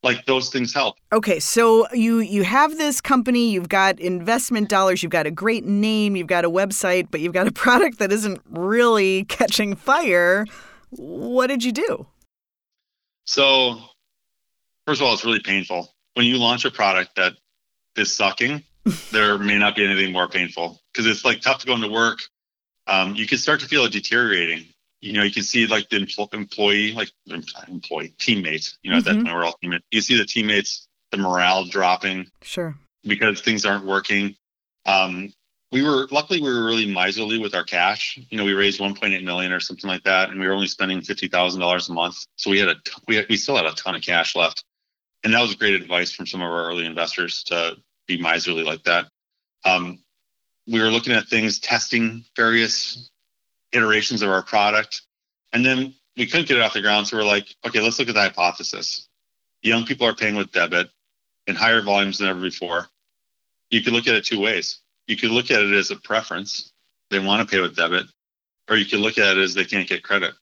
like 0.03 0.25
those 0.25 0.49
things 0.49 0.73
help. 0.73 0.97
Okay, 1.11 1.39
so 1.39 1.87
you 1.93 2.19
you 2.19 2.43
have 2.43 2.77
this 2.77 3.01
company, 3.01 3.51
you've 3.51 3.69
got 3.69 3.99
investment 3.99 4.69
dollars, 4.69 5.03
you've 5.03 5.11
got 5.11 5.27
a 5.27 5.31
great 5.31 5.65
name, 5.65 6.15
you've 6.15 6.27
got 6.27 6.45
a 6.45 6.49
website, 6.49 7.07
but 7.11 7.19
you've 7.21 7.33
got 7.33 7.47
a 7.47 7.51
product 7.65 7.99
that 7.99 8.11
isn't 8.11 8.41
really 8.49 9.25
catching 9.25 9.75
fire. 9.75 10.45
What 10.89 11.47
did 11.47 11.63
you 11.63 11.71
do? 11.71 12.07
So, 13.25 13.79
first 14.85 14.99
of 15.01 15.07
all, 15.07 15.13
it's 15.13 15.23
really 15.23 15.39
painful 15.39 15.93
when 16.15 16.25
you 16.25 16.37
launch 16.37 16.65
a 16.65 16.71
product 16.71 17.15
that 17.15 17.33
is 17.95 18.11
sucking 18.11 18.63
there 19.11 19.37
may 19.37 19.57
not 19.57 19.75
be 19.75 19.85
anything 19.85 20.11
more 20.11 20.27
painful 20.27 20.81
because 20.91 21.05
it's 21.05 21.23
like 21.23 21.41
tough 21.41 21.59
to 21.59 21.67
go 21.67 21.75
into 21.75 21.89
work. 21.89 22.19
Um, 22.87 23.15
you 23.15 23.27
can 23.27 23.37
start 23.37 23.59
to 23.59 23.67
feel 23.67 23.85
it 23.85 23.91
deteriorating. 23.91 24.65
You 25.01 25.13
know, 25.13 25.23
you 25.23 25.31
can 25.31 25.43
see 25.43 25.67
like 25.67 25.89
the 25.89 25.97
empl- 25.97 26.33
employee, 26.33 26.93
like 26.93 27.09
employee 27.67 28.13
teammates. 28.19 28.77
You 28.83 28.91
know, 28.91 28.97
mm-hmm. 28.97 29.19
at 29.19 29.25
that 29.25 29.33
we're 29.33 29.43
all 29.43 29.57
teammates. 29.61 29.85
You 29.91 30.01
see 30.01 30.17
the 30.17 30.25
teammates, 30.25 30.87
the 31.11 31.17
morale 31.17 31.65
dropping. 31.65 32.29
Sure. 32.41 32.75
Because 33.03 33.41
things 33.41 33.65
aren't 33.65 33.85
working. 33.85 34.35
Um, 34.85 35.33
we 35.71 35.83
were 35.83 36.07
luckily 36.11 36.41
we 36.41 36.49
were 36.49 36.65
really 36.65 36.91
miserly 36.91 37.39
with 37.39 37.55
our 37.55 37.63
cash. 37.63 38.19
You 38.29 38.37
know, 38.37 38.43
we 38.43 38.53
raised 38.53 38.79
1.8 38.79 39.23
million 39.23 39.51
or 39.51 39.59
something 39.59 39.89
like 39.89 40.03
that, 40.03 40.29
and 40.29 40.39
we 40.39 40.47
were 40.47 40.53
only 40.53 40.67
spending 40.67 41.01
fifty 41.01 41.27
thousand 41.27 41.61
dollars 41.61 41.89
a 41.89 41.93
month. 41.93 42.25
So 42.35 42.51
we 42.51 42.59
had 42.59 42.69
a 42.69 42.75
we 43.07 43.15
had, 43.15 43.27
we 43.29 43.37
still 43.37 43.55
had 43.55 43.65
a 43.65 43.71
ton 43.71 43.95
of 43.95 44.01
cash 44.01 44.35
left, 44.35 44.65
and 45.23 45.33
that 45.33 45.41
was 45.41 45.55
great 45.55 45.75
advice 45.75 46.11
from 46.11 46.27
some 46.27 46.41
of 46.41 46.49
our 46.49 46.67
early 46.67 46.85
investors 46.85 47.43
to 47.45 47.77
be 48.07 48.21
miserly 48.21 48.63
like 48.63 48.83
that. 48.83 49.07
Um, 49.63 49.99
we 50.67 50.81
were 50.81 50.89
looking 50.89 51.13
at 51.13 51.27
things, 51.27 51.59
testing 51.59 52.25
various 52.35 53.09
iterations 53.73 54.21
of 54.21 54.29
our 54.29 54.43
product, 54.43 55.01
and 55.53 55.65
then 55.65 55.93
we 56.17 56.25
couldn't 56.25 56.47
get 56.47 56.57
it 56.57 56.63
off 56.63 56.73
the 56.73 56.81
ground. 56.81 57.07
So 57.07 57.17
we're 57.17 57.23
like, 57.23 57.55
okay, 57.65 57.79
let's 57.79 57.99
look 57.99 58.09
at 58.09 58.15
the 58.15 58.21
hypothesis. 58.21 59.07
Young 59.61 59.85
people 59.85 60.07
are 60.07 60.15
paying 60.15 60.35
with 60.35 60.51
debit 60.51 60.89
in 61.47 61.55
higher 61.55 61.81
volumes 61.81 62.17
than 62.17 62.29
ever 62.29 62.41
before. 62.41 62.87
You 63.69 63.81
could 63.81 63.93
look 63.93 64.07
at 64.07 64.15
it 64.15 64.25
two 64.25 64.39
ways. 64.39 64.79
You 65.07 65.15
could 65.17 65.31
look 65.31 65.51
at 65.51 65.61
it 65.61 65.73
as 65.73 65.91
a 65.91 65.95
preference; 65.95 66.73
they 67.09 67.19
want 67.19 67.47
to 67.47 67.51
pay 67.51 67.61
with 67.61 67.75
debit, 67.75 68.05
or 68.69 68.77
you 68.77 68.85
could 68.85 68.99
look 68.99 69.17
at 69.17 69.37
it 69.37 69.41
as 69.41 69.53
they 69.53 69.65
can't 69.65 69.87
get 69.87 70.03
credit. 70.03 70.33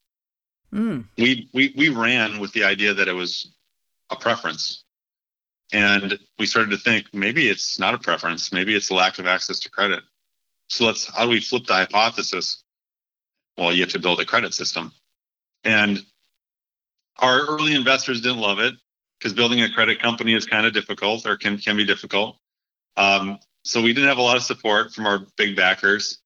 Mm. 0.73 1.05
We, 1.17 1.49
we 1.53 1.73
we 1.75 1.89
ran 1.89 2.39
with 2.39 2.51
the 2.53 2.63
idea 2.63 2.93
that 2.93 3.07
it 3.07 3.13
was 3.13 3.51
a 4.09 4.15
preference. 4.15 4.83
And 5.71 6.17
we 6.39 6.47
started 6.47 6.71
to 6.71 6.77
think 6.77 7.13
maybe 7.13 7.47
it's 7.47 7.77
not 7.77 7.93
a 7.93 7.99
preference, 7.99 8.51
maybe 8.51 8.75
it's 8.75 8.89
a 8.89 8.95
lack 8.95 9.19
of 9.19 9.27
access 9.27 9.59
to 9.59 9.69
credit. 9.69 10.03
So 10.67 10.85
let's 10.85 11.05
how 11.05 11.25
do 11.25 11.29
we 11.29 11.41
flip 11.41 11.65
the 11.65 11.73
hypothesis? 11.73 12.63
Well, 13.59 13.73
you 13.73 13.81
have 13.81 13.91
to 13.91 13.99
build 13.99 14.21
a 14.21 14.25
credit 14.25 14.53
system. 14.53 14.93
And 15.65 15.99
our 17.17 17.41
early 17.41 17.75
investors 17.75 18.21
didn't 18.21 18.39
love 18.39 18.59
it 18.59 18.73
because 19.19 19.33
building 19.33 19.61
a 19.61 19.69
credit 19.69 20.01
company 20.01 20.33
is 20.33 20.45
kind 20.45 20.65
of 20.65 20.73
difficult 20.73 21.25
or 21.25 21.35
can, 21.35 21.57
can 21.57 21.75
be 21.75 21.85
difficult. 21.85 22.37
Um, 22.95 23.37
so 23.63 23.81
we 23.81 23.93
didn't 23.93 24.07
have 24.07 24.17
a 24.17 24.21
lot 24.21 24.37
of 24.37 24.43
support 24.43 24.93
from 24.93 25.05
our 25.05 25.25
big 25.37 25.57
backers. 25.57 26.19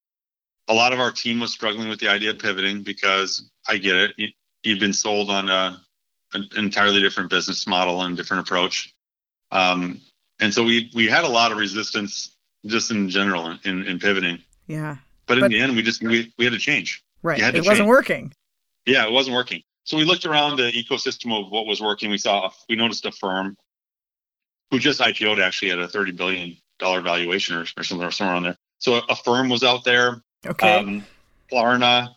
A 0.68 0.74
lot 0.76 0.94
of 0.94 1.00
our 1.00 1.12
team 1.12 1.40
was 1.40 1.52
struggling 1.52 1.90
with 1.90 2.00
the 2.00 2.08
idea 2.08 2.30
of 2.30 2.40
pivoting 2.40 2.84
because 2.84 3.50
I 3.68 3.78
get 3.78 3.96
it. 3.96 4.12
You, 4.18 4.28
you've 4.62 4.80
been 4.80 4.94
sold 4.94 5.32
on 5.32 5.50
a 5.50 5.82
an 6.36 6.50
entirely 6.56 7.00
different 7.00 7.30
business 7.30 7.68
model 7.68 8.02
and 8.02 8.18
different 8.18 8.48
approach. 8.48 8.94
Um, 9.52 10.02
and 10.40 10.54
so 10.54 10.64
we 10.64 10.92
we 10.96 11.08
had 11.08 11.24
a 11.24 11.28
lot 11.28 11.52
of 11.52 11.58
resistance 11.58 12.36
just 12.66 12.92
in 12.92 13.10
general 13.10 13.58
in, 13.64 13.86
in 13.86 14.00
pivoting. 14.00 14.40
Yeah. 14.68 14.98
But 15.26 15.38
in 15.38 15.42
but, 15.42 15.52
the 15.52 15.60
end, 15.60 15.76
we 15.76 15.82
just 15.82 16.02
we, 16.02 16.34
we 16.38 16.46
had 16.46 16.54
to 16.54 16.60
change. 16.60 17.04
Right. 17.24 17.40
It 17.40 17.56
wasn't 17.56 17.78
change. 17.78 17.88
working. 17.88 18.34
Yeah, 18.86 19.08
it 19.08 19.12
wasn't 19.12 19.36
working. 19.36 19.64
So 19.86 19.98
we 19.98 20.06
looked 20.06 20.26
around 20.26 20.58
the 20.58 20.72
ecosystem 20.72 21.38
of 21.38 21.52
what 21.52 21.66
was 21.66 21.82
working. 21.82 22.12
We 22.12 22.18
saw 22.18 22.52
we 22.70 22.76
noticed 22.76 23.06
Affirm 23.06 23.58
who 24.72 24.80
just 24.80 25.00
IPO'd 25.00 25.40
actually 25.40 25.72
at 25.72 25.80
a 25.80 25.88
thirty 25.88 26.12
billion 26.12 26.58
dollar 26.80 27.02
valuation 27.02 27.56
or, 27.56 27.66
or 27.78 27.84
something 27.84 28.06
or 28.06 28.12
somewhere 28.12 28.36
on 28.36 28.44
there. 28.44 28.58
So 28.80 28.96
a, 28.96 29.02
Affirm 29.10 29.50
was 29.50 29.64
out 29.64 29.84
there. 29.84 30.22
Okay. 30.46 30.78
Um, 30.78 31.06
Klarna. 31.52 32.14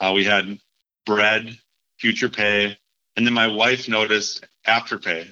Uh, 0.00 0.12
we 0.14 0.24
had 0.24 0.58
Bread, 1.06 1.58
FuturePay, 2.02 2.76
and 3.16 3.26
then 3.26 3.32
my 3.32 3.46
wife 3.46 3.88
noticed 3.88 4.46
Afterpay 4.66 5.28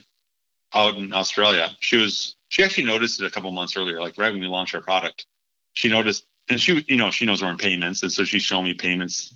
out 0.72 0.97
in 0.97 1.12
Australia. 1.12 1.70
She 1.80 1.97
was 1.97 2.37
she 2.49 2.62
actually 2.62 2.85
noticed 2.85 3.20
it 3.20 3.26
a 3.26 3.30
couple 3.30 3.51
months 3.51 3.76
earlier, 3.76 4.01
like 4.01 4.16
right 4.16 4.32
when 4.32 4.41
we 4.41 4.47
launched 4.47 4.74
our 4.74 4.80
product. 4.80 5.26
She 5.72 5.89
noticed, 5.89 6.24
and 6.49 6.61
she 6.61 6.84
you 6.88 6.97
know 6.97 7.11
she 7.11 7.26
knows 7.26 7.42
we're 7.42 7.51
in 7.51 7.57
payments, 7.57 8.03
and 8.03 8.12
so 8.12 8.24
she's 8.24 8.42
showing 8.42 8.64
me 8.64 8.74
payments 8.74 9.34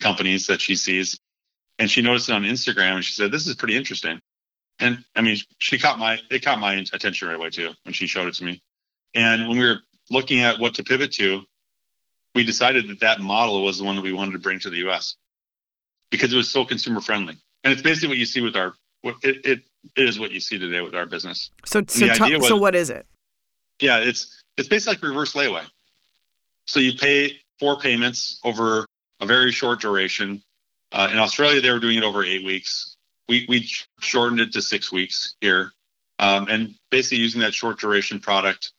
companies 0.00 0.46
that 0.46 0.60
she 0.60 0.76
sees, 0.76 1.18
and 1.78 1.90
she 1.90 2.02
noticed 2.02 2.28
it 2.28 2.32
on 2.32 2.42
Instagram, 2.42 2.96
and 2.96 3.04
she 3.04 3.12
said, 3.12 3.30
"This 3.30 3.46
is 3.46 3.54
pretty 3.54 3.76
interesting." 3.76 4.20
And 4.78 5.04
I 5.14 5.22
mean, 5.22 5.38
she 5.58 5.78
caught 5.78 5.98
my 5.98 6.18
it 6.30 6.44
caught 6.44 6.58
my 6.58 6.74
attention 6.74 7.28
right 7.28 7.36
away 7.36 7.50
too 7.50 7.70
when 7.84 7.92
she 7.92 8.06
showed 8.06 8.28
it 8.28 8.34
to 8.34 8.44
me. 8.44 8.62
And 9.14 9.48
when 9.48 9.58
we 9.58 9.66
were 9.66 9.78
looking 10.10 10.40
at 10.40 10.58
what 10.58 10.74
to 10.74 10.84
pivot 10.84 11.12
to, 11.12 11.42
we 12.34 12.44
decided 12.44 12.88
that 12.88 13.00
that 13.00 13.20
model 13.20 13.62
was 13.64 13.78
the 13.78 13.84
one 13.84 13.96
that 13.96 14.02
we 14.02 14.12
wanted 14.12 14.32
to 14.32 14.38
bring 14.38 14.58
to 14.60 14.70
the 14.70 14.78
U.S. 14.78 15.16
because 16.10 16.32
it 16.32 16.36
was 16.36 16.50
so 16.50 16.64
consumer 16.64 17.00
friendly. 17.00 17.36
And 17.64 17.72
it's 17.72 17.82
basically 17.82 18.08
what 18.08 18.18
you 18.18 18.26
see 18.26 18.42
with 18.42 18.56
our 18.56 18.74
it 19.02 19.46
it, 19.46 19.62
it 19.96 20.08
is 20.08 20.18
what 20.18 20.30
you 20.30 20.40
see 20.40 20.58
today 20.58 20.80
with 20.80 20.94
our 20.94 21.06
business. 21.06 21.50
So 21.64 21.82
so, 21.88 22.08
t- 22.08 22.36
was, 22.36 22.48
so 22.48 22.56
what 22.56 22.74
is 22.74 22.90
it? 22.90 23.06
Yeah, 23.80 23.98
it's 23.98 24.42
it's 24.56 24.68
basically 24.68 24.96
like 24.96 25.02
reverse 25.02 25.32
layaway. 25.32 25.64
So 26.66 26.80
you 26.80 26.94
pay 26.94 27.38
four 27.58 27.78
payments 27.78 28.40
over 28.44 28.86
a 29.20 29.26
very 29.26 29.52
short 29.52 29.80
duration. 29.80 30.42
Uh, 30.92 31.08
in 31.12 31.18
Australia, 31.18 31.60
they 31.60 31.70
were 31.70 31.80
doing 31.80 31.96
it 31.96 32.04
over 32.04 32.24
eight 32.24 32.44
weeks. 32.44 32.96
We 33.28 33.46
we 33.48 33.68
shortened 34.00 34.40
it 34.40 34.52
to 34.52 34.62
six 34.62 34.92
weeks 34.92 35.34
here, 35.40 35.72
um, 36.18 36.46
and 36.48 36.74
basically 36.90 37.18
using 37.18 37.40
that 37.40 37.54
short 37.54 37.80
duration 37.80 38.20
product 38.20 38.72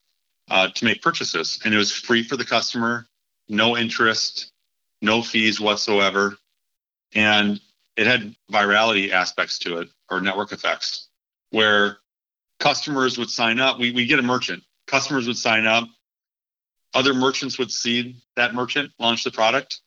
uh, 0.50 0.70
to 0.70 0.86
make 0.86 1.02
purchases. 1.02 1.60
And 1.66 1.74
it 1.74 1.78
was 1.78 1.92
free 1.92 2.24
for 2.24 2.38
the 2.38 2.46
customer, 2.46 3.08
no 3.50 3.76
interest, 3.76 4.52
no 5.02 5.22
fees 5.22 5.60
whatsoever, 5.60 6.38
and 7.14 7.60
it 7.98 8.08
had 8.08 8.36
virality 8.52 9.12
aspects 9.12 9.60
to 9.60 9.80
it 9.80 9.90
or 10.10 10.22
network 10.22 10.52
effects 10.52 11.10
where 11.52 11.98
customers 12.60 13.18
would 13.18 13.30
sign 13.30 13.60
up. 13.60 13.80
We 13.80 13.92
we 13.92 14.06
get 14.06 14.20
a 14.20 14.24
merchant. 14.24 14.64
Customers 14.88 15.28
would 15.28 15.38
sign 15.38 15.66
up. 15.66 15.88
Other 16.98 17.14
merchants 17.14 17.60
would 17.60 17.70
see 17.70 18.16
that 18.38 18.56
merchant 18.56 18.92
launch 18.98 19.24
the 19.24 19.30
product 19.30 19.82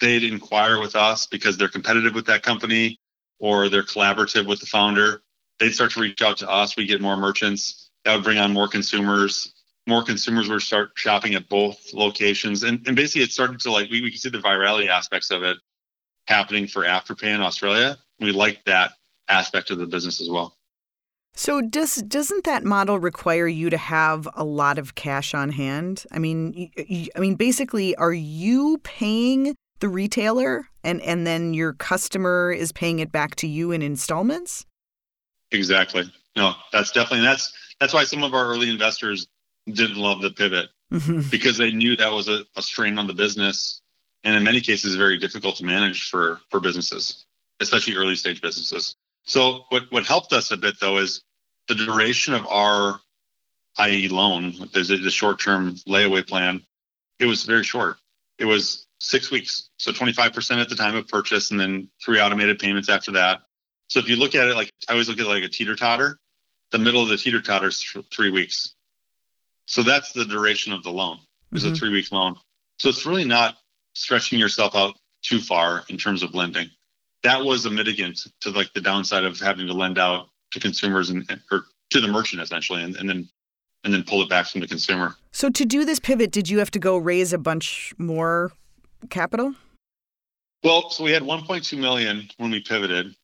they'd 0.00 0.22
inquire 0.22 0.78
with 0.78 0.94
us 0.94 1.24
because 1.26 1.56
they're 1.56 1.66
competitive 1.66 2.14
with 2.14 2.26
that 2.26 2.42
company 2.42 2.98
or 3.38 3.70
they're 3.70 3.82
collaborative 3.82 4.46
with 4.46 4.60
the 4.60 4.66
founder. 4.66 5.22
They'd 5.58 5.72
start 5.72 5.92
to 5.92 6.00
reach 6.00 6.20
out 6.20 6.36
to 6.38 6.50
us. 6.50 6.76
We 6.76 6.84
get 6.84 7.00
more 7.00 7.16
merchants. 7.16 7.88
That 8.04 8.16
would 8.16 8.24
bring 8.24 8.36
on 8.36 8.52
more 8.52 8.68
consumers. 8.68 9.54
More 9.86 10.04
consumers 10.04 10.50
would 10.50 10.60
start 10.60 10.90
shopping 10.94 11.34
at 11.36 11.48
both 11.48 11.94
locations. 11.94 12.64
And, 12.64 12.86
and 12.86 12.94
basically, 12.94 13.22
it 13.22 13.32
started 13.32 13.58
to 13.60 13.72
like, 13.72 13.90
we, 13.90 14.02
we 14.02 14.10
could 14.10 14.20
see 14.20 14.28
the 14.28 14.36
virality 14.36 14.88
aspects 14.88 15.30
of 15.30 15.42
it 15.44 15.56
happening 16.26 16.66
for 16.66 16.82
Afterpay 16.82 17.34
in 17.34 17.40
Australia. 17.40 17.96
We 18.20 18.32
like 18.32 18.62
that 18.66 18.92
aspect 19.26 19.70
of 19.70 19.78
the 19.78 19.86
business 19.86 20.20
as 20.20 20.28
well. 20.28 20.54
So 21.34 21.62
does 21.62 21.96
doesn't 21.96 22.44
that 22.44 22.64
model 22.64 22.98
require 22.98 23.48
you 23.48 23.70
to 23.70 23.78
have 23.78 24.28
a 24.34 24.44
lot 24.44 24.78
of 24.78 24.94
cash 24.94 25.34
on 25.34 25.50
hand? 25.50 26.04
I 26.12 26.18
mean, 26.18 26.70
you, 26.76 27.08
I 27.16 27.20
mean, 27.20 27.36
basically, 27.36 27.94
are 27.96 28.12
you 28.12 28.78
paying 28.84 29.54
the 29.82 29.88
retailer 29.88 30.68
and 30.84 31.02
and 31.02 31.26
then 31.26 31.52
your 31.54 31.72
customer 31.72 32.52
is 32.52 32.70
paying 32.70 33.00
it 33.00 33.10
back 33.10 33.34
to 33.34 33.48
you 33.48 33.72
in 33.72 33.82
installments 33.82 34.64
exactly 35.50 36.04
no 36.36 36.52
that's 36.70 36.92
definitely 36.92 37.26
that's 37.26 37.52
that's 37.80 37.92
why 37.92 38.04
some 38.04 38.22
of 38.22 38.32
our 38.32 38.46
early 38.46 38.70
investors 38.70 39.26
didn't 39.66 39.96
love 39.96 40.22
the 40.22 40.30
pivot 40.30 40.68
mm-hmm. 40.92 41.28
because 41.30 41.58
they 41.58 41.72
knew 41.72 41.96
that 41.96 42.12
was 42.12 42.28
a, 42.28 42.44
a 42.56 42.62
strain 42.62 42.96
on 42.96 43.08
the 43.08 43.12
business 43.12 43.82
and 44.22 44.36
in 44.36 44.44
many 44.44 44.60
cases 44.60 44.94
very 44.94 45.18
difficult 45.18 45.56
to 45.56 45.64
manage 45.64 46.08
for 46.08 46.40
for 46.48 46.60
businesses 46.60 47.26
especially 47.58 47.96
early 47.96 48.14
stage 48.14 48.40
businesses 48.40 48.94
so 49.24 49.64
what 49.68 49.84
what 49.90 50.04
helped 50.04 50.32
us 50.32 50.50
a 50.50 50.56
bit 50.56 50.80
though 50.80 50.98
is 50.98 51.22
the 51.68 51.74
duration 51.74 52.34
of 52.34 52.46
our 52.46 53.00
IE 53.86 54.08
loan, 54.08 54.54
there's 54.72 54.90
a, 54.90 54.96
the 54.96 55.10
short 55.10 55.40
term 55.40 55.74
layaway 55.88 56.26
plan, 56.26 56.62
it 57.18 57.26
was 57.26 57.44
very 57.44 57.64
short. 57.64 57.96
It 58.38 58.44
was 58.44 58.86
six 58.98 59.30
weeks. 59.30 59.70
So 59.78 59.92
25% 59.92 60.60
at 60.60 60.68
the 60.68 60.74
time 60.74 60.96
of 60.96 61.08
purchase 61.08 61.50
and 61.50 61.60
then 61.60 61.88
three 62.04 62.20
automated 62.20 62.58
payments 62.58 62.88
after 62.88 63.12
that. 63.12 63.40
So 63.88 63.98
if 64.00 64.08
you 64.08 64.16
look 64.16 64.34
at 64.34 64.48
it 64.48 64.54
like 64.54 64.72
I 64.88 64.92
always 64.92 65.08
look 65.08 65.18
at 65.18 65.26
it 65.26 65.28
like 65.28 65.44
a 65.44 65.48
teeter 65.48 65.76
totter, 65.76 66.18
the 66.70 66.78
middle 66.78 67.02
of 67.02 67.08
the 67.08 67.16
teeter 67.16 67.40
totter 67.40 67.68
is 67.68 67.82
three 68.12 68.30
weeks. 68.30 68.74
So 69.66 69.82
that's 69.82 70.12
the 70.12 70.24
duration 70.24 70.72
of 70.72 70.82
the 70.82 70.90
loan. 70.90 71.18
Is 71.52 71.64
mm-hmm. 71.64 71.72
a 71.72 71.76
three 71.76 71.90
week 71.90 72.10
loan. 72.10 72.36
So 72.78 72.88
it's 72.88 73.06
really 73.06 73.24
not 73.24 73.56
stretching 73.94 74.38
yourself 74.38 74.74
out 74.74 74.96
too 75.22 75.38
far 75.38 75.84
in 75.88 75.98
terms 75.98 76.22
of 76.22 76.34
lending. 76.34 76.70
That 77.22 77.44
was 77.44 77.66
a 77.66 77.70
mitigant 77.70 78.26
to 78.40 78.50
like 78.50 78.72
the 78.72 78.80
downside 78.80 79.24
of 79.24 79.38
having 79.38 79.66
to 79.66 79.72
lend 79.72 79.98
out 79.98 80.28
to 80.52 80.60
consumers 80.60 81.10
and 81.10 81.24
or 81.50 81.64
to 81.90 82.00
the 82.00 82.08
merchant 82.08 82.42
essentially, 82.42 82.82
and, 82.82 82.96
and 82.96 83.08
then 83.08 83.28
and 83.84 83.92
then 83.92 84.04
pull 84.04 84.22
it 84.22 84.28
back 84.28 84.46
from 84.46 84.60
the 84.60 84.66
consumer. 84.66 85.16
So 85.32 85.50
to 85.50 85.64
do 85.64 85.84
this 85.84 85.98
pivot, 85.98 86.30
did 86.30 86.48
you 86.48 86.58
have 86.58 86.70
to 86.72 86.78
go 86.78 86.96
raise 86.96 87.32
a 87.32 87.38
bunch 87.38 87.94
more 87.98 88.52
capital? 89.10 89.54
Well, 90.62 90.90
so 90.90 91.02
we 91.02 91.10
had 91.10 91.22
1.2 91.22 91.76
million 91.78 92.28
when 92.36 92.52
we 92.52 92.60
pivoted, 92.60 93.16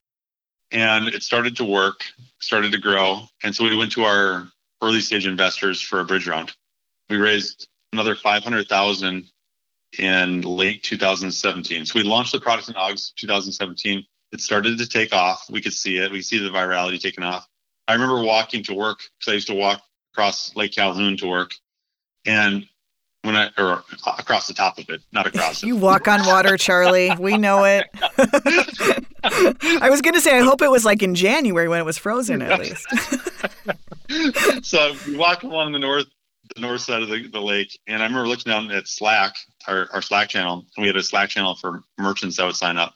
and 0.71 1.07
it 1.07 1.23
started 1.23 1.55
to 1.57 1.63
work, 1.63 2.03
started 2.39 2.73
to 2.73 2.77
grow, 2.77 3.21
and 3.43 3.55
so 3.55 3.63
we 3.63 3.77
went 3.77 3.93
to 3.93 4.03
our 4.03 4.49
early 4.81 4.99
stage 4.99 5.25
investors 5.25 5.81
for 5.81 6.01
a 6.01 6.05
bridge 6.05 6.27
round. 6.27 6.53
We 7.09 7.17
raised 7.17 7.69
another 7.93 8.15
500,000 8.15 9.25
in 9.97 10.41
late 10.41 10.83
2017. 10.83 11.85
So 11.85 11.99
we 11.99 12.03
launched 12.03 12.31
the 12.31 12.39
product 12.39 12.69
in 12.69 12.75
August 12.75 13.17
2017. 13.17 14.05
It 14.31 14.41
started 14.41 14.77
to 14.77 14.87
take 14.87 15.13
off. 15.13 15.45
We 15.49 15.61
could 15.61 15.73
see 15.73 15.97
it. 15.97 16.11
We 16.11 16.21
see 16.21 16.37
the 16.37 16.49
virality 16.49 17.01
taking 17.01 17.23
off. 17.23 17.47
I 17.87 17.93
remember 17.93 18.21
walking 18.21 18.63
to 18.65 18.73
work 18.75 18.99
because 19.19 19.31
I 19.31 19.33
used 19.33 19.47
to 19.47 19.55
walk 19.55 19.81
across 20.13 20.55
Lake 20.55 20.73
Calhoun 20.75 21.17
to 21.17 21.27
work, 21.27 21.55
and 22.25 22.67
when 23.23 23.35
I 23.35 23.49
or 23.57 23.83
across 24.05 24.47
the 24.47 24.53
top 24.53 24.77
of 24.77 24.89
it, 24.89 25.01
not 25.11 25.25
across 25.25 25.63
it. 25.63 25.67
you 25.67 25.75
walk 25.75 26.07
on 26.07 26.25
water, 26.27 26.55
Charlie. 26.55 27.11
We 27.19 27.37
know 27.37 27.63
it. 27.63 27.87
I 29.23 29.89
was 29.89 30.01
going 30.01 30.13
to 30.13 30.21
say, 30.21 30.37
I 30.37 30.41
hope 30.41 30.61
it 30.61 30.69
was 30.69 30.85
like 30.85 31.01
in 31.01 31.15
January 31.15 31.67
when 31.67 31.79
it 31.79 31.85
was 31.85 31.97
frozen, 31.97 32.41
at 32.43 32.59
least. 32.61 32.85
so 34.65 34.93
we 35.07 35.17
walk 35.17 35.43
along 35.43 35.71
the 35.73 35.79
north, 35.79 36.05
the 36.55 36.61
north 36.61 36.81
side 36.81 37.01
of 37.01 37.09
the, 37.09 37.27
the 37.27 37.41
lake, 37.41 37.79
and 37.87 38.01
I 38.01 38.05
remember 38.05 38.27
looking 38.27 38.51
down 38.51 38.71
at 38.71 38.87
Slack, 38.87 39.35
our, 39.67 39.87
our 39.93 40.01
Slack 40.01 40.29
channel, 40.29 40.65
and 40.75 40.81
we 40.81 40.87
had 40.87 40.95
a 40.95 41.03
Slack 41.03 41.29
channel 41.29 41.55
for 41.55 41.83
merchants 41.97 42.37
that 42.37 42.45
would 42.45 42.55
sign 42.55 42.77
up, 42.77 42.93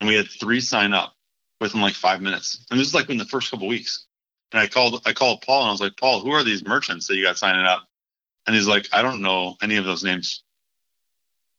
and 0.00 0.08
we 0.08 0.16
had 0.16 0.28
three 0.28 0.60
sign 0.60 0.92
up 0.92 1.14
within 1.60 1.80
like 1.80 1.94
five 1.94 2.20
minutes, 2.20 2.64
and 2.70 2.80
this 2.80 2.88
is 2.88 2.94
like 2.94 3.10
in 3.10 3.18
the 3.18 3.24
first 3.24 3.50
couple 3.50 3.68
weeks. 3.68 4.06
And 4.52 4.60
I 4.60 4.66
called, 4.66 5.02
I 5.06 5.12
called 5.12 5.42
Paul, 5.42 5.60
and 5.60 5.68
I 5.68 5.72
was 5.72 5.80
like, 5.80 5.96
Paul, 5.96 6.20
who 6.20 6.32
are 6.32 6.42
these 6.42 6.66
merchants 6.66 7.06
that 7.06 7.16
you 7.16 7.24
got 7.24 7.38
signing 7.38 7.64
up? 7.64 7.86
And 8.46 8.56
he's 8.56 8.66
like, 8.66 8.88
I 8.92 9.02
don't 9.02 9.22
know 9.22 9.54
any 9.62 9.76
of 9.76 9.84
those 9.84 10.02
names. 10.02 10.42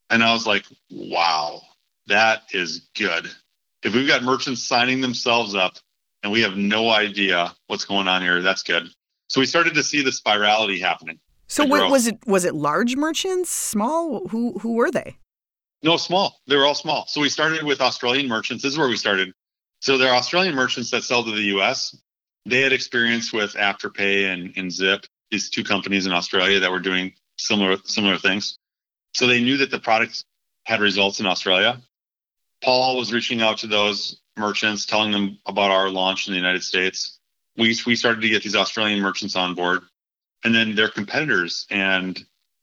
And 0.09 0.21
I 0.21 0.33
was 0.33 0.45
like, 0.45 0.65
wow, 0.89 1.61
that 2.07 2.43
is 2.51 2.89
good. 2.97 3.27
If 3.81 3.95
we've 3.95 4.07
got 4.07 4.23
merchants 4.23 4.63
signing 4.63 4.99
themselves 4.99 5.55
up 5.55 5.77
and 6.21 6.33
we 6.33 6.41
have 6.41 6.57
no 6.57 6.89
idea 6.89 7.55
what's 7.67 7.85
going 7.85 8.09
on 8.09 8.21
here, 8.21 8.41
that's 8.41 8.63
good. 8.63 8.89
So 9.31 9.39
we 9.39 9.45
started 9.45 9.75
to 9.75 9.83
see 9.83 10.01
the 10.01 10.09
virality 10.09 10.81
happening. 10.81 11.17
So 11.47 11.63
what 11.63 11.89
was 11.89 12.05
it 12.05 12.17
was 12.27 12.43
it 12.43 12.53
large 12.53 12.97
merchants, 12.97 13.49
small? 13.49 14.27
Who 14.27 14.59
who 14.59 14.73
were 14.73 14.91
they? 14.91 15.15
No, 15.83 15.95
small. 15.95 16.41
They 16.47 16.57
were 16.57 16.65
all 16.65 16.75
small. 16.75 17.05
So 17.07 17.21
we 17.21 17.29
started 17.29 17.63
with 17.63 17.79
Australian 17.79 18.27
merchants. 18.27 18.61
This 18.61 18.73
is 18.73 18.77
where 18.77 18.89
we 18.89 18.97
started. 18.97 19.31
So 19.79 19.97
they're 19.97 20.13
Australian 20.13 20.53
merchants 20.53 20.91
that 20.91 21.05
sell 21.05 21.23
to 21.23 21.31
the 21.31 21.43
US. 21.57 21.95
They 22.45 22.59
had 22.59 22.73
experience 22.73 23.31
with 23.31 23.53
Afterpay 23.53 24.33
and, 24.33 24.51
and 24.57 24.69
Zip 24.69 25.05
these 25.29 25.49
two 25.49 25.63
companies 25.63 26.05
in 26.05 26.11
Australia 26.11 26.59
that 26.59 26.69
were 26.69 26.81
doing 26.81 27.13
similar 27.37 27.77
similar 27.85 28.17
things. 28.17 28.57
So 29.13 29.27
they 29.27 29.41
knew 29.41 29.55
that 29.57 29.71
the 29.71 29.79
product 29.79 30.25
had 30.65 30.81
results 30.81 31.21
in 31.21 31.25
Australia. 31.25 31.81
Paul 32.61 32.97
was 32.97 33.13
reaching 33.13 33.41
out 33.41 33.59
to 33.59 33.67
those 33.67 34.19
merchants, 34.35 34.85
telling 34.85 35.13
them 35.13 35.37
about 35.45 35.71
our 35.71 35.89
launch 35.89 36.27
in 36.27 36.33
the 36.33 36.37
United 36.37 36.63
States. 36.63 37.20
We 37.61 37.77
we 37.85 37.95
started 37.95 38.21
to 38.21 38.29
get 38.29 38.41
these 38.41 38.55
Australian 38.55 39.01
merchants 39.01 39.35
on 39.35 39.53
board, 39.53 39.83
and 40.43 40.53
then 40.53 40.73
their 40.73 40.89
competitors 40.89 41.67
and 41.69 42.19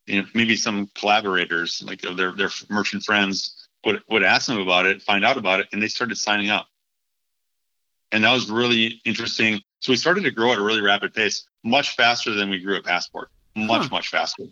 you 0.07 0.23
know, 0.23 0.29
maybe 0.35 0.57
some 0.57 0.91
collaborators, 0.95 1.81
like 1.87 2.01
their 2.01 2.33
their 2.33 2.51
merchant 2.69 3.05
friends, 3.05 3.69
would 3.85 4.03
would 4.11 4.25
ask 4.25 4.49
them 4.49 4.59
about 4.59 4.87
it, 4.87 5.01
find 5.01 5.25
out 5.25 5.37
about 5.37 5.61
it, 5.61 5.69
and 5.73 5.81
they 5.81 5.87
started 5.87 6.17
signing 6.17 6.51
up. 6.51 6.67
And 8.11 8.25
that 8.25 8.33
was 8.33 8.51
really 8.51 9.01
interesting. 9.05 9.61
So 9.81 9.93
we 9.93 9.97
started 9.97 10.25
to 10.25 10.33
grow 10.33 10.53
at 10.53 10.59
a 10.59 10.63
really 10.63 10.81
rapid 10.81 11.15
pace, 11.15 11.47
much 11.63 11.95
faster 11.95 12.35
than 12.35 12.51
we 12.51 12.59
grew 12.59 12.77
at 12.77 12.85
Passport, 12.85 13.31
much, 13.55 13.83
huh. 13.83 13.89
much 13.93 14.09
faster. 14.09 14.45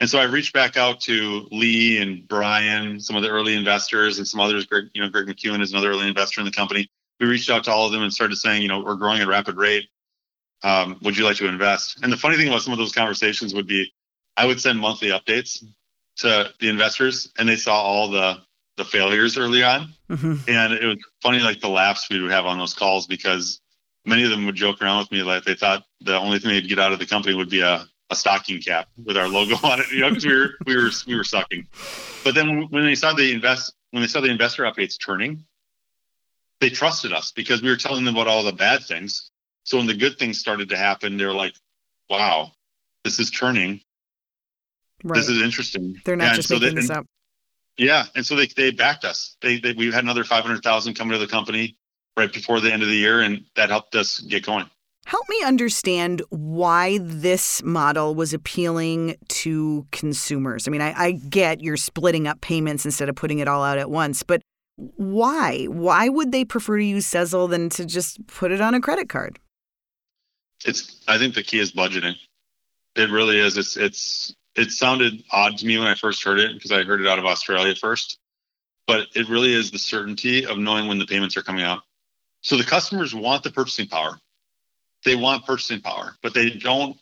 And 0.00 0.10
so 0.10 0.18
I 0.18 0.24
reached 0.24 0.52
back 0.52 0.76
out 0.76 1.00
to 1.02 1.48
Lee 1.50 1.98
and 2.02 2.28
Brian, 2.28 3.00
some 3.00 3.16
of 3.16 3.22
the 3.22 3.30
early 3.30 3.56
investors, 3.56 4.18
and 4.18 4.28
some 4.28 4.40
others. 4.40 4.66
Greg, 4.66 4.86
you 4.92 5.02
know, 5.02 5.08
Greg 5.08 5.26
McKeown 5.26 5.62
is 5.62 5.72
another 5.72 5.90
early 5.90 6.08
investor 6.08 6.40
in 6.40 6.44
the 6.44 6.52
company. 6.52 6.90
We 7.20 7.26
reached 7.26 7.50
out 7.50 7.64
to 7.64 7.72
all 7.72 7.86
of 7.86 7.92
them 7.92 8.02
and 8.02 8.12
started 8.12 8.36
saying, 8.36 8.62
you 8.62 8.68
know, 8.68 8.80
we're 8.80 8.94
growing 8.94 9.20
at 9.20 9.26
a 9.26 9.30
rapid 9.30 9.56
rate. 9.56 9.88
Um, 10.62 10.98
would 11.02 11.16
you 11.16 11.24
like 11.24 11.36
to 11.36 11.48
invest? 11.48 12.00
And 12.02 12.12
the 12.12 12.16
funny 12.16 12.36
thing 12.36 12.48
about 12.48 12.62
some 12.62 12.72
of 12.72 12.78
those 12.78 12.92
conversations 12.92 13.54
would 13.54 13.66
be, 13.66 13.92
I 14.36 14.46
would 14.46 14.60
send 14.60 14.78
monthly 14.78 15.08
updates 15.08 15.64
to 16.18 16.52
the 16.60 16.68
investors, 16.68 17.32
and 17.38 17.48
they 17.48 17.56
saw 17.56 17.80
all 17.80 18.10
the 18.10 18.38
the 18.76 18.84
failures 18.84 19.36
early 19.36 19.64
on, 19.64 19.92
mm-hmm. 20.08 20.36
and 20.48 20.72
it 20.72 20.84
was 20.84 20.98
funny, 21.20 21.40
like 21.40 21.60
the 21.60 21.68
laughs 21.68 22.08
we 22.08 22.22
would 22.22 22.30
have 22.30 22.46
on 22.46 22.58
those 22.58 22.74
calls 22.74 23.08
because 23.08 23.60
many 24.04 24.22
of 24.22 24.30
them 24.30 24.46
would 24.46 24.54
joke 24.54 24.80
around 24.80 25.00
with 25.00 25.10
me 25.10 25.22
like 25.24 25.42
they 25.42 25.54
thought 25.54 25.84
the 26.00 26.16
only 26.16 26.38
thing 26.38 26.50
they'd 26.50 26.68
get 26.68 26.78
out 26.78 26.92
of 26.92 27.00
the 27.00 27.06
company 27.06 27.34
would 27.34 27.50
be 27.50 27.60
a 27.60 27.84
a 28.10 28.14
stocking 28.14 28.60
cap 28.60 28.88
with 29.04 29.16
our 29.16 29.28
logo 29.28 29.54
on 29.66 29.80
it, 29.80 29.90
you 29.92 30.00
know, 30.00 30.08
because 30.08 30.24
we 30.24 30.34
were 30.34 30.50
we 30.66 30.76
were 30.76 30.90
we 31.06 31.16
were 31.16 31.24
sucking. 31.24 31.66
But 32.24 32.34
then 32.34 32.68
when 32.70 32.84
they 32.84 32.94
saw 32.94 33.12
the 33.12 33.32
invest 33.32 33.74
when 33.90 34.02
they 34.02 34.08
saw 34.08 34.20
the 34.20 34.30
investor 34.30 34.64
updates 34.64 34.96
turning, 34.98 35.44
they 36.60 36.70
trusted 36.70 37.12
us 37.12 37.32
because 37.32 37.62
we 37.62 37.68
were 37.68 37.76
telling 37.76 38.04
them 38.04 38.14
about 38.16 38.28
all 38.28 38.42
the 38.42 38.52
bad 38.52 38.82
things. 38.84 39.30
So 39.64 39.76
when 39.76 39.86
the 39.86 39.94
good 39.94 40.18
things 40.18 40.38
started 40.38 40.68
to 40.70 40.76
happen, 40.76 41.16
they're 41.16 41.32
like, 41.32 41.54
"Wow, 42.08 42.52
this 43.04 43.20
is 43.20 43.30
turning. 43.30 43.80
Right. 45.04 45.16
This 45.16 45.28
is 45.28 45.42
interesting." 45.42 46.00
They're 46.04 46.16
not 46.16 46.28
and 46.28 46.36
just 46.36 46.48
so 46.48 46.58
making 46.58 46.76
they, 46.76 46.80
this 46.82 46.90
up. 46.90 47.06
Yeah, 47.76 48.06
and 48.16 48.26
so 48.26 48.34
they 48.34 48.46
they 48.46 48.70
backed 48.70 49.04
us. 49.04 49.36
They, 49.40 49.58
they 49.60 49.72
we 49.72 49.92
had 49.92 50.04
another 50.04 50.24
five 50.24 50.44
hundred 50.44 50.62
thousand 50.62 50.94
coming 50.94 51.12
to 51.12 51.18
the 51.18 51.30
company 51.30 51.76
right 52.16 52.32
before 52.32 52.60
the 52.60 52.72
end 52.72 52.82
of 52.82 52.88
the 52.88 52.96
year, 52.96 53.20
and 53.20 53.44
that 53.54 53.70
helped 53.70 53.94
us 53.94 54.18
get 54.20 54.44
going. 54.44 54.68
Help 55.06 55.26
me 55.30 55.42
understand 55.42 56.20
why 56.28 56.98
this 56.98 57.62
model 57.62 58.14
was 58.14 58.34
appealing 58.34 59.16
to 59.28 59.86
consumers. 59.90 60.68
I 60.68 60.70
mean, 60.70 60.82
I, 60.82 60.92
I, 60.92 61.12
get 61.12 61.62
you're 61.62 61.78
splitting 61.78 62.28
up 62.28 62.42
payments 62.42 62.84
instead 62.84 63.08
of 63.08 63.16
putting 63.16 63.38
it 63.38 63.48
all 63.48 63.64
out 63.64 63.78
at 63.78 63.88
once, 63.88 64.22
but 64.22 64.42
why? 64.96 65.64
Why 65.66 66.08
would 66.08 66.32
they 66.32 66.44
prefer 66.44 66.78
to 66.78 66.84
use 66.84 67.06
Sezzle 67.06 67.50
than 67.50 67.68
to 67.70 67.84
just 67.84 68.26
put 68.26 68.52
it 68.52 68.60
on 68.60 68.74
a 68.74 68.80
credit 68.80 69.08
card? 69.08 69.38
It's. 70.64 71.02
I 71.06 71.18
think 71.18 71.34
the 71.34 71.42
key 71.42 71.58
is 71.58 71.72
budgeting. 71.72 72.14
It 72.96 73.10
really 73.10 73.38
is. 73.38 73.58
It's. 73.58 73.76
It's. 73.76 74.34
It 74.54 74.70
sounded 74.70 75.22
odd 75.30 75.58
to 75.58 75.66
me 75.66 75.78
when 75.78 75.86
I 75.86 75.94
first 75.94 76.22
heard 76.24 76.40
it 76.40 76.54
because 76.54 76.72
I 76.72 76.82
heard 76.82 77.00
it 77.00 77.06
out 77.06 77.18
of 77.18 77.26
Australia 77.26 77.74
first, 77.74 78.18
but 78.86 79.06
it 79.14 79.28
really 79.28 79.52
is 79.52 79.70
the 79.70 79.78
certainty 79.78 80.46
of 80.46 80.58
knowing 80.58 80.88
when 80.88 80.98
the 80.98 81.06
payments 81.06 81.36
are 81.36 81.42
coming 81.42 81.62
out. 81.62 81.82
So 82.40 82.56
the 82.56 82.64
customers 82.64 83.14
want 83.14 83.44
the 83.44 83.50
purchasing 83.50 83.86
power 83.86 84.18
they 85.04 85.16
want 85.16 85.46
purchasing 85.46 85.80
power, 85.80 86.16
but 86.22 86.34
they 86.34 86.50
don't. 86.50 86.96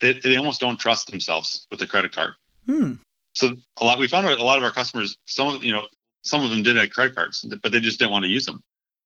They, 0.00 0.14
they 0.14 0.36
almost 0.36 0.60
don't 0.60 0.78
trust 0.78 1.10
themselves 1.10 1.66
with 1.70 1.78
the 1.78 1.86
credit 1.86 2.12
card. 2.12 2.34
Hmm. 2.66 2.94
So 3.34 3.56
a 3.80 3.84
lot 3.84 3.98
we 3.98 4.08
found 4.08 4.26
a 4.26 4.42
lot 4.42 4.58
of 4.58 4.64
our 4.64 4.72
customers, 4.72 5.16
some 5.26 5.54
of 5.54 5.64
you 5.64 5.72
know, 5.72 5.86
some 6.22 6.44
of 6.44 6.50
them 6.50 6.62
did 6.62 6.76
have 6.76 6.90
credit 6.90 7.14
cards, 7.14 7.44
but 7.62 7.72
they 7.72 7.80
just 7.80 7.98
didn't 7.98 8.12
want 8.12 8.24
to 8.24 8.30
use 8.30 8.46
them. 8.46 8.62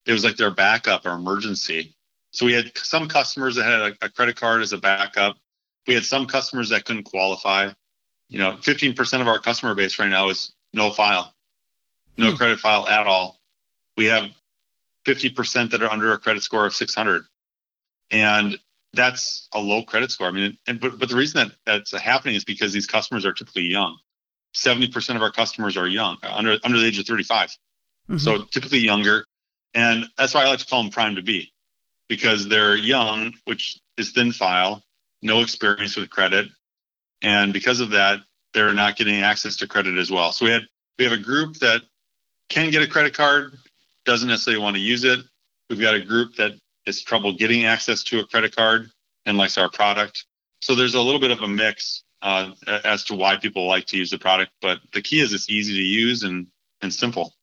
It 0.07 0.13
was 0.13 0.25
like 0.25 0.37
their 0.37 0.51
backup 0.51 1.07
or 1.07 1.13
emergency. 1.13 1.95
So 2.31 2.47
we 2.47 2.53
had 2.53 2.77
some 2.77 3.09
customers 3.09 3.57
that 3.57 3.65
had 3.65 3.81
a, 3.81 4.07
a 4.07 4.09
credit 4.09 4.37
card 4.37 4.63
as 4.63 4.73
a 4.73 4.79
backup. 4.79 5.37
We 5.87 5.95
had 5.95 6.05
some 6.05 6.27
customers 6.27 6.69
that 6.71 6.85
couldn't 6.85 7.05
qualify. 7.05 7.71
You 8.29 8.39
know, 8.39 8.53
15% 8.53 9.21
of 9.21 9.29
our 9.29 9.39
customer 9.39 9.75
base 9.75 9.99
right 9.99 10.09
now 10.09 10.29
is 10.29 10.53
no 10.73 10.91
file, 10.91 11.33
no 12.17 12.31
hmm. 12.31 12.37
credit 12.37 12.59
file 12.59 12.87
at 12.87 13.07
all. 13.07 13.41
We 13.97 14.07
have 14.07 14.31
50% 15.07 15.71
that 15.71 15.83
are 15.83 15.91
under 15.91 16.13
a 16.13 16.19
credit 16.19 16.43
score 16.43 16.67
of 16.67 16.75
600 16.75 17.25
and 18.11 18.59
that's 18.93 19.49
a 19.53 19.61
low 19.61 19.83
credit 19.83 20.11
score. 20.11 20.29
I 20.29 20.31
mean, 20.31 20.57
and 20.67 20.81
but 20.81 20.99
but 20.99 21.09
the 21.09 21.17
reason 21.17 21.49
that 21.49 21.57
that's 21.65 21.97
happening 21.97 22.35
is 22.35 22.45
because 22.45 22.73
these 22.73 22.87
customers 22.87 23.25
are 23.25 23.33
typically 23.33 23.65
young. 23.65 23.99
Seventy 24.57 24.89
percent 24.89 25.19
of 25.19 25.23
our 25.23 25.31
customers 25.31 25.77
are 25.77 25.87
young, 25.87 26.17
under 26.23 26.59
under 26.65 26.79
the 26.79 26.87
age 26.87 26.99
of 26.99 27.07
35. 27.07 27.51
Mm-hmm. 27.51 28.17
So 28.17 28.45
typically 28.45 28.79
younger, 28.79 29.27
and 29.75 30.07
that's 30.17 30.33
why 30.33 30.45
I 30.45 30.49
like 30.49 30.61
to 30.61 30.67
call 30.67 30.83
them 30.83 30.91
prime 30.91 31.17
to 31.17 31.23
be, 31.23 31.53
because 32.09 32.49
they're 32.49 32.75
young, 32.75 33.35
which 33.45 33.79
is 33.99 34.13
thin 34.13 34.33
file, 34.33 34.83
no 35.21 35.41
experience 35.41 35.95
with 35.95 36.09
credit, 36.09 36.49
and 37.21 37.53
because 37.53 37.81
of 37.81 37.91
that, 37.91 38.21
they're 38.55 38.73
not 38.73 38.97
getting 38.97 39.21
access 39.21 39.57
to 39.57 39.69
credit 39.69 39.99
as 39.99 40.11
well. 40.11 40.33
So 40.33 40.47
we 40.47 40.53
had 40.53 40.63
we 40.99 41.05
have 41.05 41.13
a 41.13 41.23
group 41.23 41.57
that 41.59 41.83
can 42.49 42.71
get 42.71 42.83
a 42.83 42.87
credit 42.87 43.13
card, 43.13 43.59
doesn't 44.07 44.29
necessarily 44.29 44.63
want 44.63 44.77
to 44.77 44.81
use 44.81 45.05
it. 45.05 45.21
We've 45.69 45.81
got 45.81 45.95
a 45.95 46.01
group 46.01 46.37
that 46.37 46.53
has 46.87 47.03
trouble 47.03 47.35
getting 47.35 47.67
access 47.67 48.03
to 48.05 48.21
a 48.21 48.27
credit 48.27 48.57
card 48.57 48.91
and 49.27 49.37
likes 49.37 49.59
our 49.59 49.69
product. 49.69 50.25
So 50.63 50.75
there's 50.75 50.95
a 50.95 51.03
little 51.03 51.21
bit 51.21 51.31
of 51.31 51.43
a 51.43 51.49
mix 51.49 52.05
uh, 52.23 52.53
as 52.85 53.05
to 53.05 53.15
why 53.15 53.37
people 53.37 53.67
like 53.67 53.87
to 53.87 53.97
use 53.97 54.11
the 54.11 54.19
product, 54.19 54.53
but 54.61 54.81
the 54.93 55.03
key 55.03 55.21
is 55.21 55.33
it's 55.33 55.51
easy 55.51 55.75
to 55.75 55.83
use 55.83 56.23
and 56.23 56.47
and 56.83 56.93
simple. 56.93 57.35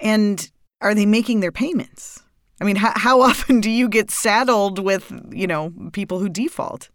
And 0.00 0.50
are 0.80 0.94
they 0.94 1.06
making 1.06 1.40
their 1.40 1.52
payments? 1.52 2.22
I 2.60 2.64
mean, 2.64 2.76
how, 2.76 2.92
how 2.96 3.20
often 3.30 3.60
do 3.60 3.70
you 3.70 3.88
get 3.88 4.10
saddled 4.10 4.78
with 4.78 5.12
you 5.30 5.46
know 5.46 5.72
people 5.92 6.18
who 6.18 6.28
default? 6.28 6.88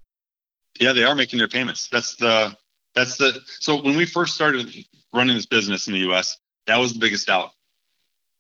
Yeah, 0.80 0.94
they 0.94 1.04
are 1.04 1.16
making 1.16 1.40
their 1.40 1.48
payments. 1.48 1.88
That's 1.88 2.16
the 2.16 2.56
that's 2.94 3.18
the 3.18 3.40
so 3.60 3.82
when 3.82 3.98
we 3.98 4.06
first 4.06 4.36
started 4.36 4.74
running 5.14 5.36
this 5.36 5.46
business 5.46 5.88
in 5.88 5.94
the 5.94 6.00
U.S., 6.00 6.38
that 6.68 6.78
was 6.78 6.94
the 6.94 7.00
biggest 7.00 7.28
doubt 7.28 7.52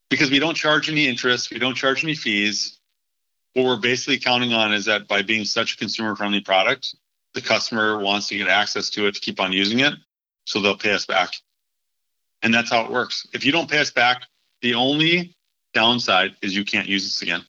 because 0.09 0.29
we 0.29 0.39
don't 0.39 0.55
charge 0.55 0.89
any 0.89 1.07
interest, 1.07 1.51
we 1.51 1.59
don't 1.59 1.75
charge 1.75 2.03
any 2.03 2.15
fees, 2.15 2.79
what 3.53 3.65
we're 3.65 3.77
basically 3.77 4.19
counting 4.19 4.53
on 4.53 4.73
is 4.73 4.85
that 4.85 5.07
by 5.07 5.21
being 5.21 5.45
such 5.45 5.73
a 5.73 5.77
consumer 5.77 6.15
friendly 6.15 6.41
product, 6.41 6.95
the 7.35 7.41
customer 7.41 7.99
wants 7.99 8.29
to 8.29 8.37
get 8.37 8.47
access 8.47 8.89
to 8.91 9.05
it 9.07 9.13
to 9.13 9.21
keep 9.21 9.39
on 9.39 9.51
using 9.53 9.79
it. 9.79 9.93
So 10.45 10.61
they'll 10.61 10.77
pay 10.77 10.93
us 10.93 11.05
back. 11.05 11.33
And 12.41 12.53
that's 12.53 12.69
how 12.69 12.85
it 12.85 12.91
works. 12.91 13.27
If 13.33 13.45
you 13.45 13.51
don't 13.51 13.69
pay 13.69 13.79
us 13.79 13.91
back, 13.91 14.23
the 14.61 14.75
only 14.75 15.35
downside 15.73 16.35
is 16.41 16.55
you 16.55 16.65
can't 16.65 16.87
use 16.87 17.03
this 17.03 17.21
again. 17.21 17.43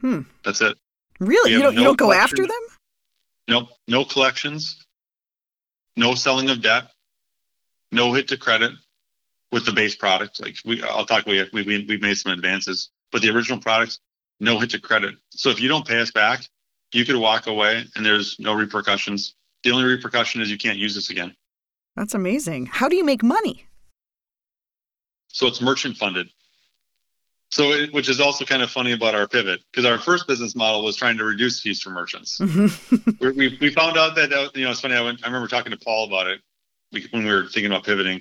Hmm. 0.00 0.20
That's 0.44 0.60
it. 0.60 0.76
Really? 1.20 1.52
You 1.52 1.60
don't, 1.60 1.74
no 1.74 1.80
you 1.80 1.86
don't 1.86 1.98
go 1.98 2.12
after 2.12 2.42
them? 2.42 2.60
Nope. 3.48 3.68
No 3.86 4.04
collections, 4.04 4.84
no 5.96 6.14
selling 6.14 6.48
of 6.50 6.62
debt, 6.62 6.84
no 7.90 8.12
hit 8.12 8.28
to 8.28 8.36
credit 8.36 8.72
with 9.50 9.66
the 9.66 9.72
base 9.72 9.96
product. 9.96 10.40
Like 10.40 10.56
we, 10.64 10.82
I'll 10.82 11.06
talk, 11.06 11.26
we, 11.26 11.48
we, 11.52 11.84
we've 11.88 12.02
made 12.02 12.16
some 12.16 12.32
advances, 12.32 12.90
but 13.10 13.22
the 13.22 13.30
original 13.30 13.58
products, 13.58 13.98
no 14.38 14.60
hit 14.60 14.70
to 14.70 14.80
credit. 14.80 15.16
So 15.30 15.50
if 15.50 15.60
you 15.60 15.68
don't 15.68 15.86
pay 15.86 16.00
us 16.00 16.12
back, 16.12 16.42
you 16.92 17.04
could 17.04 17.16
walk 17.16 17.46
away 17.46 17.84
and 17.94 18.04
there's 18.04 18.38
no 18.38 18.54
repercussions. 18.54 19.34
The 19.62 19.70
only 19.70 19.84
repercussion 19.84 20.40
is 20.40 20.50
you 20.50 20.58
can't 20.58 20.78
use 20.78 20.94
this 20.94 21.10
again. 21.10 21.34
That's 21.96 22.14
amazing. 22.14 22.66
How 22.66 22.88
do 22.88 22.96
you 22.96 23.04
make 23.04 23.22
money? 23.22 23.66
So 25.28 25.46
it's 25.46 25.60
merchant 25.60 25.96
funded. 25.96 26.28
So, 27.50 27.72
it, 27.72 27.94
which 27.94 28.10
is 28.10 28.20
also 28.20 28.44
kind 28.44 28.62
of 28.62 28.70
funny 28.70 28.92
about 28.92 29.14
our 29.14 29.26
pivot 29.26 29.60
because 29.70 29.86
our 29.86 29.98
first 29.98 30.26
business 30.26 30.54
model 30.54 30.84
was 30.84 30.96
trying 30.96 31.16
to 31.16 31.24
reduce 31.24 31.60
fees 31.62 31.80
for 31.80 31.90
merchants. 31.90 32.38
we, 33.20 33.30
we, 33.30 33.58
we 33.60 33.72
found 33.72 33.96
out 33.96 34.14
that, 34.16 34.32
uh, 34.32 34.50
you 34.54 34.64
know, 34.64 34.70
it's 34.70 34.80
funny. 34.80 34.94
I, 34.94 35.00
went, 35.00 35.20
I 35.24 35.28
remember 35.28 35.48
talking 35.48 35.72
to 35.72 35.78
Paul 35.78 36.06
about 36.06 36.26
it 36.26 36.40
when 37.10 37.24
we 37.24 37.30
were 37.30 37.44
thinking 37.44 37.66
about 37.66 37.84
pivoting. 37.84 38.20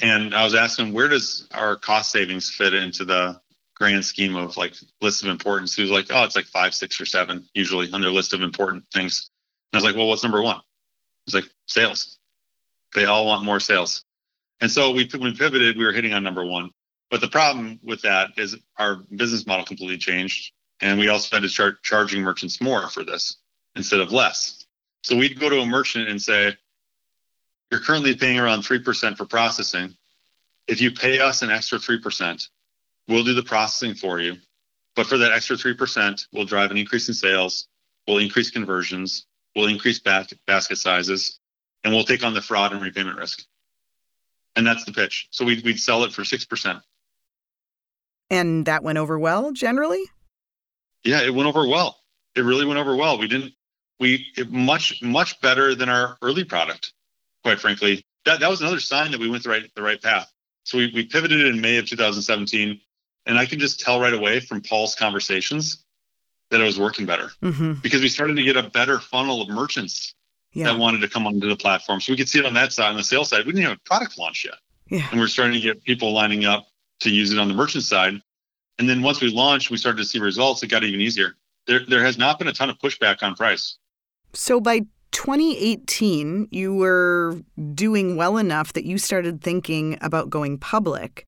And 0.00 0.34
I 0.34 0.44
was 0.44 0.54
asking, 0.54 0.92
where 0.92 1.08
does 1.08 1.48
our 1.52 1.76
cost 1.76 2.10
savings 2.10 2.50
fit 2.50 2.74
into 2.74 3.04
the 3.04 3.40
grand 3.80 4.04
scheme 4.04 4.36
of 4.36 4.56
like 4.56 4.74
list 5.00 5.22
of 5.22 5.30
importance. 5.30 5.76
Was 5.78 5.90
like, 5.90 6.06
oh, 6.10 6.24
it's 6.24 6.36
like 6.36 6.44
five, 6.44 6.74
six, 6.74 7.00
or 7.00 7.06
seven 7.06 7.48
usually 7.54 7.90
on 7.92 8.02
their 8.02 8.10
list 8.10 8.34
of 8.34 8.42
important 8.42 8.84
things. 8.92 9.30
And 9.72 9.78
I 9.78 9.82
was 9.82 9.84
like, 9.90 9.96
well, 9.96 10.08
what's 10.08 10.22
number 10.22 10.42
one? 10.42 10.60
He's 11.24 11.34
like, 11.34 11.48
sales. 11.66 12.18
They 12.94 13.06
all 13.06 13.26
want 13.26 13.44
more 13.44 13.60
sales. 13.60 14.04
And 14.60 14.70
so 14.70 14.90
we, 14.90 15.08
when 15.12 15.22
we 15.22 15.36
pivoted, 15.36 15.78
we 15.78 15.84
were 15.84 15.92
hitting 15.92 16.12
on 16.12 16.22
number 16.22 16.44
one. 16.44 16.70
But 17.10 17.22
the 17.22 17.28
problem 17.28 17.80
with 17.82 18.02
that 18.02 18.32
is 18.36 18.56
our 18.76 18.96
business 18.96 19.46
model 19.46 19.64
completely 19.64 19.96
changed. 19.96 20.52
And 20.82 20.98
we 20.98 21.08
also 21.08 21.36
had 21.36 21.42
to 21.42 21.48
start 21.48 21.82
charging 21.82 22.22
merchants 22.22 22.60
more 22.60 22.88
for 22.88 23.02
this 23.02 23.36
instead 23.74 24.00
of 24.00 24.12
less. 24.12 24.66
So 25.02 25.16
we'd 25.16 25.40
go 25.40 25.48
to 25.48 25.60
a 25.60 25.66
merchant 25.66 26.08
and 26.08 26.20
say, 26.20 26.56
you're 27.70 27.80
currently 27.80 28.14
paying 28.14 28.38
around 28.38 28.62
3% 28.62 29.16
for 29.16 29.24
processing. 29.24 29.94
If 30.66 30.80
you 30.80 30.90
pay 30.90 31.20
us 31.20 31.42
an 31.42 31.50
extra 31.50 31.78
3%, 31.78 32.48
We'll 33.10 33.24
do 33.24 33.34
the 33.34 33.42
processing 33.42 33.96
for 33.96 34.20
you. 34.20 34.36
But 34.94 35.06
for 35.08 35.18
that 35.18 35.32
extra 35.32 35.56
3%, 35.56 36.26
we'll 36.32 36.44
drive 36.44 36.70
an 36.70 36.76
increase 36.76 37.08
in 37.08 37.14
sales, 37.14 37.66
we'll 38.06 38.18
increase 38.18 38.52
conversions, 38.52 39.26
we'll 39.56 39.66
increase 39.66 39.98
basket 39.98 40.78
sizes, 40.78 41.40
and 41.82 41.92
we'll 41.92 42.04
take 42.04 42.22
on 42.22 42.34
the 42.34 42.40
fraud 42.40 42.72
and 42.72 42.80
repayment 42.80 43.18
risk. 43.18 43.42
And 44.54 44.64
that's 44.64 44.84
the 44.84 44.92
pitch. 44.92 45.26
So 45.32 45.44
we'd, 45.44 45.64
we'd 45.64 45.80
sell 45.80 46.04
it 46.04 46.12
for 46.12 46.22
6%. 46.22 46.82
And 48.30 48.66
that 48.66 48.84
went 48.84 48.98
over 48.98 49.18
well 49.18 49.50
generally? 49.50 50.04
Yeah, 51.02 51.22
it 51.22 51.34
went 51.34 51.48
over 51.48 51.66
well. 51.66 51.98
It 52.36 52.42
really 52.42 52.64
went 52.64 52.78
over 52.78 52.94
well. 52.94 53.18
We 53.18 53.26
didn't, 53.26 53.54
we, 53.98 54.26
it, 54.36 54.52
much, 54.52 55.02
much 55.02 55.40
better 55.40 55.74
than 55.74 55.88
our 55.88 56.16
early 56.22 56.44
product, 56.44 56.92
quite 57.42 57.58
frankly. 57.58 58.04
That, 58.24 58.38
that 58.38 58.50
was 58.50 58.60
another 58.60 58.78
sign 58.78 59.10
that 59.10 59.18
we 59.18 59.28
went 59.28 59.42
the 59.42 59.50
right, 59.50 59.64
the 59.74 59.82
right 59.82 60.00
path. 60.00 60.30
So 60.62 60.78
we, 60.78 60.92
we 60.94 61.06
pivoted 61.06 61.44
in 61.44 61.60
May 61.60 61.78
of 61.78 61.86
2017 61.86 62.80
And 63.30 63.38
I 63.38 63.46
could 63.46 63.60
just 63.60 63.78
tell 63.78 64.00
right 64.00 64.12
away 64.12 64.40
from 64.40 64.60
Paul's 64.60 64.96
conversations 64.96 65.84
that 66.50 66.60
it 66.60 66.64
was 66.64 66.80
working 66.80 67.06
better 67.06 67.30
Mm-hmm. 67.42 67.74
because 67.74 68.00
we 68.02 68.08
started 68.08 68.34
to 68.36 68.42
get 68.42 68.56
a 68.56 68.64
better 68.64 68.98
funnel 68.98 69.40
of 69.40 69.48
merchants 69.48 70.14
Yeah. 70.52 70.64
that 70.64 70.78
wanted 70.78 71.00
to 71.02 71.08
come 71.08 71.26
onto 71.28 71.48
the 71.48 71.54
platform. 71.54 72.00
So 72.00 72.12
we 72.12 72.16
could 72.16 72.28
see 72.28 72.40
it 72.40 72.44
on 72.46 72.54
that 72.54 72.72
side, 72.72 72.90
on 72.90 72.96
the 72.96 73.04
sales 73.04 73.28
side. 73.28 73.46
We 73.46 73.52
didn't 73.52 73.68
have 73.68 73.76
a 73.78 73.88
product 73.88 74.18
launch 74.18 74.44
yet. 74.44 74.54
Yeah. 74.90 75.06
And 75.12 75.20
we're 75.20 75.28
starting 75.28 75.54
to 75.54 75.60
get 75.60 75.84
people 75.84 76.12
lining 76.12 76.44
up 76.44 76.66
to 77.00 77.10
use 77.10 77.32
it 77.32 77.38
on 77.38 77.46
the 77.46 77.54
merchant 77.54 77.84
side. 77.84 78.20
And 78.80 78.88
then 78.88 79.00
once 79.00 79.20
we 79.20 79.30
launched, 79.30 79.70
we 79.70 79.76
started 79.76 79.98
to 79.98 80.04
see 80.04 80.18
results. 80.18 80.62
It 80.64 80.66
got 80.66 80.82
even 80.82 81.00
easier. 81.00 81.36
There, 81.68 81.86
there 81.86 82.02
has 82.02 82.18
not 82.18 82.38
been 82.40 82.48
a 82.48 82.52
ton 82.52 82.68
of 82.68 82.78
pushback 82.78 83.22
on 83.22 83.36
price. 83.36 83.76
So 84.32 84.60
by 84.60 84.80
2018, 85.12 86.48
you 86.50 86.74
were 86.74 87.40
doing 87.74 88.16
well 88.16 88.36
enough 88.38 88.72
that 88.72 88.84
you 88.84 88.98
started 88.98 89.40
thinking 89.42 89.98
about 90.00 90.30
going 90.30 90.58
public 90.58 91.26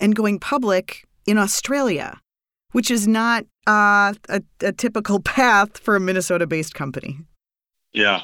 and 0.00 0.14
going 0.14 0.38
public 0.38 1.05
in 1.26 1.38
Australia, 1.38 2.20
which 2.72 2.90
is 2.90 3.06
not 3.06 3.44
uh, 3.66 4.14
a, 4.28 4.42
a 4.62 4.72
typical 4.72 5.20
path 5.22 5.78
for 5.78 5.96
a 5.96 6.00
Minnesota 6.00 6.46
based 6.46 6.74
company. 6.74 7.18
Yeah, 7.92 8.22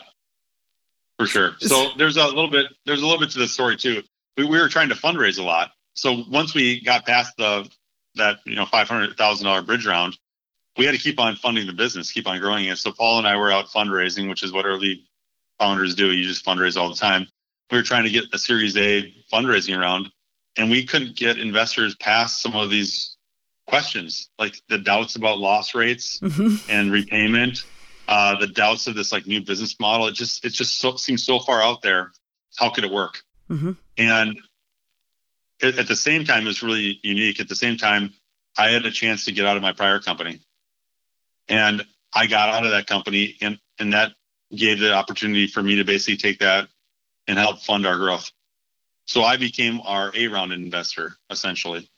for 1.18 1.26
sure. 1.26 1.52
So 1.58 1.90
there's 1.98 2.16
a 2.16 2.26
little 2.26 2.50
bit, 2.50 2.66
there's 2.86 3.02
a 3.02 3.06
little 3.06 3.20
bit 3.20 3.30
to 3.30 3.38
the 3.38 3.48
story 3.48 3.76
too. 3.76 4.02
We, 4.36 4.44
we 4.44 4.60
were 4.60 4.68
trying 4.68 4.88
to 4.90 4.94
fundraise 4.94 5.38
a 5.38 5.42
lot. 5.42 5.72
So 5.94 6.24
once 6.30 6.54
we 6.54 6.80
got 6.82 7.04
past 7.06 7.34
the, 7.36 7.68
that, 8.14 8.38
you 8.46 8.56
know, 8.56 8.64
$500,000 8.64 9.66
bridge 9.66 9.86
round, 9.86 10.18
we 10.76 10.86
had 10.86 10.92
to 10.92 11.00
keep 11.00 11.20
on 11.20 11.36
funding 11.36 11.66
the 11.66 11.72
business, 11.72 12.10
keep 12.10 12.26
on 12.26 12.40
growing 12.40 12.66
it. 12.66 12.78
So 12.78 12.92
Paul 12.92 13.18
and 13.18 13.26
I 13.26 13.36
were 13.36 13.52
out 13.52 13.66
fundraising, 13.66 14.28
which 14.28 14.42
is 14.42 14.52
what 14.52 14.64
early 14.64 15.04
founders 15.58 15.94
do. 15.94 16.12
You 16.12 16.24
just 16.24 16.44
fundraise 16.44 16.80
all 16.80 16.88
the 16.88 16.94
time. 16.94 17.26
We 17.70 17.78
were 17.78 17.82
trying 17.82 18.04
to 18.04 18.10
get 18.10 18.24
a 18.32 18.38
Series 18.38 18.76
A 18.76 19.14
fundraising 19.32 19.78
round, 19.78 20.10
and 20.56 20.70
we 20.70 20.84
couldn't 20.84 21.16
get 21.16 21.38
investors 21.38 21.94
past 21.96 22.42
some 22.42 22.54
of 22.54 22.70
these 22.70 23.16
questions, 23.66 24.30
like 24.38 24.60
the 24.68 24.78
doubts 24.78 25.16
about 25.16 25.38
loss 25.38 25.74
rates 25.74 26.18
hmm 26.20 26.56
and 26.68 26.92
repayment, 26.92 27.64
uh, 28.08 28.38
the 28.38 28.46
doubts 28.46 28.86
of 28.86 28.94
this 28.94 29.12
like 29.12 29.26
new 29.26 29.42
business 29.42 29.78
model. 29.80 30.06
It 30.06 30.14
just 30.14 30.44
it 30.44 30.50
just 30.50 30.78
so, 30.78 30.96
seems 30.96 31.24
so 31.24 31.38
far 31.38 31.62
out 31.62 31.82
there. 31.82 32.12
How 32.56 32.70
could 32.70 32.84
it 32.84 32.92
work? 32.92 33.22
hmm 33.48 33.72
And 33.96 34.36
at, 35.62 35.78
at 35.78 35.88
the 35.88 35.96
same 35.96 36.24
time, 36.24 36.46
it's 36.46 36.62
really 36.62 36.98
unique. 37.02 37.40
At 37.40 37.48
the 37.48 37.56
same 37.56 37.76
time, 37.76 38.12
I 38.56 38.68
had 38.68 38.84
a 38.84 38.90
chance 38.90 39.24
to 39.24 39.32
get 39.32 39.46
out 39.46 39.56
of 39.56 39.62
my 39.62 39.72
prior 39.72 40.00
company, 40.00 40.40
and 41.48 41.82
I 42.14 42.26
got 42.26 42.50
out 42.50 42.64
of 42.64 42.72
that 42.72 42.86
company, 42.86 43.36
and 43.40 43.58
and 43.78 43.92
that 43.92 44.12
gave 44.54 44.78
the 44.78 44.92
opportunity 44.92 45.46
for 45.46 45.62
me 45.62 45.76
to 45.76 45.84
basically 45.84 46.18
take 46.18 46.40
that 46.40 46.68
and 47.26 47.38
help 47.38 47.62
fund 47.62 47.86
our 47.86 47.96
growth. 47.96 48.30
So 49.06 49.22
I 49.22 49.36
became 49.36 49.80
our 49.84 50.12
A 50.14 50.28
round 50.28 50.52
investor 50.52 51.16
essentially 51.30 51.88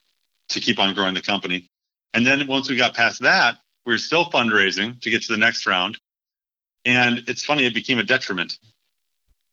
to 0.48 0.61
keep 0.61 0.78
on 0.78 0.94
growing 0.94 1.14
the 1.14 1.22
company. 1.22 1.68
And 2.12 2.26
then 2.26 2.46
once 2.46 2.68
we 2.68 2.76
got 2.76 2.94
past 2.94 3.22
that, 3.22 3.59
we 3.84 3.92
were 3.92 3.98
still 3.98 4.26
fundraising 4.26 5.00
to 5.00 5.11
get 5.11 5.22
to 5.22 5.32
the 5.32 5.38
next 5.38 5.66
round. 5.66 5.98
And 6.84 7.22
it's 7.26 7.44
funny, 7.44 7.64
it 7.66 7.74
became 7.74 7.98
a 7.98 8.02
detriment. 8.02 8.59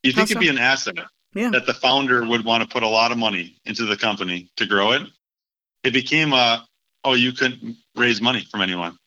You 0.03 0.11
think 0.11 0.31
it'd 0.31 0.39
be 0.39 0.49
an 0.49 0.57
asset 0.57 0.95
Yeah. 1.33 1.49
that 1.51 1.65
the 1.65 1.73
founder 1.73 2.25
would 2.25 2.43
want 2.43 2.63
to 2.63 2.69
put 2.69 2.83
a 2.83 2.87
lot 2.87 3.11
of 3.11 3.17
money 3.17 3.57
into 3.65 3.85
the 3.85 3.95
company 3.95 4.49
to 4.57 4.65
grow 4.65 4.91
it. 4.91 5.03
It 5.83 5.93
became 5.93 6.33
a, 6.33 6.67
oh, 7.03 7.13
you 7.13 7.31
couldn't 7.31 7.77
raise 7.95 8.21
money 8.21 8.45
from 8.49 8.61
anyone. 8.61 8.97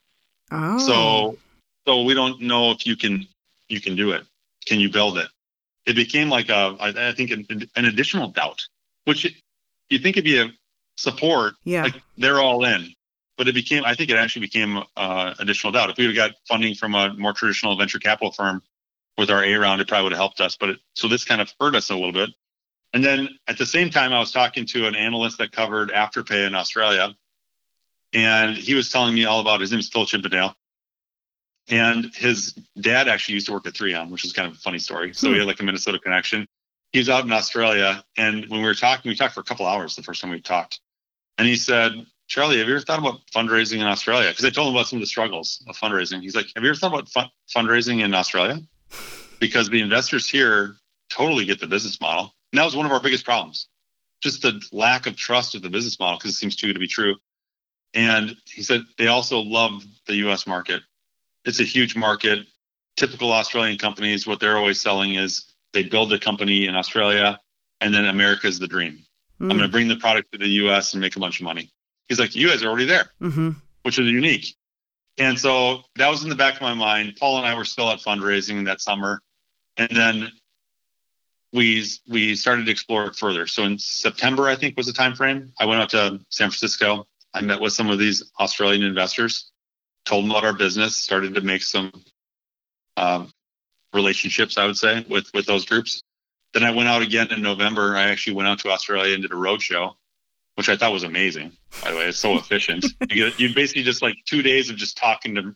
Oh. 0.50 0.78
So, 0.78 1.38
so 1.86 2.02
we 2.02 2.14
don't 2.14 2.40
know 2.40 2.70
if 2.70 2.86
you 2.86 2.96
can, 2.96 3.26
you 3.68 3.80
can 3.80 3.96
do 3.96 4.12
it. 4.12 4.24
Can 4.66 4.80
you 4.80 4.90
build 4.90 5.18
it? 5.18 5.28
It 5.86 5.96
became 5.96 6.28
like 6.30 6.48
a, 6.48 6.76
I, 6.80 7.08
I 7.08 7.12
think 7.12 7.30
an, 7.30 7.46
an 7.76 7.84
additional 7.84 8.28
doubt, 8.28 8.66
which 9.04 9.24
you 9.88 9.98
think 9.98 10.16
it'd 10.16 10.24
be 10.24 10.40
a 10.40 10.50
support 10.96 11.54
yeah. 11.64 11.82
like 11.82 12.00
they're 12.16 12.40
all 12.40 12.64
in. 12.64 12.94
But 13.36 13.48
it 13.48 13.54
became, 13.54 13.84
I 13.84 13.94
think 13.94 14.10
it 14.10 14.16
actually 14.16 14.46
became 14.46 14.82
uh, 14.96 15.34
additional 15.38 15.72
doubt. 15.72 15.90
If 15.90 15.96
we 15.98 16.06
would 16.06 16.16
have 16.16 16.30
got 16.30 16.36
funding 16.46 16.74
from 16.74 16.94
a 16.94 17.12
more 17.14 17.32
traditional 17.32 17.76
venture 17.76 17.98
capital 17.98 18.30
firm 18.30 18.62
with 19.18 19.28
our 19.28 19.44
A 19.44 19.54
round, 19.56 19.80
it 19.80 19.88
probably 19.88 20.04
would 20.04 20.12
have 20.12 20.18
helped 20.18 20.40
us. 20.40 20.56
But 20.56 20.68
it, 20.70 20.78
so 20.94 21.08
this 21.08 21.24
kind 21.24 21.40
of 21.40 21.52
hurt 21.60 21.74
us 21.74 21.90
a 21.90 21.94
little 21.94 22.12
bit. 22.12 22.30
And 22.92 23.04
then 23.04 23.28
at 23.48 23.58
the 23.58 23.66
same 23.66 23.90
time, 23.90 24.12
I 24.12 24.20
was 24.20 24.30
talking 24.30 24.66
to 24.66 24.86
an 24.86 24.94
analyst 24.94 25.38
that 25.38 25.50
covered 25.50 25.90
Afterpay 25.90 26.46
in 26.46 26.54
Australia, 26.54 27.16
and 28.12 28.56
he 28.56 28.74
was 28.74 28.88
telling 28.90 29.16
me 29.16 29.24
all 29.24 29.40
about 29.40 29.60
his 29.60 29.72
name 29.72 29.80
is 29.80 29.88
Phil 29.88 30.06
Chippendale. 30.06 30.54
And 31.68 32.14
his 32.14 32.52
dad 32.80 33.08
actually 33.08 33.34
used 33.34 33.46
to 33.46 33.52
work 33.52 33.66
at 33.66 33.72
3M, 33.74 34.10
which 34.10 34.24
is 34.24 34.32
kind 34.32 34.48
of 34.48 34.54
a 34.54 34.58
funny 34.60 34.78
story. 34.78 35.14
So 35.14 35.28
Hmm. 35.28 35.32
he 35.34 35.38
had 35.40 35.46
like 35.46 35.60
a 35.60 35.62
Minnesota 35.62 35.98
connection. 35.98 36.46
He 36.92 36.98
was 36.98 37.08
out 37.08 37.24
in 37.24 37.32
Australia, 37.32 38.04
and 38.16 38.48
when 38.48 38.60
we 38.60 38.66
were 38.66 38.74
talking, 38.74 39.08
we 39.08 39.16
talked 39.16 39.34
for 39.34 39.40
a 39.40 39.44
couple 39.44 39.66
hours 39.66 39.96
the 39.96 40.02
first 40.02 40.20
time 40.20 40.30
we 40.30 40.40
talked. 40.40 40.80
And 41.38 41.48
he 41.48 41.56
said, 41.56 42.06
Charlie, 42.28 42.58
have 42.58 42.68
you 42.68 42.74
ever 42.74 42.84
thought 42.84 43.00
about 43.00 43.20
fundraising 43.34 43.76
in 43.80 43.86
Australia? 43.86 44.30
Because 44.30 44.44
I 44.44 44.50
told 44.50 44.68
him 44.68 44.74
about 44.76 44.86
some 44.86 44.98
of 44.98 45.00
the 45.00 45.06
struggles 45.06 45.62
of 45.66 45.76
fundraising. 45.76 46.20
He's 46.22 46.36
like, 46.36 46.46
Have 46.54 46.62
you 46.62 46.70
ever 46.70 46.78
thought 46.78 46.92
about 46.92 47.08
fun- 47.08 47.30
fundraising 47.54 48.00
in 48.02 48.14
Australia? 48.14 48.60
Because 49.40 49.68
the 49.68 49.80
investors 49.82 50.28
here 50.28 50.76
totally 51.10 51.44
get 51.44 51.60
the 51.60 51.66
business 51.66 52.00
model. 52.00 52.32
And 52.52 52.58
that 52.58 52.64
was 52.64 52.76
one 52.76 52.86
of 52.86 52.92
our 52.92 53.00
biggest 53.00 53.24
problems. 53.24 53.66
Just 54.22 54.40
the 54.42 54.62
lack 54.72 55.06
of 55.06 55.16
trust 55.16 55.54
of 55.54 55.60
the 55.62 55.68
business 55.68 55.98
model 55.98 56.16
because 56.18 56.30
it 56.30 56.34
seems 56.38 56.56
too 56.56 56.68
good 56.68 56.74
to 56.74 56.78
be 56.80 56.86
true. 56.86 57.16
And 57.92 58.36
he 58.46 58.62
said 58.62 58.82
they 58.96 59.08
also 59.08 59.40
love 59.40 59.84
the 60.06 60.14
US 60.28 60.46
market. 60.46 60.82
It's 61.44 61.60
a 61.60 61.64
huge 61.64 61.96
market. 61.96 62.46
Typical 62.96 63.32
Australian 63.32 63.78
companies, 63.78 64.26
what 64.26 64.40
they're 64.40 64.56
always 64.56 64.80
selling 64.80 65.14
is 65.14 65.52
they 65.72 65.82
build 65.82 66.12
a 66.12 66.18
company 66.18 66.66
in 66.66 66.74
Australia 66.74 67.38
and 67.80 67.92
then 67.92 68.06
America 68.06 68.46
is 68.46 68.58
the 68.58 68.68
dream. 68.68 69.04
I'm 69.40 69.48
going 69.48 69.60
to 69.60 69.68
bring 69.68 69.88
the 69.88 69.96
product 69.96 70.32
to 70.32 70.38
the 70.38 70.48
US 70.48 70.94
and 70.94 71.00
make 71.00 71.16
a 71.16 71.20
bunch 71.20 71.40
of 71.40 71.44
money. 71.44 71.70
He's 72.08 72.20
like, 72.20 72.34
you 72.34 72.48
guys 72.48 72.62
are 72.62 72.68
already 72.68 72.86
there, 72.86 73.10
hmm 73.20 73.50
which 73.82 73.98
is 73.98 74.06
unique. 74.06 74.54
And 75.18 75.38
so 75.38 75.82
that 75.96 76.08
was 76.08 76.22
in 76.22 76.30
the 76.30 76.34
back 76.34 76.54
of 76.54 76.62
my 76.62 76.72
mind. 76.72 77.16
Paul 77.20 77.36
and 77.36 77.46
I 77.46 77.54
were 77.54 77.66
still 77.66 77.90
at 77.90 77.98
fundraising 77.98 78.64
that 78.64 78.80
summer. 78.80 79.20
And 79.76 79.90
then 79.90 80.32
we 81.52 81.86
we 82.08 82.34
started 82.34 82.64
to 82.66 82.72
explore 82.72 83.04
it 83.06 83.16
further. 83.16 83.46
So 83.46 83.64
in 83.64 83.78
September, 83.78 84.48
I 84.48 84.56
think 84.56 84.76
was 84.76 84.86
the 84.86 84.92
time 84.92 85.14
frame. 85.14 85.52
I 85.60 85.66
went 85.66 85.82
out 85.82 85.90
to 85.90 86.20
San 86.30 86.48
Francisco. 86.48 87.06
I 87.32 87.42
met 87.42 87.60
with 87.60 87.72
some 87.72 87.90
of 87.90 87.98
these 87.98 88.22
Australian 88.40 88.82
investors, 88.82 89.50
told 90.04 90.24
them 90.24 90.30
about 90.30 90.44
our 90.44 90.52
business, 90.52 90.96
started 90.96 91.34
to 91.34 91.40
make 91.40 91.62
some 91.62 91.90
um, 92.96 93.30
relationships, 93.92 94.58
I 94.58 94.66
would 94.66 94.76
say, 94.76 95.04
with 95.08 95.30
with 95.34 95.46
those 95.46 95.64
groups. 95.64 96.02
Then 96.52 96.62
I 96.62 96.70
went 96.70 96.88
out 96.88 97.02
again 97.02 97.32
in 97.32 97.42
November. 97.42 97.96
I 97.96 98.04
actually 98.10 98.34
went 98.34 98.48
out 98.48 98.60
to 98.60 98.70
Australia 98.70 99.14
and 99.14 99.22
did 99.22 99.32
a 99.32 99.36
road 99.36 99.60
show, 99.60 99.96
which 100.54 100.68
I 100.68 100.76
thought 100.76 100.92
was 100.92 101.02
amazing. 101.02 101.52
By 101.82 101.90
the 101.90 101.96
way, 101.96 102.04
it's 102.06 102.18
so 102.18 102.34
efficient. 102.38 102.84
You 103.10 103.30
get 103.30 103.40
you 103.40 103.54
basically 103.54 103.82
just 103.82 104.02
like 104.02 104.16
two 104.26 104.42
days 104.42 104.70
of 104.70 104.76
just 104.76 104.96
talking 104.96 105.34
to 105.36 105.54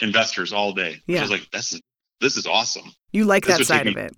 investors 0.00 0.52
all 0.52 0.72
day. 0.72 1.00
Yeah. 1.06 1.18
I 1.18 1.22
was 1.22 1.30
like, 1.30 1.50
this 1.50 1.72
is 1.74 1.80
this 2.20 2.36
is 2.36 2.46
awesome. 2.46 2.90
You 3.12 3.24
like 3.24 3.44
This 3.44 3.58
that 3.58 3.64
side 3.66 3.86
of 3.86 3.94
me- 3.96 4.02
it. 4.02 4.14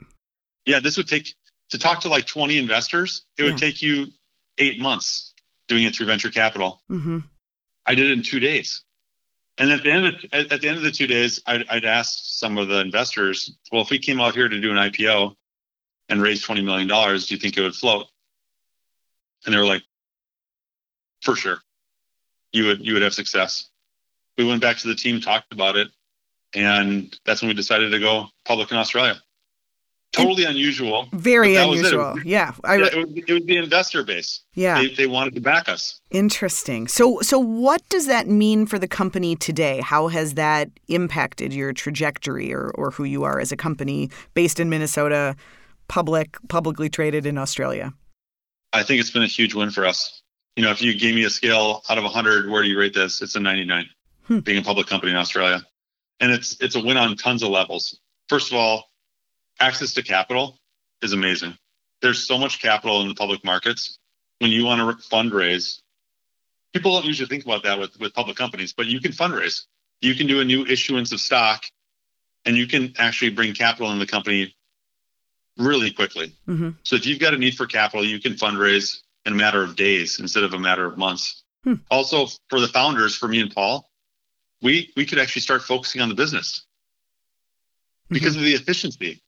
Yeah, 0.67 0.81
this 0.81 0.97
would 0.97 1.09
take 1.09 1.35
to 1.71 1.79
talk 1.79 2.01
to 2.03 2.09
like 2.09 2.27
20 2.27 2.59
investors. 2.59 3.25
It 3.39 3.43
would 3.43 3.53
Yeah. 3.53 3.57
take 3.69 3.83
you 3.83 4.07
eight 4.59 4.79
months 4.81 5.35
doing 5.69 5.85
it 5.85 5.97
through 5.97 6.07
venture 6.07 6.31
capital. 6.31 6.81
hmm 6.89 7.19
I 7.87 7.95
did 7.95 8.07
it 8.07 8.13
in 8.13 8.23
two 8.23 8.41
days. 8.41 8.83
And 9.59 9.71
at 9.71 9.83
the 9.83 9.91
end 9.91 10.07
of 10.07 10.15
at, 10.33 10.53
at 10.53 10.61
the 10.61 10.69
end 10.69 10.79
of 10.79 10.83
the 10.83 10.91
two 10.91 11.07
days, 11.07 11.41
I'd, 11.47 11.65
I'd 11.69 11.85
asked 11.85 12.41
some 12.41 12.59
of 12.59 12.69
the 12.69 12.81
investors, 12.81 13.57
well, 13.71 13.83
if 13.83 13.91
we 13.91 13.99
came 13.99 14.21
out 14.21 14.35
here 14.35 14.49
to 14.49 14.61
do 14.61 14.71
an 14.71 14.77
IPO 14.77 15.35
and 16.09 16.23
raise 16.23 16.43
twenty 16.43 16.63
million 16.63 16.89
dollars, 16.89 17.27
do 17.27 17.35
you 17.35 17.41
think 17.41 17.57
it 17.57 17.63
would 17.63 17.75
float? 17.75 18.07
And 19.45 19.55
they 19.55 19.59
were 19.59 19.67
like, 19.67 19.83
for 21.23 21.37
sure, 21.37 21.59
you 22.53 22.67
would 22.67 22.85
you 22.85 22.95
would 22.95 23.03
have 23.03 23.15
success. 23.15 23.71
We 24.37 24.45
went 24.45 24.61
back 24.61 24.79
to 24.79 24.89
the 24.89 24.97
team, 24.97 25.21
talked 25.21 25.53
about 25.53 25.77
it, 25.77 25.89
and 26.55 27.17
that's 27.25 27.41
when 27.41 27.49
we 27.49 27.55
decided 27.55 27.91
to 27.93 28.01
go 28.01 28.27
public 28.45 28.73
in 28.73 28.77
Australia. 28.77 29.23
Totally 30.15 30.45
unusual. 30.45 31.09
Very 31.13 31.53
was 31.53 31.81
it. 31.81 31.87
unusual. 31.87 32.21
Yeah. 32.25 32.53
I, 32.63 32.77
Yeah, 32.77 32.87
it, 32.87 32.97
was, 32.97 33.25
it 33.27 33.33
was 33.33 33.45
the 33.45 33.57
investor 33.57 34.03
base. 34.05 34.41
yeah. 34.55 34.81
They, 34.81 34.95
they 34.95 35.07
wanted 35.07 35.35
to 35.35 35.41
back 35.41 35.69
us. 35.69 36.01
Interesting. 36.11 36.87
So, 36.89 37.21
so 37.21 37.39
what 37.39 37.87
does 37.89 38.07
that 38.07 38.29
mean 38.29 38.67
for 38.67 38.79
the 38.79 38.89
company 38.89 39.37
today? 39.37 39.81
How 39.81 40.09
has 40.09 40.35
that 40.35 40.71
impacted 40.89 41.53
your 41.53 41.73
trajectory, 41.73 42.53
or, 42.53 42.71
or 42.77 42.91
who 42.91 43.05
you 43.05 43.25
are 43.25 43.41
as 43.41 43.51
a 43.53 43.57
company 43.57 44.11
based 44.35 44.61
in 44.61 44.69
Minnesota, 44.71 45.35
public, 45.89 46.37
publicly 46.49 46.89
traded 46.89 47.27
in 47.27 47.37
Australia? 47.37 47.93
I 48.73 48.83
think 48.83 49.01
it's 49.01 49.11
been 49.11 49.23
a 49.23 49.27
huge 49.27 49.55
win 49.55 49.71
for 49.71 49.85
us. 49.85 50.23
You 50.57 50.63
know, 50.63 50.71
if 50.71 50.81
you 50.81 50.97
gave 50.97 51.15
me 51.15 51.25
a 51.25 51.31
scale 51.31 51.83
out 51.89 51.99
of 51.99 52.05
100, 52.05 52.49
where 52.49 52.63
do 52.63 52.69
you 52.69 52.79
rate 52.79 52.95
this? 52.95 53.23
It's 53.23 53.35
a 53.35 53.41
99. 53.41 53.87
Hmm. 54.27 54.39
Being 54.39 54.59
a 54.59 54.63
public 54.63 54.87
company 54.87 55.13
in 55.13 55.19
Australia, 55.19 55.63
and 56.21 56.33
it's 56.33 56.57
it's 56.61 56.77
a 56.77 56.81
win 56.81 56.97
on 56.97 57.15
tons 57.17 57.43
of 57.43 57.51
levels. 57.51 57.99
First 58.31 58.51
of 58.51 58.57
all, 58.57 58.89
access 59.61 59.95
to 59.95 60.03
capital 60.03 60.59
is 61.03 61.13
amazing. 61.13 61.57
There's 62.03 62.27
so 62.27 62.39
much 62.39 62.61
capital 62.61 63.03
in 63.03 63.09
the 63.09 63.15
public 63.15 63.45
markets. 63.45 63.99
When 64.39 64.51
you 64.51 64.65
want 64.65 64.81
to 64.81 65.09
fundraise, 65.09 65.81
people 66.73 66.93
don't 66.93 67.07
usually 67.07 67.29
think 67.29 67.45
about 67.45 67.63
that 67.63 67.79
with 67.79 67.99
with 67.99 68.13
public 68.15 68.37
companies, 68.37 68.73
but 68.73 68.87
you 68.87 69.01
can 69.01 69.13
fundraise. 69.13 69.65
You 70.01 70.15
can 70.15 70.27
do 70.27 70.41
a 70.41 70.45
new 70.45 70.67
issuance 70.67 71.13
of 71.13 71.21
stock, 71.21 71.65
and 72.45 72.57
you 72.57 72.67
can 72.67 72.95
actually 72.99 73.31
bring 73.31 73.55
capital 73.55 73.91
in 73.93 73.99
the 73.99 74.07
company 74.07 74.55
really 75.57 75.91
quickly. 75.91 76.35
hmm 76.47 76.71
So 76.83 76.97
if 76.97 77.07
you've 77.07 77.21
got 77.21 77.33
a 77.33 77.39
need 77.39 77.55
for 77.55 77.67
capital, 77.67 78.05
you 78.05 78.21
can 78.21 78.35
fundraise 78.35 78.99
in 79.25 79.33
a 79.33 79.37
matter 79.37 79.63
of 79.63 79.77
days 79.77 80.21
instead 80.21 80.43
of 80.45 80.53
a 80.53 80.59
matter 80.59 80.85
of 80.85 80.99
months. 80.99 81.43
Hmm. 81.63 81.75
Also, 81.91 82.27
for 82.51 82.61
the 82.61 82.69
founders, 82.69 83.17
for 83.17 83.29
me 83.29 83.41
and 83.41 83.55
Paul, 83.55 83.89
we 84.61 84.93
we 84.97 85.07
could 85.07 85.19
actually 85.19 85.43
start 85.43 85.63
focusing 85.63 86.01
on 86.01 86.09
the 86.09 86.15
business 86.15 86.67
because 88.11 88.35
mm-hmm. 88.35 88.41
of 88.41 88.45
the 88.45 88.55
efficiency. 88.55 89.23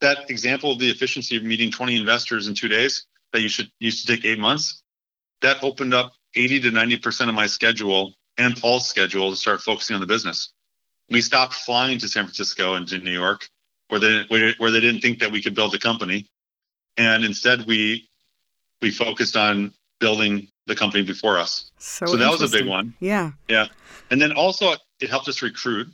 That 0.00 0.30
example 0.30 0.72
of 0.72 0.78
the 0.78 0.90
efficiency 0.90 1.36
of 1.36 1.42
meeting 1.42 1.70
20 1.70 1.96
investors 1.96 2.48
in 2.48 2.54
two 2.54 2.68
days 2.68 3.06
that 3.32 3.40
you 3.40 3.48
should 3.48 3.70
used 3.78 4.06
to 4.06 4.16
take 4.16 4.24
eight 4.24 4.38
months, 4.38 4.82
that 5.42 5.62
opened 5.62 5.94
up 5.94 6.12
80 6.34 6.60
to 6.60 6.70
90 6.70 6.98
percent 6.98 7.30
of 7.30 7.36
my 7.36 7.46
schedule 7.46 8.14
and 8.36 8.56
Paul's 8.56 8.88
schedule 8.88 9.30
to 9.30 9.36
start 9.36 9.60
focusing 9.60 9.94
on 9.94 10.00
the 10.00 10.06
business. 10.06 10.52
We 11.10 11.20
stopped 11.20 11.54
flying 11.54 11.98
to 11.98 12.08
San 12.08 12.24
Francisco 12.24 12.74
and 12.74 12.86
to 12.88 12.98
New 12.98 13.12
York, 13.12 13.48
where 13.88 14.00
they 14.00 14.24
where 14.28 14.70
they 14.70 14.80
didn't 14.80 15.00
think 15.00 15.18
that 15.20 15.32
we 15.32 15.42
could 15.42 15.54
build 15.54 15.74
a 15.74 15.78
company, 15.78 16.28
and 16.96 17.24
instead 17.24 17.66
we 17.66 18.08
we 18.80 18.90
focused 18.90 19.36
on 19.36 19.72
building 19.98 20.48
the 20.66 20.76
company 20.76 21.02
before 21.02 21.38
us. 21.38 21.72
So, 21.78 22.06
so 22.06 22.16
that 22.16 22.30
was 22.30 22.42
a 22.42 22.56
big 22.56 22.68
one. 22.68 22.94
Yeah. 23.00 23.32
Yeah. 23.48 23.66
And 24.10 24.20
then 24.20 24.32
also 24.32 24.74
it 25.00 25.10
helped 25.10 25.28
us 25.28 25.42
recruit 25.42 25.88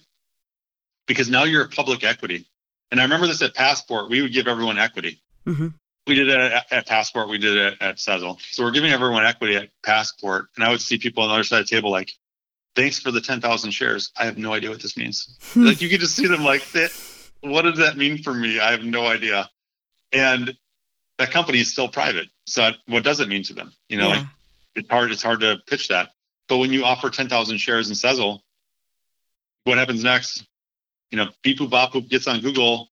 because 1.06 1.30
now 1.30 1.44
you're 1.44 1.64
a 1.64 1.68
public 1.68 2.04
equity. 2.04 2.46
And 2.94 3.00
I 3.00 3.04
remember 3.06 3.26
this 3.26 3.42
at 3.42 3.56
Passport, 3.56 4.08
we 4.08 4.22
would 4.22 4.32
give 4.32 4.46
everyone 4.46 4.78
equity. 4.78 5.20
Mm-hmm. 5.48 5.66
We 6.06 6.14
did 6.14 6.28
it 6.28 6.38
at, 6.38 6.72
at, 6.72 6.86
Passport, 6.86 7.28
we 7.28 7.38
did 7.38 7.56
it 7.56 7.78
at 7.80 7.96
Sezzle. 7.96 8.40
So 8.52 8.62
we're 8.62 8.70
giving 8.70 8.92
everyone 8.92 9.26
equity 9.26 9.56
at 9.56 9.70
Passport. 9.84 10.46
And 10.54 10.64
I 10.64 10.70
would 10.70 10.80
see 10.80 10.96
people 10.96 11.24
on 11.24 11.28
the 11.28 11.34
other 11.34 11.42
side 11.42 11.62
of 11.62 11.68
the 11.68 11.74
table 11.74 11.90
like, 11.90 12.12
thanks 12.76 13.00
for 13.00 13.10
the 13.10 13.20
10,000 13.20 13.72
shares. 13.72 14.12
I 14.16 14.26
have 14.26 14.38
no 14.38 14.52
idea 14.52 14.70
what 14.70 14.80
this 14.80 14.96
means. 14.96 15.36
like 15.56 15.82
you 15.82 15.88
could 15.88 15.98
just 15.98 16.14
see 16.14 16.28
them 16.28 16.44
like, 16.44 16.62
what 17.40 17.62
does 17.62 17.78
that 17.78 17.96
mean 17.96 18.22
for 18.22 18.32
me? 18.32 18.60
I 18.60 18.70
have 18.70 18.84
no 18.84 19.04
idea. 19.08 19.50
And 20.12 20.56
that 21.18 21.32
company 21.32 21.58
is 21.58 21.72
still 21.72 21.88
private. 21.88 22.28
So 22.46 22.70
what 22.86 23.02
does 23.02 23.18
it 23.18 23.28
mean 23.28 23.42
to 23.42 23.54
them? 23.54 23.72
You 23.88 23.98
know, 23.98 24.08
yeah. 24.10 24.18
like 24.18 24.26
it's 24.76 24.88
hard, 24.88 25.10
it's 25.10 25.22
hard 25.24 25.40
to 25.40 25.56
pitch 25.66 25.88
that. 25.88 26.10
But 26.46 26.58
when 26.58 26.72
you 26.72 26.84
offer 26.84 27.10
10,000 27.10 27.58
shares 27.58 27.88
in 27.88 27.96
Sezzle, 27.96 28.38
what 29.64 29.78
happens 29.78 30.04
next? 30.04 30.46
You 31.10 31.18
know, 31.18 31.28
beep 31.42 31.58
boop 31.58 31.70
bop 31.70 31.92
boop 31.92 32.08
gets 32.08 32.26
on 32.26 32.40
Google. 32.40 32.88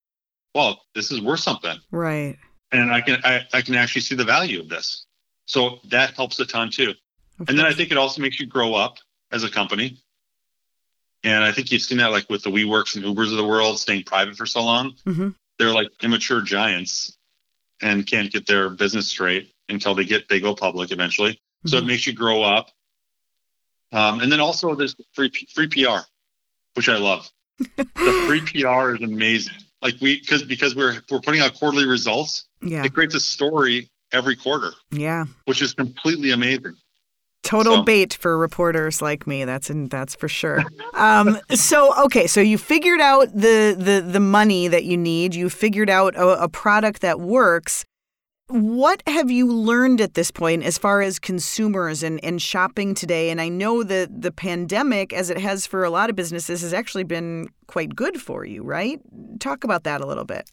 Well, 0.55 0.83
this 0.95 1.11
is 1.11 1.21
worth 1.21 1.41
something. 1.41 1.77
Right. 1.91 2.39
And 2.71 2.91
I 2.93 3.01
can 3.01 3.21
I, 3.25 3.47
I 3.53 3.63
can 3.63 3.75
actually 3.75 4.03
see 4.03 4.15
the 4.15 4.25
value 4.25 4.61
of 4.61 4.69
this. 4.69 5.07
So 5.47 5.79
that 5.91 6.15
helps 6.15 6.39
a 6.41 6.47
ton 6.47 6.71
too. 6.71 6.95
and 7.39 7.59
then 7.59 7.67
I 7.67 7.73
think 7.73 7.91
it 7.91 7.97
also 7.97 8.23
makes 8.23 8.39
you 8.39 8.47
grow 8.47 8.75
up 8.75 8.99
as 9.31 9.45
a 9.45 9.51
company. 9.51 9.99
And 11.25 11.45
I 11.45 11.53
think 11.53 11.71
you've 11.71 11.83
seen 11.83 11.99
that 11.99 12.11
like 12.11 12.29
with 12.29 12.43
the 12.43 12.51
WeWorks 12.51 12.97
and 12.97 13.05
Ubers 13.05 13.31
of 13.31 13.37
the 13.37 13.47
world 13.47 13.79
staying 13.79 14.05
private 14.05 14.37
for 14.37 14.47
so 14.47 14.63
long. 14.63 14.95
Mm-hmm. 15.07 15.31
They're 15.59 15.73
like 15.73 15.89
immature 16.03 16.43
giants 16.43 17.17
and 17.81 18.07
can't 18.07 18.33
get 18.33 18.47
their 18.47 18.71
business 18.71 19.09
straight 19.09 19.53
until 19.69 19.95
they 19.95 20.05
get 20.05 20.29
they 20.29 20.41
go 20.41 20.55
public 20.55 20.91
eventually. 20.91 21.33
Mm-hmm. 21.33 21.69
So 21.69 21.77
it 21.77 21.81
mm-hmm. 21.81 21.89
makes 21.89 22.07
you 22.07 22.13
grow 22.13 22.43
up. 22.43 22.71
Um, 23.93 24.21
and 24.21 24.33
then 24.33 24.41
also 24.41 24.75
there's 24.75 24.97
free 25.13 25.31
free 25.55 25.69
PR, 25.69 26.01
which 26.75 26.89
I 26.89 26.97
love. 26.97 27.31
The 27.77 28.25
free 28.27 28.41
PR 28.41 28.95
is 28.95 29.03
amazing. 29.03 29.55
Like 29.81 29.95
we 30.01 30.21
because 30.21 30.43
because 30.43 30.75
we're 30.77 31.01
we're 31.11 31.21
putting 31.21 31.41
out 31.41 31.55
quarterly 31.55 31.87
results. 31.87 32.47
Yeah. 32.63 32.85
It 32.85 32.95
creates 32.95 33.15
a 33.15 33.21
story 33.21 33.91
every 34.13 34.37
quarter. 34.37 34.73
Yeah. 34.91 35.25
Which 35.47 35.63
is 35.63 35.75
completely 35.75 36.31
amazing. 36.31 36.77
Total 37.43 37.77
so. 37.77 37.83
bait 37.83 38.15
for 38.15 38.39
reporters 38.39 39.03
like 39.03 39.27
me. 39.27 39.45
That's 39.45 39.69
in, 39.69 39.89
that's 39.89 40.15
for 40.15 40.29
sure. 40.29 40.63
Um, 40.95 41.39
so 41.51 41.93
okay, 42.05 42.29
so 42.29 42.41
you 42.41 42.57
figured 42.57 43.01
out 43.01 43.33
the 43.35 43.75
the 43.77 44.05
the 44.07 44.21
money 44.21 44.69
that 44.69 44.85
you 44.85 44.97
need. 44.97 45.35
You 45.35 45.51
figured 45.51 45.91
out 45.91 46.15
a, 46.15 46.45
a 46.45 46.49
product 46.49 47.03
that 47.03 47.21
works. 47.21 47.85
What 48.53 49.03
have 49.07 49.31
you 49.31 49.51
learned 49.51 50.03
at 50.03 50.13
this 50.13 50.31
point 50.31 50.63
as 50.63 50.77
far 50.77 51.01
as 51.01 51.19
consumers 51.19 52.03
and, 52.03 52.23
and 52.23 52.41
shopping 52.41 52.95
today? 52.95 53.31
And 53.31 53.41
I 53.41 53.49
know 53.49 53.83
that 53.83 54.21
the 54.21 54.31
pandemic, 54.31 55.15
as 55.15 55.31
it 55.31 55.39
has 55.39 55.67
for 55.67 55.85
a 55.85 55.91
lot 55.91 56.11
of 56.11 56.17
businesses, 56.17 56.61
has 56.61 56.75
actually 56.75 57.05
been 57.05 57.49
quite 57.67 57.97
good 57.97 58.21
for 58.21 58.45
you, 58.45 58.63
right? 58.63 59.01
Talk 59.41 59.65
about 59.65 59.85
that 59.85 60.03
a 60.03 60.07
little 60.07 60.27
bit. 60.27 60.51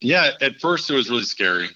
Yeah, 0.00 0.30
at 0.40 0.60
first 0.62 0.88
it 0.88 0.94
was 0.94 1.10
really 1.10 1.24
scary 1.24 1.68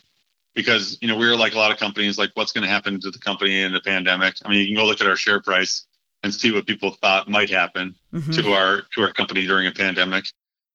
because 0.55 0.97
you 1.03 1.09
know 1.09 1.17
we 1.17 1.29
were 1.29 1.37
like 1.37 1.53
a 1.53 1.59
lot 1.59 1.71
of 1.71 1.77
companies, 1.77 2.17
like 2.17 2.31
what's 2.33 2.53
going 2.53 2.65
to 2.65 2.71
happen 2.71 2.99
to 3.01 3.11
the 3.11 3.19
company 3.19 3.61
in 3.61 3.75
the 3.75 3.83
pandemic? 3.83 4.37
I 4.47 4.49
mean, 4.49 4.61
you 4.61 4.67
can 4.69 4.77
go 4.77 4.87
look 4.87 5.03
at 5.03 5.07
our 5.07 5.17
share 5.17 5.43
price 5.43 5.85
and 6.23 6.33
see 6.33 6.53
what 6.53 6.67
people 6.67 6.93
thought 7.03 7.29
might 7.29 7.51
happen 7.51 7.95
mm-hmm. 8.15 8.33
to 8.33 8.53
our 8.55 8.81
to 8.95 9.03
our 9.03 9.13
company 9.13 9.47
during 9.47 9.67
a 9.67 9.73
pandemic. 9.73 10.25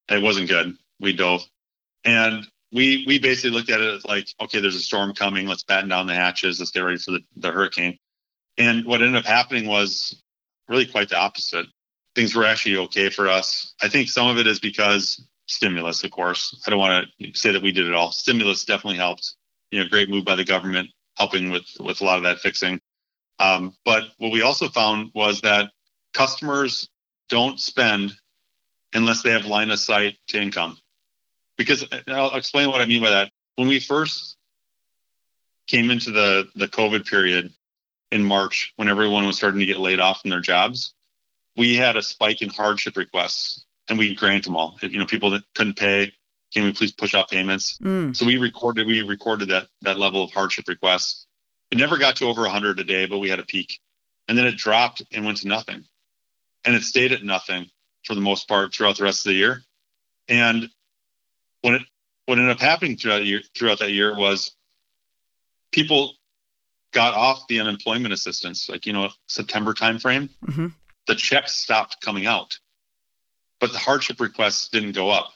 It 0.10 0.22
wasn't 0.22 0.48
good. 0.48 0.78
We 1.00 1.14
dove, 1.14 1.42
and 2.06 2.46
we 2.72 3.04
we 3.08 3.20
basically 3.20 3.52
looked 3.52 3.70
at 3.70 3.82
it 3.82 3.94
as 3.96 4.06
like, 4.06 4.28
okay, 4.42 4.60
there's 4.60 4.76
a 4.76 4.82
storm 4.82 5.14
coming. 5.14 5.48
Let's 5.48 5.64
batten 5.64 5.90
down 5.90 6.08
the 6.08 6.14
hatches. 6.14 6.60
Let's 6.60 6.72
get 6.72 6.82
ready 6.82 6.98
for 6.98 7.12
the, 7.12 7.22
the 7.38 7.52
hurricane. 7.52 7.98
And 8.58 8.86
what 8.86 9.02
ended 9.02 9.16
up 9.16 9.26
happening 9.26 9.68
was 9.68 10.22
really 10.68 10.86
quite 10.86 11.10
the 11.10 11.18
opposite. 11.18 11.66
Things 12.16 12.36
were 12.36 12.46
actually 12.46 12.78
okay 12.78 13.10
for 13.10 13.28
us. 13.28 13.74
I 13.82 13.88
think 13.88 14.10
some 14.10 14.28
of 14.28 14.38
it 14.38 14.48
is 14.48 14.60
because 14.60 15.26
stimulus, 15.48 16.04
of 16.04 16.12
course. 16.12 16.62
I 16.66 16.70
don't 16.70 16.80
want 16.80 17.08
to 17.20 17.34
say 17.34 17.52
that 17.52 17.62
we 17.64 17.72
did 17.72 17.88
it 17.88 17.94
all. 17.94 18.12
Stimulus 18.12 18.66
definitely 18.66 18.98
helped. 18.98 19.36
You 19.72 19.82
know, 19.84 19.90
great 19.90 20.10
move 20.10 20.26
by 20.26 20.36
the 20.36 20.46
government 20.46 20.90
helping 21.18 21.50
with 21.50 21.66
with 21.80 22.02
a 22.02 22.04
lot 22.04 22.18
of 22.18 22.24
that 22.24 22.40
fixing. 22.40 22.80
Um, 23.40 23.76
but 23.86 24.04
what 24.18 24.32
we 24.32 24.42
also 24.42 24.68
found 24.68 25.12
was 25.16 25.42
that 25.42 25.72
customers 26.14 26.90
don't 27.30 27.60
spend 27.60 28.14
unless 28.94 29.22
they 29.22 29.32
have 29.32 29.46
line 29.46 29.70
of 29.72 29.80
sight 29.80 30.18
to 30.28 30.42
income 30.42 30.78
because 31.60 31.86
I'll 32.08 32.36
explain 32.36 32.72
what 32.72 32.80
I 32.80 32.86
mean 32.86 33.04
by 33.04 33.10
that. 33.10 33.32
When 33.58 33.68
we 33.68 33.82
first 33.82 34.38
came 35.68 35.92
into 35.92 36.10
the 36.10 36.48
the 36.56 36.70
COVID 36.70 37.06
period 37.06 37.52
in 38.12 38.24
March, 38.24 38.74
when 38.78 38.88
everyone 38.88 39.28
was 39.28 39.36
starting 39.36 39.60
to 39.60 39.66
get 39.66 39.78
laid 39.78 40.00
off 40.00 40.22
from 40.22 40.32
their 40.32 40.40
jobs, 40.40 40.96
we 41.58 41.76
had 41.76 41.98
a 41.98 42.02
spike 42.02 42.42
in 42.42 42.50
hardship 42.50 42.96
requests, 42.96 43.66
and 43.90 44.00
we 44.00 44.16
grant 44.16 44.46
them 44.46 44.56
all. 44.56 44.78
If, 44.82 44.94
you 44.94 45.00
know, 45.00 45.06
people 45.06 45.32
that 45.32 45.44
couldn't 45.54 45.78
pay, 45.78 46.14
can 46.54 46.64
we 46.64 46.72
please 46.72 46.94
push 46.94 47.14
off 47.14 47.30
payments? 47.30 47.78
Mm. 47.84 48.16
So 48.16 48.26
we 48.26 48.38
recorded 48.38 48.88
we 48.88 49.02
recorded 49.02 49.50
that 49.50 49.68
that 49.82 50.00
level 50.00 50.24
of 50.24 50.32
hardship 50.32 50.70
requests. 50.70 51.28
It 51.72 51.78
never 51.78 51.98
got 51.98 52.16
to 52.16 52.26
over 52.26 52.44
100 52.44 52.80
a 52.80 52.84
day, 52.86 53.06
but 53.06 53.20
we 53.20 53.30
had 53.30 53.40
a 53.40 53.46
peak, 53.46 53.82
and 54.30 54.38
then 54.38 54.48
it 54.48 54.56
dropped 54.56 55.04
and 55.12 55.26
went 55.26 55.40
to 55.40 55.50
nothing, 55.50 55.84
and 56.64 56.74
it 56.74 56.84
stayed 56.84 57.12
at 57.12 57.22
nothing 57.22 57.70
for 58.06 58.16
the 58.16 58.22
most 58.22 58.48
part 58.48 58.74
throughout 58.74 58.98
the 58.98 59.04
rest 59.04 59.26
of 59.26 59.32
the 59.32 59.36
year. 59.36 59.62
And 60.30 60.70
what 61.62 61.76
it 61.76 61.82
what 62.26 62.38
ended 62.38 62.52
up 62.52 62.60
happening 62.60 62.96
throughout 62.96 63.26
year, 63.26 63.42
throughout 63.56 63.80
that 63.80 63.92
year 63.92 64.16
was 64.16 64.52
people 65.72 66.14
got 66.92 67.14
off 67.14 67.48
the 67.48 67.60
unemployment 67.60 68.14
assistance, 68.14 68.70
like 68.70 68.86
you 68.86 68.94
know 68.94 69.10
September 69.28 69.74
timeframe. 69.74 70.30
Mm-hmm. 70.46 70.68
The 71.08 71.16
checks 71.16 71.56
stopped 71.56 72.02
coming 72.02 72.28
out, 72.28 72.60
but 73.60 73.72
the 73.72 73.80
hardship 73.80 74.20
requests 74.20 74.70
didn't 74.70 74.92
go 74.92 75.10
up. 75.10 75.32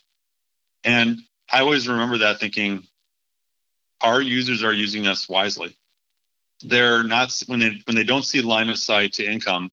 And 0.83 1.19
I 1.51 1.61
always 1.61 1.87
remember 1.87 2.19
that 2.19 2.39
thinking, 2.39 2.85
our 4.01 4.21
users 4.21 4.63
are 4.63 4.73
using 4.73 5.07
us 5.07 5.27
wisely. 5.27 5.75
They're 6.61 7.03
not 7.03 7.33
when 7.47 7.59
they 7.59 7.81
when 7.85 7.95
they 7.95 8.03
don't 8.03 8.23
see 8.23 8.41
line 8.41 8.69
of 8.69 8.77
sight 8.77 9.13
to 9.13 9.25
income, 9.25 9.71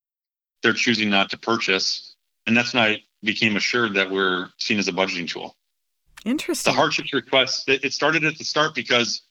they're 0.62 0.72
choosing 0.72 1.11
not 1.11 1.30
to 1.30 1.38
purchase, 1.38 2.14
and 2.46 2.57
that's 2.57 2.74
when 2.74 2.82
I 2.82 3.03
became 3.22 3.57
assured 3.57 3.94
that 3.94 4.11
we're 4.11 4.48
seen 4.59 4.78
as 4.78 4.88
a 4.88 4.92
budgeting 4.92 5.28
tool. 5.28 5.55
Interesting. 6.25 6.73
The 6.73 6.77
hardships 6.77 7.12
request, 7.12 7.68
it 7.68 7.93
started 7.93 8.25
at 8.25 8.37
the 8.37 8.45
start 8.45 8.75
because 8.75 9.23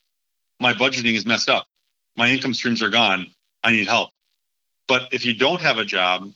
my 0.59 0.73
budgeting 0.73 1.13
is 1.13 1.25
messed 1.25 1.49
up. 1.49 1.67
My 2.17 2.29
income 2.29 2.53
streams 2.53 2.81
are 2.81 2.89
gone. 2.89 3.27
I 3.63 3.71
need 3.71 3.87
help. 3.87 4.09
But 4.87 5.09
if 5.11 5.25
you 5.25 5.33
don't 5.33 5.61
have 5.61 5.77
a 5.77 5.85
job, 5.85 6.31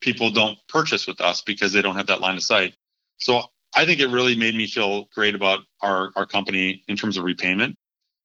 people 0.00 0.30
don't 0.30 0.58
purchase 0.68 1.06
with 1.06 1.20
us 1.20 1.42
because 1.42 1.72
they 1.72 1.82
don't 1.82 1.96
have 1.96 2.06
that 2.06 2.20
line 2.20 2.36
of 2.36 2.42
sight. 2.42 2.74
So 3.18 3.42
I 3.74 3.84
think 3.84 4.00
it 4.00 4.08
really 4.08 4.36
made 4.36 4.54
me 4.54 4.66
feel 4.66 5.08
great 5.14 5.34
about 5.34 5.60
our, 5.82 6.12
our 6.16 6.26
company 6.26 6.82
in 6.88 6.96
terms 6.96 7.16
of 7.16 7.24
repayment. 7.24 7.76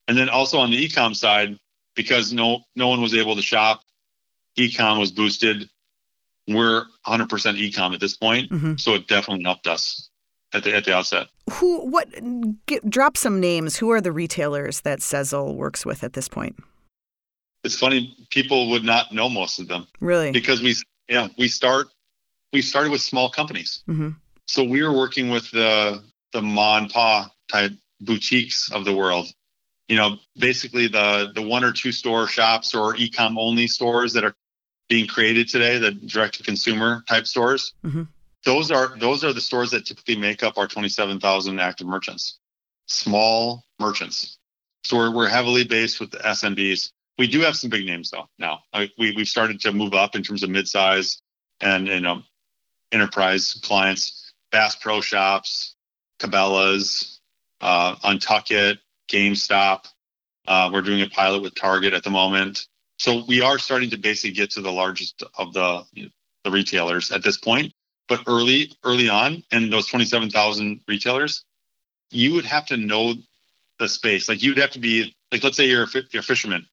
And 0.07 0.17
then 0.17 0.29
also 0.29 0.59
on 0.59 0.71
the 0.71 0.87
ecom 0.87 1.15
side, 1.15 1.57
because 1.95 2.33
no 2.33 2.61
no 2.75 2.87
one 2.87 3.01
was 3.01 3.13
able 3.13 3.35
to 3.35 3.41
shop, 3.41 3.81
ecom 4.57 4.99
was 4.99 5.11
boosted. 5.11 5.69
We're 6.47 6.85
100% 7.07 7.27
ecom 7.27 7.93
at 7.93 7.99
this 7.99 8.17
point, 8.17 8.51
mm-hmm. 8.51 8.75
so 8.75 8.95
it 8.95 9.07
definitely 9.07 9.45
helped 9.45 9.65
us 9.65 10.09
at 10.53 10.63
the 10.63 10.75
at 10.75 10.85
the 10.85 10.95
outset. 10.95 11.27
Who? 11.51 11.85
What? 11.85 12.07
Get, 12.65 12.89
drop 12.89 13.17
some 13.17 13.39
names. 13.39 13.77
Who 13.77 13.91
are 13.91 14.01
the 14.01 14.11
retailers 14.11 14.81
that 14.81 14.99
Sezzle 14.99 15.55
works 15.55 15.85
with 15.85 16.03
at 16.03 16.13
this 16.13 16.27
point? 16.27 16.55
It's 17.63 17.77
funny. 17.77 18.15
People 18.29 18.69
would 18.71 18.83
not 18.83 19.11
know 19.11 19.29
most 19.29 19.59
of 19.59 19.67
them. 19.67 19.87
Really? 19.99 20.31
Because 20.31 20.61
we 20.61 20.75
yeah 21.09 21.27
we 21.37 21.47
start 21.47 21.87
we 22.51 22.61
started 22.61 22.91
with 22.91 23.01
small 23.01 23.29
companies. 23.29 23.83
Mm-hmm. 23.87 24.09
So 24.47 24.63
we 24.63 24.83
were 24.83 24.93
working 24.93 25.29
with 25.29 25.49
the 25.51 26.03
the 26.31 26.41
ma 26.41 26.77
and 26.77 26.89
pa 26.89 27.31
type 27.51 27.71
boutiques 28.01 28.71
of 28.71 28.85
the 28.85 28.93
world. 28.93 29.27
You 29.87 29.97
know, 29.97 30.17
basically 30.37 30.87
the 30.87 31.31
the 31.33 31.41
one 31.41 31.63
or 31.63 31.71
two 31.71 31.91
store 31.91 32.27
shops 32.27 32.75
or 32.75 32.95
ecom 32.95 33.37
only 33.37 33.67
stores 33.67 34.13
that 34.13 34.23
are 34.23 34.35
being 34.89 35.07
created 35.07 35.47
today, 35.47 35.77
the 35.77 35.91
direct 35.91 36.35
to 36.35 36.43
consumer 36.43 37.03
type 37.07 37.25
stores. 37.25 37.73
Mm-hmm 37.85 38.03
those 38.45 38.71
are 38.71 38.97
those 38.97 39.23
are 39.23 39.33
the 39.33 39.41
stores 39.41 39.71
that 39.71 39.85
typically 39.85 40.17
make 40.17 40.43
up 40.43 40.57
our 40.57 40.67
27,000 40.67 41.59
active 41.59 41.87
merchants, 41.87 42.39
small 42.87 43.65
merchants. 43.79 44.37
So 44.83 44.97
we're, 44.97 45.15
we're 45.15 45.29
heavily 45.29 45.63
based 45.63 45.99
with 45.99 46.11
the 46.11 46.17
SMBs. 46.17 46.91
We 47.17 47.27
do 47.27 47.39
have 47.41 47.55
some 47.55 47.69
big 47.69 47.85
names 47.85 48.11
though 48.11 48.27
now. 48.37 48.59
we 48.73 49.13
we've 49.15 49.27
started 49.27 49.61
to 49.61 49.71
move 49.71 49.93
up 49.93 50.15
in 50.15 50.23
terms 50.23 50.43
of 50.43 50.49
midsize 50.49 51.21
and 51.61 51.87
you 51.87 52.01
know 52.01 52.23
enterprise 52.91 53.59
clients, 53.63 54.33
Bass 54.51 54.75
Pro 54.75 55.01
Shops, 55.01 55.75
Cabela's, 56.19 57.19
uh, 57.61 57.95
Untuckit, 57.97 58.77
GameStop. 59.09 59.85
Uh, 60.47 60.69
we're 60.73 60.81
doing 60.81 61.01
a 61.01 61.07
pilot 61.07 61.41
with 61.41 61.55
Target 61.55 61.93
at 61.93 62.03
the 62.03 62.09
moment. 62.09 62.67
So 62.99 63.23
we 63.27 63.41
are 63.41 63.57
starting 63.57 63.89
to 63.91 63.97
basically 63.97 64.31
get 64.31 64.51
to 64.51 64.61
the 64.61 64.71
largest 64.71 65.23
of 65.37 65.53
the 65.53 65.83
you 65.93 66.03
know, 66.03 66.09
the 66.43 66.51
retailers 66.51 67.11
at 67.11 67.23
this 67.23 67.37
point. 67.37 67.73
But 68.07 68.23
early 68.27 68.71
early 68.83 69.09
on, 69.09 69.43
in 69.51 69.69
those 69.69 69.87
27,000 69.87 70.81
retailers, 70.87 71.45
you 72.11 72.33
would 72.33 72.45
have 72.45 72.65
to 72.67 72.77
know 72.77 73.13
the 73.79 73.87
space. 73.87 74.27
Like 74.27 74.43
you'd 74.43 74.57
have 74.57 74.71
to 74.71 74.79
be 74.79 75.15
like, 75.31 75.43
let's 75.43 75.57
say 75.57 75.65
you're 75.65 75.83
a, 75.83 75.87
you're 76.11 76.19
a 76.19 76.23
fisherman, 76.23 76.67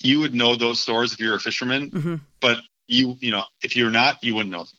you 0.00 0.20
would 0.20 0.34
know 0.34 0.56
those 0.56 0.80
stores 0.80 1.12
if 1.12 1.20
you're 1.20 1.36
a 1.36 1.40
fisherman, 1.40 1.90
mm-hmm. 1.90 2.16
but 2.40 2.58
you 2.86 3.16
you 3.20 3.30
know 3.30 3.44
if 3.62 3.76
you're 3.76 3.90
not, 3.90 4.22
you 4.22 4.34
wouldn't 4.34 4.52
know. 4.52 4.64
Them. 4.64 4.78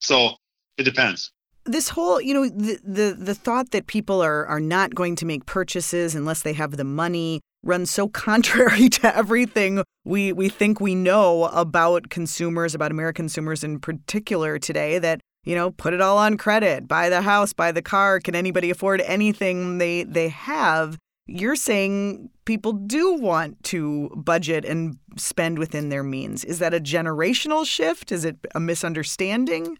So 0.00 0.30
it 0.78 0.84
depends 0.84 1.30
this 1.64 1.88
whole 1.88 2.20
you 2.20 2.34
know 2.34 2.48
the, 2.48 2.78
the 2.84 3.16
the 3.18 3.34
thought 3.34 3.70
that 3.70 3.86
people 3.86 4.22
are 4.22 4.46
are 4.46 4.60
not 4.60 4.94
going 4.94 5.16
to 5.16 5.26
make 5.26 5.46
purchases 5.46 6.14
unless 6.14 6.42
they 6.42 6.52
have 6.52 6.76
the 6.76 6.84
money 6.84 7.40
runs 7.64 7.90
so 7.90 8.08
contrary 8.26 8.88
to 8.88 9.16
everything 9.16 9.82
we 10.04 10.32
we 10.32 10.48
think 10.48 10.80
we 10.80 10.94
know 10.94 11.44
about 11.44 12.10
consumers 12.10 12.74
about 12.74 12.90
American 12.90 13.24
consumers 13.24 13.64
in 13.64 13.80
particular 13.80 14.58
today 14.58 14.98
that 14.98 15.20
you 15.44 15.54
know 15.54 15.70
put 15.70 15.94
it 15.94 16.00
all 16.00 16.18
on 16.18 16.36
credit 16.36 16.86
buy 16.86 17.08
the 17.08 17.22
house 17.22 17.52
buy 17.52 17.72
the 17.72 17.80
car 17.80 18.20
can 18.20 18.34
anybody 18.34 18.70
afford 18.70 19.00
anything 19.02 19.78
they 19.78 20.04
they 20.04 20.28
have? 20.28 20.98
You're 21.26 21.56
saying 21.56 22.28
people 22.44 22.74
do 22.74 23.14
want 23.14 23.62
to 23.64 24.10
budget 24.14 24.66
and 24.66 24.98
spend 25.16 25.58
within 25.58 25.88
their 25.88 26.02
means. 26.02 26.44
Is 26.44 26.58
that 26.58 26.74
a 26.74 26.80
generational 26.80 27.64
shift? 27.64 28.12
Is 28.12 28.26
it 28.26 28.36
a 28.54 28.60
misunderstanding? 28.60 29.78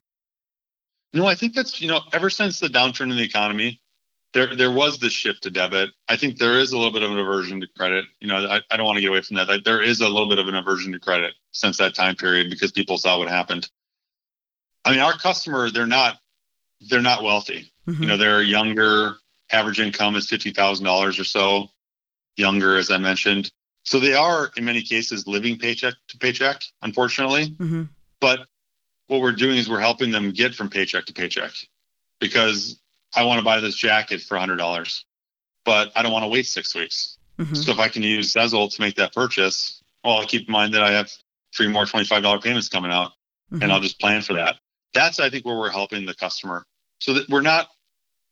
No, 1.12 1.26
I 1.26 1.34
think 1.34 1.54
that's 1.54 1.80
you 1.82 1.88
know 1.88 2.00
ever 2.12 2.30
since 2.30 2.60
the 2.60 2.68
downturn 2.68 3.10
in 3.10 3.16
the 3.16 3.22
economy, 3.22 3.80
there 4.34 4.54
there 4.54 4.70
was 4.70 4.98
this 4.98 5.12
shift 5.12 5.44
to 5.44 5.50
debit. 5.50 5.90
I 6.08 6.16
think 6.16 6.38
there 6.38 6.58
is 6.58 6.72
a 6.72 6.76
little 6.76 6.92
bit 6.92 7.02
of 7.02 7.12
an 7.12 7.18
aversion 7.18 7.60
to 7.60 7.68
credit. 7.78 8.04
You 8.20 8.28
know, 8.28 8.46
I, 8.46 8.60
I 8.70 8.76
don't 8.76 8.84
want 8.84 8.96
to 8.96 9.00
get 9.00 9.10
away 9.10 9.22
from 9.22 9.36
that. 9.36 9.62
There 9.64 9.80
is 9.80 10.00
a 10.00 10.08
little 10.08 10.28
bit 10.28 10.38
of 10.38 10.48
an 10.48 10.56
aversion 10.56 10.92
to 10.92 10.98
credit 10.98 11.34
since 11.52 11.78
that 11.78 11.94
time 11.94 12.16
period 12.16 12.50
because 12.50 12.72
people 12.72 12.98
saw 12.98 13.18
what 13.18 13.28
happened. 13.28 13.70
I 14.84 14.90
mean, 14.90 15.00
our 15.00 15.16
customer 15.16 15.70
they're 15.70 15.86
not 15.86 16.18
they're 16.80 17.00
not 17.00 17.22
wealthy. 17.22 17.72
Mm-hmm. 17.88 18.02
You 18.02 18.08
know, 18.08 18.16
they're 18.16 18.42
younger. 18.42 19.14
Average 19.52 19.78
income 19.80 20.16
is 20.16 20.28
fifty 20.28 20.50
thousand 20.50 20.84
dollars 20.84 21.18
or 21.18 21.24
so, 21.24 21.68
younger 22.36 22.76
as 22.76 22.90
I 22.90 22.98
mentioned. 22.98 23.52
So 23.84 24.00
they 24.00 24.14
are 24.14 24.50
in 24.56 24.64
many 24.64 24.82
cases 24.82 25.28
living 25.28 25.58
paycheck 25.58 25.94
to 26.08 26.18
paycheck, 26.18 26.62
unfortunately. 26.82 27.50
Mm-hmm. 27.50 27.84
But 28.20 28.40
what 29.06 29.20
we're 29.20 29.32
doing 29.32 29.58
is 29.58 29.68
we're 29.68 29.80
helping 29.80 30.10
them 30.10 30.32
get 30.32 30.54
from 30.54 30.70
paycheck 30.70 31.04
to 31.06 31.12
paycheck 31.12 31.52
because 32.18 32.80
I 33.16 33.24
want 33.24 33.38
to 33.38 33.44
buy 33.44 33.60
this 33.60 33.74
jacket 33.74 34.20
for 34.20 34.36
$100, 34.36 35.04
but 35.64 35.92
I 35.94 36.02
don't 36.02 36.12
want 36.12 36.24
to 36.24 36.28
wait 36.28 36.46
six 36.46 36.74
weeks. 36.74 37.18
Mm-hmm. 37.38 37.54
So 37.54 37.72
if 37.72 37.78
I 37.78 37.88
can 37.88 38.02
use 38.02 38.32
Sezzle 38.32 38.74
to 38.74 38.80
make 38.80 38.96
that 38.96 39.12
purchase, 39.12 39.82
well, 40.02 40.18
I'll 40.18 40.26
keep 40.26 40.46
in 40.46 40.52
mind 40.52 40.74
that 40.74 40.82
I 40.82 40.92
have 40.92 41.10
three 41.56 41.68
more 41.68 41.84
$25 41.84 42.42
payments 42.42 42.68
coming 42.68 42.90
out 42.90 43.12
mm-hmm. 43.52 43.62
and 43.62 43.72
I'll 43.72 43.80
just 43.80 44.00
plan 44.00 44.22
for 44.22 44.34
that. 44.34 44.56
That's, 44.92 45.18
I 45.18 45.30
think, 45.30 45.44
where 45.44 45.56
we're 45.56 45.70
helping 45.70 46.06
the 46.06 46.14
customer 46.14 46.64
so 47.00 47.14
that 47.14 47.28
we're 47.28 47.40
not, 47.40 47.68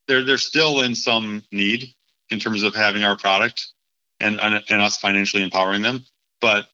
they're, 0.06 0.24
they're 0.24 0.38
still 0.38 0.82
in 0.82 0.94
some 0.94 1.42
need 1.50 1.92
in 2.30 2.38
terms 2.38 2.62
of 2.62 2.74
having 2.74 3.04
our 3.04 3.16
product 3.16 3.68
and, 4.20 4.40
and, 4.40 4.62
and 4.68 4.80
us 4.80 4.98
financially 4.98 5.42
empowering 5.42 5.82
them. 5.82 6.04
But 6.40 6.66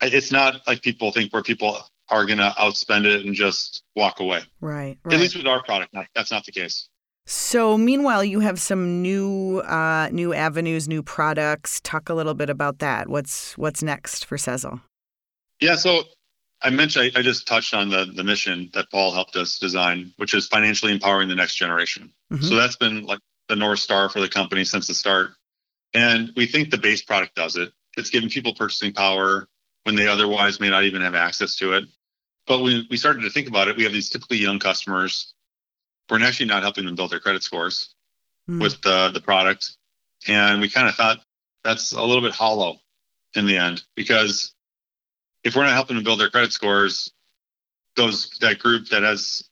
it's 0.00 0.32
not 0.32 0.66
like 0.66 0.82
people 0.82 1.12
think 1.12 1.32
where 1.32 1.42
people 1.42 1.78
are 2.10 2.26
going 2.26 2.38
to 2.38 2.54
outspend 2.58 3.04
it 3.04 3.26
and 3.26 3.34
just 3.34 3.82
walk 3.94 4.20
away. 4.20 4.42
Right, 4.60 4.98
right. 5.04 5.14
At 5.14 5.20
least 5.20 5.36
with 5.36 5.46
our 5.46 5.62
product, 5.62 5.94
that's 6.14 6.30
not 6.30 6.44
the 6.44 6.52
case. 6.52 6.88
So, 7.30 7.76
meanwhile, 7.76 8.24
you 8.24 8.40
have 8.40 8.58
some 8.58 9.02
new 9.02 9.58
uh, 9.58 10.08
new 10.10 10.32
avenues, 10.32 10.88
new 10.88 11.02
products. 11.02 11.78
Talk 11.84 12.08
a 12.08 12.14
little 12.14 12.32
bit 12.32 12.48
about 12.48 12.78
that. 12.78 13.08
What's 13.08 13.56
what's 13.58 13.82
next 13.82 14.24
for 14.24 14.38
Sezzle? 14.38 14.80
Yeah, 15.60 15.76
so 15.76 16.04
I 16.62 16.70
mentioned 16.70 17.12
I, 17.14 17.18
I, 17.18 17.22
just 17.22 17.46
touched 17.46 17.74
on 17.74 17.90
the 17.90 18.06
the 18.06 18.24
mission 18.24 18.70
that 18.72 18.90
Paul 18.90 19.12
helped 19.12 19.36
us 19.36 19.58
design, 19.58 20.14
which 20.16 20.32
is 20.32 20.46
financially 20.46 20.90
empowering 20.90 21.28
the 21.28 21.34
next 21.34 21.56
generation. 21.56 22.10
Mm-hmm. 22.32 22.44
So 22.44 22.54
that's 22.54 22.76
been 22.76 23.04
like 23.04 23.20
the 23.48 23.56
north 23.56 23.80
star 23.80 24.08
for 24.08 24.20
the 24.20 24.28
company 24.28 24.64
since 24.64 24.86
the 24.86 24.94
start, 24.94 25.32
and 25.92 26.32
we 26.34 26.46
think 26.46 26.70
the 26.70 26.78
base 26.78 27.02
product 27.02 27.34
does 27.34 27.56
it. 27.56 27.72
It's 27.98 28.08
giving 28.08 28.30
people 28.30 28.54
purchasing 28.54 28.94
power 28.94 29.46
when 29.84 29.96
they 29.96 30.08
otherwise 30.08 30.60
may 30.60 30.70
not 30.70 30.84
even 30.84 31.02
have 31.02 31.14
access 31.14 31.56
to 31.56 31.74
it. 31.74 31.84
But 32.48 32.62
when 32.62 32.86
we 32.90 32.96
started 32.96 33.22
to 33.22 33.30
think 33.30 33.46
about 33.46 33.68
it, 33.68 33.76
we 33.76 33.84
have 33.84 33.92
these 33.92 34.08
typically 34.08 34.38
young 34.38 34.58
customers. 34.58 35.34
We're 36.08 36.24
actually 36.24 36.46
not 36.46 36.62
helping 36.62 36.86
them 36.86 36.94
build 36.94 37.10
their 37.10 37.20
credit 37.20 37.42
scores 37.42 37.94
mm. 38.48 38.60
with 38.60 38.80
the, 38.80 39.10
the 39.12 39.20
product. 39.20 39.76
And 40.26 40.60
we 40.60 40.70
kind 40.70 40.88
of 40.88 40.94
thought 40.94 41.18
that's 41.62 41.92
a 41.92 42.02
little 42.02 42.22
bit 42.22 42.32
hollow 42.32 42.78
in 43.34 43.46
the 43.46 43.58
end 43.58 43.82
because 43.94 44.54
if 45.44 45.54
we're 45.54 45.64
not 45.64 45.74
helping 45.74 45.96
them 45.96 46.04
build 46.04 46.20
their 46.20 46.30
credit 46.30 46.52
scores, 46.52 47.12
those 47.94 48.30
that 48.40 48.58
group 48.58 48.88
that 48.88 49.02
has 49.02 49.48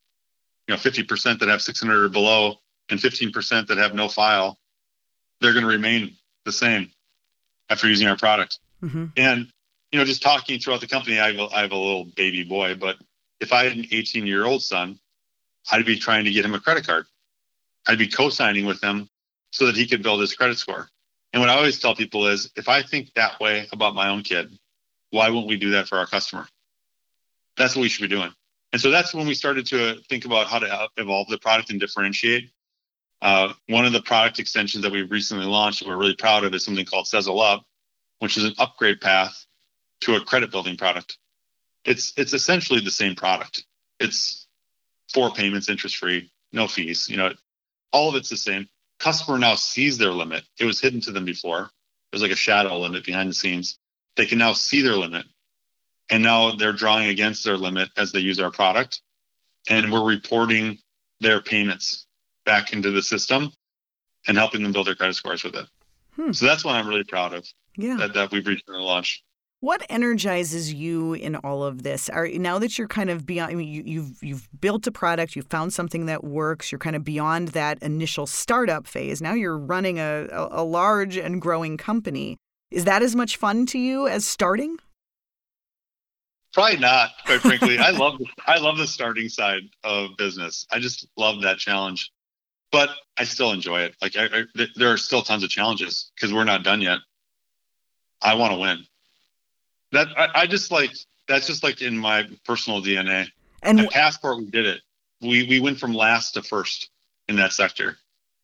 you 0.67 0.75
know 0.75 0.81
50% 0.81 1.39
that 1.39 1.49
have 1.49 1.63
600 1.63 2.05
or 2.05 2.09
below 2.09 2.57
and 2.89 2.99
15% 2.99 3.67
that 3.67 3.79
have 3.79 3.95
no 3.95 4.09
file, 4.09 4.59
they're 5.41 5.53
going 5.53 5.65
to 5.65 5.71
remain 5.71 6.17
the 6.45 6.53
same 6.53 6.91
after 7.69 7.89
using 7.89 8.09
our 8.09 8.17
product. 8.17 8.59
Mm-hmm. 8.83 9.07
And 9.17 9.53
you 9.93 9.99
know, 9.99 10.05
just 10.05 10.23
talking 10.23 10.59
throughout 10.59 10.81
the 10.81 10.87
company, 10.87 11.19
I 11.21 11.33
have, 11.33 11.39
a, 11.39 11.55
I 11.55 11.61
have 11.63 11.73
a 11.73 11.77
little 11.77 12.05
baby 12.05 12.45
boy, 12.45 12.75
but 12.75 12.97
if 13.41 13.53
I 13.53 13.65
had 13.65 13.77
an 13.77 13.87
18 13.91 14.27
year 14.27 14.45
old 14.45 14.63
son, 14.63 14.99
I'd 15.71 15.87
be 15.87 15.99
trying 15.99 16.25
to 16.25 16.31
get 16.31 16.45
him 16.45 16.55
a 16.55 16.61
credit 16.61 16.87
card. 16.87 17.07
I'd 17.87 17.99
be 17.99 18.09
co-signing 18.09 18.67
with 18.67 18.83
him 18.83 19.09
so 19.51 19.67
that 19.67 19.77
he 19.77 19.87
could 19.87 20.03
build 20.03 20.21
his 20.21 20.35
credit 20.35 20.59
score. 20.59 20.89
And 21.33 21.41
what 21.41 21.51
I 21.51 21.55
always 21.55 21.79
tell 21.79 21.95
people 21.95 22.27
is, 22.27 22.51
if 22.57 22.69
I 22.69 22.83
think 22.83 23.13
that 23.15 23.39
way 23.41 23.69
about 23.73 23.95
my 23.95 24.09
own 24.09 24.23
kid, 24.23 24.51
why 25.11 25.31
won't 25.31 25.47
we 25.47 25.57
do 25.57 25.71
that 25.73 25.89
for 25.89 25.99
our 25.99 26.07
customer? 26.07 26.47
That's 27.57 27.77
what 27.77 27.83
we 27.83 27.89
should 27.89 28.09
be 28.09 28.15
doing. 28.15 28.33
And 28.73 28.81
so 28.81 28.91
that's 28.91 29.15
when 29.15 29.27
we 29.27 29.35
started 29.35 29.67
to 29.67 30.01
think 30.09 30.25
about 30.25 30.49
how 30.49 30.59
to 30.59 30.89
evolve 30.97 31.29
the 31.29 31.39
product 31.39 31.71
and 31.71 31.81
differentiate. 31.81 32.51
Uh, 33.23 33.55
one 33.69 33.87
of 33.87 33.93
the 33.93 34.03
product 34.03 34.39
extensions 34.39 34.83
that 34.83 34.93
we've 34.93 35.11
recently 35.11 35.47
launched 35.47 35.81
that 35.81 35.89
we're 35.89 35.97
really 35.97 36.17
proud 36.17 36.45
of 36.45 36.53
is 36.55 36.65
something 36.65 36.85
called 36.85 37.07
Sezzle 37.07 37.43
Up, 37.43 37.65
which 38.19 38.37
is 38.37 38.45
an 38.45 38.55
upgrade 38.59 39.01
path 39.01 39.46
to 40.03 40.17
a 40.17 40.21
credit 40.21 40.51
building 40.51 40.77
product. 40.77 41.19
It's 41.85 42.13
it's 42.17 42.33
essentially 42.33 42.81
the 42.81 42.91
same 42.91 43.15
product. 43.15 43.65
It's 44.01 44.47
four 45.13 45.31
payments, 45.31 45.69
interest 45.69 45.97
free, 45.97 46.31
no 46.53 46.67
fees. 46.67 47.09
You 47.09 47.17
know, 47.17 47.33
all 47.93 48.09
of 48.09 48.17
it's 48.17 48.29
the 48.29 48.37
same. 48.37 48.69
Customer 48.99 49.39
now 49.39 49.55
sees 49.55 49.99
their 49.99 50.11
limit. 50.11 50.45
It 50.59 50.65
was 50.65 50.81
hidden 50.81 51.01
to 51.03 51.13
them 51.13 51.25
before. 51.25 51.71
There's 52.11 52.23
like 52.23 52.33
a 52.33 52.37
shadow 52.37 52.79
limit 52.79 53.05
behind 53.05 53.29
the 53.29 53.35
scenes. 53.35 53.79
They 54.17 54.27
can 54.27 54.39
now 54.39 54.55
see 54.55 54.83
their 54.83 54.97
limit. 54.97 55.27
And 56.09 56.23
now 56.23 56.53
they're 56.53 56.73
drawing 56.73 57.09
against 57.09 57.45
their 57.45 57.57
limit 57.57 57.91
as 57.97 58.13
they 58.13 58.21
use 58.21 58.41
our 58.41 58.51
product. 58.51 59.03
And 59.69 59.93
we're 59.93 60.05
reporting 60.05 60.79
their 61.21 61.41
payments 61.41 62.07
back 62.45 62.73
into 62.73 62.91
the 62.91 63.03
system 63.03 63.53
and 64.27 64.39
helping 64.39 64.63
them 64.63 64.73
build 64.73 64.87
their 64.87 64.95
credit 64.95 65.15
scores 65.15 65.45
with 65.45 65.57
it. 65.57 65.67
Hmm. 66.15 66.33
So 66.33 66.47
that's 66.47 66.65
what 66.65 66.75
I'm 66.75 66.89
really 66.89 67.05
proud 67.05 67.35
of. 67.35 67.47
Yeah. 67.77 67.97
That, 67.97 68.15
that 68.15 68.31
we've 68.31 68.47
recently 68.47 68.81
launched. 68.81 69.23
What 69.67 69.85
energizes 69.89 70.73
you 70.73 71.15
in 71.15 71.35
all 71.35 71.65
of 71.65 71.83
this? 71.83 72.09
Are 72.09 72.29
now 72.29 72.61
that 72.61 72.79
you're 72.79 72.87
kind 72.87 73.11
of 73.11 73.27
beyond, 73.27 73.51
I 73.51 73.57
mean, 73.57 73.67
you, 73.67 73.83
you've 73.85 74.23
you've 74.23 74.49
built 74.61 74.87
a 74.87 74.93
product, 74.93 75.35
you've 75.35 75.49
found 75.49 75.73
something 75.73 76.07
that 76.07 76.23
works, 76.23 76.71
you're 76.71 76.79
kind 76.79 76.95
of 76.95 77.03
beyond 77.03 77.49
that 77.49 77.83
initial 77.83 78.29
startup 78.29 78.87
phase. 78.87 79.21
Now 79.21 79.35
you're 79.35 79.59
running 79.59 79.99
a, 79.99 80.29
a, 80.31 80.61
a 80.61 80.63
large 80.63 81.17
and 81.17 81.43
growing 81.43 81.77
company. 81.77 82.37
Is 82.71 82.85
that 82.85 83.03
as 83.03 83.17
much 83.17 83.39
fun 83.39 83.67
to 83.67 83.79
you 83.81 84.07
as 84.07 84.25
starting? 84.25 84.77
Probably 86.53 86.77
not, 86.77 87.11
quite 87.25 87.41
frankly. 87.41 87.77
I 87.77 87.91
love 87.99 88.19
the, 88.19 88.27
I 88.47 88.59
love 88.59 88.79
the 88.79 88.87
starting 88.87 89.29
side 89.29 89.63
of 89.83 90.11
business. 90.17 90.65
I 90.71 90.79
just 90.79 91.09
love 91.17 91.43
that 91.43 91.59
challenge, 91.59 92.13
but 92.71 92.91
I 93.17 93.25
still 93.25 93.51
enjoy 93.51 93.81
it. 93.81 93.97
Like 94.01 94.17
I, 94.17 94.27
I, 94.33 94.67
there 94.77 94.93
are 94.93 94.97
still 94.97 95.23
tons 95.23 95.43
of 95.43 95.51
challenges 95.51 96.13
because 96.15 96.33
we're 96.33 96.45
not 96.45 96.63
done 96.63 96.83
yet. 96.83 96.99
I 98.23 98.35
want 98.35 98.53
to 98.53 98.61
win 98.61 98.87
that 99.97 100.09
I, 100.17 100.43
I, 100.43 100.47
just 100.47 100.71
like 100.71 100.93
that's 101.27 101.47
just 101.47 101.63
like 101.63 101.83
in 101.83 101.97
my 101.97 102.29
personal 102.45 102.83
DNA. 102.83 103.29
And 103.63 103.81
At 103.81 103.91
Passport, 103.91 104.39
we 104.39 104.47
did 104.47 104.67
it. 104.67 104.81
We 105.21 105.47
we 105.47 105.61
went 105.61 105.79
from 105.79 105.95
last 105.95 106.33
to 106.33 106.43
first 106.43 106.91
in 107.29 107.37
that 107.37 107.53
sector, 107.53 107.97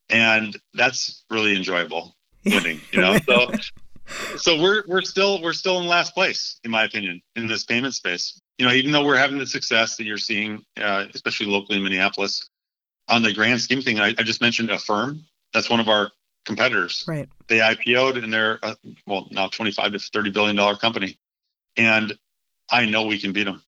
and 0.09 0.57
that's 0.75 1.25
really 1.31 1.55
enjoyable 1.55 2.17
winning. 2.45 2.81
You 2.93 3.01
know, 3.01 3.19
so 3.27 3.53
so 4.37 4.61
we're 4.61 4.85
we're 4.87 5.03
still 5.03 5.41
we're 5.43 5.53
still 5.53 5.81
in 5.81 5.87
last 5.87 6.15
place 6.15 6.59
in 6.65 6.71
my 6.71 6.85
opinion 6.85 7.21
in 7.37 7.47
this 7.47 7.65
payment 7.65 7.95
space. 7.95 8.41
You 8.59 8.67
know, 8.67 8.73
even 8.73 8.93
though 8.93 9.05
we're 9.05 9.17
having 9.17 9.39
the 9.39 9.47
success 9.47 9.97
that 9.97 10.05
you're 10.05 10.19
seeing, 10.19 10.65
uh, 10.81 11.07
especially 11.15 11.47
locally 11.47 11.79
in 11.79 11.85
Minneapolis, 11.85 12.49
on 13.09 13.23
the 13.23 13.33
grand 13.33 13.61
scheme 13.61 13.83
thing, 13.83 13.99
I, 13.99 14.09
I 14.09 14.23
just 14.23 14.41
mentioned 14.41 14.71
Affirm. 14.71 15.25
That's 15.53 15.69
one 15.69 15.81
of 15.81 15.89
our 15.89 16.11
competitors. 16.45 17.05
Right. 17.07 17.29
They 17.49 17.59
IPO'd 17.59 18.17
and 18.17 18.33
they're 18.33 18.59
uh, 18.63 18.75
well 19.07 19.29
now 19.31 19.49
25 19.49 19.93
to 19.93 19.99
30 19.99 20.31
billion 20.31 20.57
dollar 20.57 20.77
company, 20.77 21.19
and 21.77 22.13
I 22.71 22.87
know 22.87 23.07
we 23.07 23.19
can 23.19 23.33
beat 23.33 23.45
them. 23.45 23.63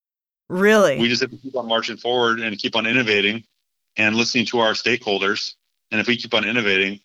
Really? 0.48 0.98
We 0.98 1.08
just 1.08 1.22
have 1.22 1.30
to 1.30 1.36
keep 1.36 1.56
on 1.56 1.68
marching 1.68 1.96
forward 1.96 2.40
and 2.40 2.56
keep 2.58 2.76
on 2.76 2.86
innovating 2.86 3.44
and 3.96 4.14
listening 4.14 4.46
to 4.46 4.60
our 4.60 4.72
stakeholders. 4.72 5.54
And 5.90 6.00
if 6.00 6.06
we 6.06 6.16
keep 6.16 6.34
on 6.34 6.44
innovating, 6.44 7.00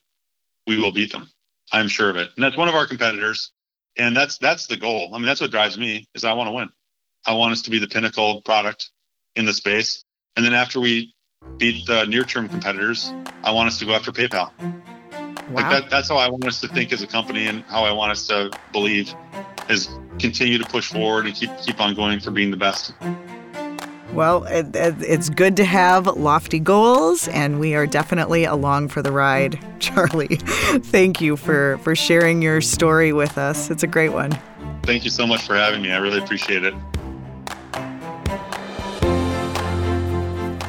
we 0.67 0.77
will 0.77 0.91
beat 0.91 1.11
them. 1.11 1.29
I'm 1.71 1.87
sure 1.87 2.09
of 2.09 2.15
it. 2.15 2.29
And 2.35 2.43
that's 2.43 2.57
one 2.57 2.67
of 2.67 2.75
our 2.75 2.87
competitors. 2.87 3.51
And 3.97 4.15
that's 4.15 4.37
that's 4.37 4.67
the 4.67 4.77
goal. 4.77 5.11
I 5.13 5.17
mean, 5.17 5.25
that's 5.25 5.41
what 5.41 5.51
drives 5.51 5.77
me 5.77 6.07
is 6.15 6.23
I 6.23 6.33
want 6.33 6.47
to 6.47 6.51
win. 6.51 6.69
I 7.25 7.33
want 7.33 7.51
us 7.51 7.61
to 7.63 7.69
be 7.69 7.79
the 7.79 7.87
pinnacle 7.87 8.41
product 8.41 8.89
in 9.35 9.45
the 9.45 9.53
space. 9.53 10.03
And 10.35 10.45
then 10.45 10.53
after 10.53 10.79
we 10.79 11.13
beat 11.57 11.85
the 11.85 12.05
near-term 12.05 12.49
competitors, 12.49 13.11
I 13.43 13.51
want 13.51 13.67
us 13.67 13.79
to 13.79 13.85
go 13.85 13.93
after 13.93 14.11
PayPal. 14.11 14.51
Wow. 14.59 14.81
Like 15.51 15.69
that, 15.69 15.89
that's 15.89 16.09
how 16.09 16.17
I 16.17 16.29
want 16.29 16.45
us 16.45 16.61
to 16.61 16.67
think 16.67 16.93
as 16.93 17.01
a 17.01 17.07
company 17.07 17.47
and 17.47 17.63
how 17.63 17.83
I 17.83 17.91
want 17.91 18.11
us 18.11 18.27
to 18.27 18.51
believe 18.71 19.13
is 19.69 19.89
continue 20.19 20.57
to 20.57 20.65
push 20.65 20.91
forward 20.91 21.25
and 21.25 21.35
keep 21.35 21.49
keep 21.61 21.79
on 21.79 21.95
going 21.95 22.19
for 22.19 22.31
being 22.31 22.51
the 22.51 22.57
best. 22.57 22.93
Well, 24.13 24.43
it, 24.45 24.75
it, 24.75 24.95
it's 25.01 25.29
good 25.29 25.55
to 25.57 25.65
have 25.65 26.07
lofty 26.07 26.59
goals, 26.59 27.27
and 27.27 27.59
we 27.59 27.75
are 27.75 27.85
definitely 27.85 28.43
along 28.43 28.87
for 28.87 29.03
the 29.03 29.11
ride. 29.11 29.59
Charlie, 29.79 30.37
thank 30.37 31.21
you 31.21 31.37
for, 31.37 31.77
for 31.83 31.95
sharing 31.95 32.41
your 32.41 32.59
story 32.59 33.13
with 33.13 33.37
us. 33.37 33.69
It's 33.69 33.83
a 33.83 33.87
great 33.87 34.09
one. 34.09 34.31
Thank 34.83 35.03
you 35.03 35.11
so 35.11 35.27
much 35.27 35.45
for 35.45 35.55
having 35.55 35.83
me. 35.83 35.91
I 35.91 35.97
really 35.97 36.17
appreciate 36.17 36.63
it. 36.63 36.73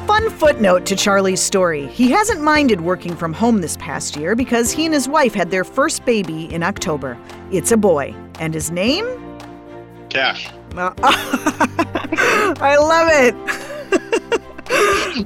Fun 0.05 0.29
footnote 0.29 0.85
to 0.85 0.95
Charlie's 0.95 1.41
story. 1.41 1.87
He 1.87 2.11
hasn't 2.11 2.41
minded 2.41 2.81
working 2.81 3.15
from 3.15 3.33
home 3.33 3.61
this 3.61 3.75
past 3.77 4.15
year 4.15 4.35
because 4.35 4.71
he 4.71 4.85
and 4.85 4.93
his 4.93 5.09
wife 5.09 5.33
had 5.33 5.49
their 5.49 5.63
first 5.63 6.05
baby 6.05 6.53
in 6.53 6.61
October. 6.61 7.17
It's 7.51 7.71
a 7.71 7.77
boy, 7.77 8.13
and 8.41 8.53
his 8.53 8.71
name? 8.71 9.05
Cash. 10.09 10.49
Uh, 10.75 10.93
I 12.59 12.75
love 12.77 13.07
it. 13.11 13.35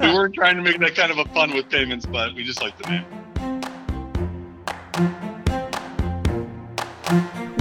we 0.00 0.12
weren't 0.14 0.34
trying 0.34 0.56
to 0.56 0.62
make 0.62 0.78
that 0.78 0.94
kind 0.94 1.10
of 1.10 1.18
a 1.18 1.24
fun 1.30 1.52
with 1.54 1.68
payments, 1.70 2.06
but 2.06 2.34
we 2.34 2.44
just 2.44 2.62
like 2.62 2.76
the 2.78 2.90
name. 2.90 3.04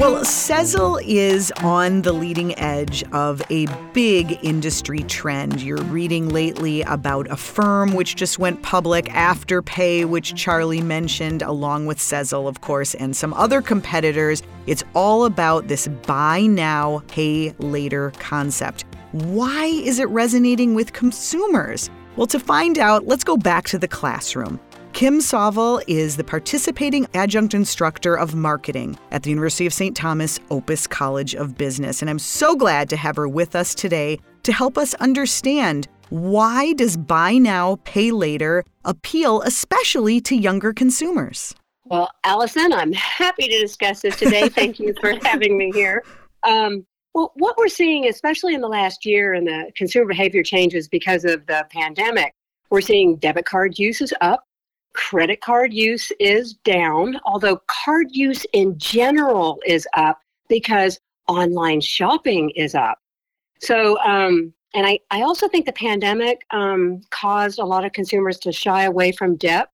Well, 0.06 0.24
Sezzle 0.24 1.02
is 1.04 1.52
on 1.64 2.04
the 2.04 2.14
leading 2.14 2.56
edge 2.60 3.04
of 3.12 3.42
a 3.50 3.66
big 3.92 4.38
industry 4.44 5.00
trend. 5.00 5.64
You're 5.64 5.82
reading 5.82 6.30
lately 6.30 6.84
about 6.84 7.28
Affirm 7.32 7.96
which 7.96 8.16
just 8.16 8.38
went 8.38 8.62
public, 8.62 9.06
Afterpay, 9.06 10.06
which 10.06 10.36
Charlie 10.36 10.84
mentioned, 10.84 11.42
along 11.42 11.88
with 11.88 11.98
Sezzle, 11.98 12.48
of 12.48 12.62
course, 12.62 12.94
and 12.94 13.16
some 13.16 13.34
other 13.34 13.64
competitors. 13.64 14.44
It's 14.68 14.84
all 14.94 15.26
about 15.26 15.70
this 15.70 15.88
buy 15.88 16.42
now, 16.42 17.02
pay 17.08 17.56
later 17.58 18.12
concept. 18.20 18.86
Why 19.12 19.66
is 19.66 19.98
it 19.98 20.08
resonating 20.10 20.76
with 20.76 20.94
consumers? 20.94 21.90
Well, 22.16 22.28
to 22.28 22.40
find 22.40 22.78
out, 22.78 23.08
let's 23.08 23.24
go 23.24 23.38
back 23.38 23.66
to 23.70 23.80
the 23.80 23.88
classroom. 23.88 24.60
Kim 24.96 25.20
Sauvel 25.20 25.82
is 25.88 26.16
the 26.16 26.24
participating 26.24 27.06
adjunct 27.14 27.54
instructor 27.54 28.16
of 28.16 28.34
marketing 28.34 28.98
at 29.12 29.24
the 29.24 29.30
University 29.30 29.66
of 29.66 29.74
St. 29.74 29.94
Thomas 29.94 30.40
Opus 30.50 30.88
College 30.88 31.36
of 31.36 31.58
Business. 31.58 32.00
And 32.00 32.10
I'm 32.10 32.18
so 32.18 32.56
glad 32.56 32.88
to 32.92 32.96
have 32.96 33.18
her 33.18 33.28
with 33.28 33.58
us 33.58 33.76
today 33.76 34.22
to 34.44 34.54
help 34.54 34.78
us 34.78 34.94
understand 34.94 35.90
why 36.12 36.72
does 36.72 36.96
buy 36.96 37.34
now, 37.34 37.78
pay 37.84 38.12
later 38.12 38.64
appeal 38.86 39.42
especially 39.42 40.22
to 40.22 40.34
younger 40.38 40.72
consumers? 40.72 41.54
Well, 41.84 42.10
Allison, 42.24 42.72
I'm 42.72 42.94
happy 42.94 43.50
to 43.50 43.60
discuss 43.60 44.00
this 44.00 44.16
today. 44.16 44.48
Thank 44.50 44.80
you 44.80 44.94
for 45.02 45.12
having 45.26 45.58
me 45.58 45.72
here. 45.74 46.06
Um, 46.44 46.86
well, 47.14 47.34
what 47.36 47.58
we're 47.58 47.68
seeing, 47.68 48.08
especially 48.08 48.54
in 48.54 48.62
the 48.62 48.70
last 48.70 49.06
year 49.06 49.34
and 49.34 49.46
the 49.46 49.74
consumer 49.76 50.06
behavior 50.06 50.42
changes 50.42 50.88
because 50.88 51.26
of 51.26 51.46
the 51.48 51.68
pandemic, 51.70 52.34
we're 52.70 52.80
seeing 52.80 53.18
debit 53.18 53.44
card 53.44 53.78
use 53.78 54.00
is 54.00 54.14
up, 54.22 54.46
Credit 54.96 55.42
card 55.42 55.74
use 55.74 56.12
is 56.22 56.54
down, 56.54 57.20
although 57.26 57.58
card 57.68 58.08
use 58.12 58.46
in 58.54 58.78
general 58.80 59.60
is 59.66 59.86
up 59.94 60.20
because 60.48 61.00
online 61.28 61.82
shopping 61.82 62.50
is 62.52 62.76
up. 62.76 63.00
So, 63.60 64.00
um, 64.00 64.54
and 64.74 64.86
I, 64.86 65.00
I 65.12 65.22
also 65.22 65.50
think 65.50 65.66
the 65.66 65.74
pandemic 65.74 66.46
um, 66.52 67.02
caused 67.10 67.60
a 67.60 67.66
lot 67.66 67.84
of 67.84 67.92
consumers 67.92 68.40
to 68.40 68.52
shy 68.52 68.84
away 68.84 69.12
from 69.12 69.36
debt 69.36 69.70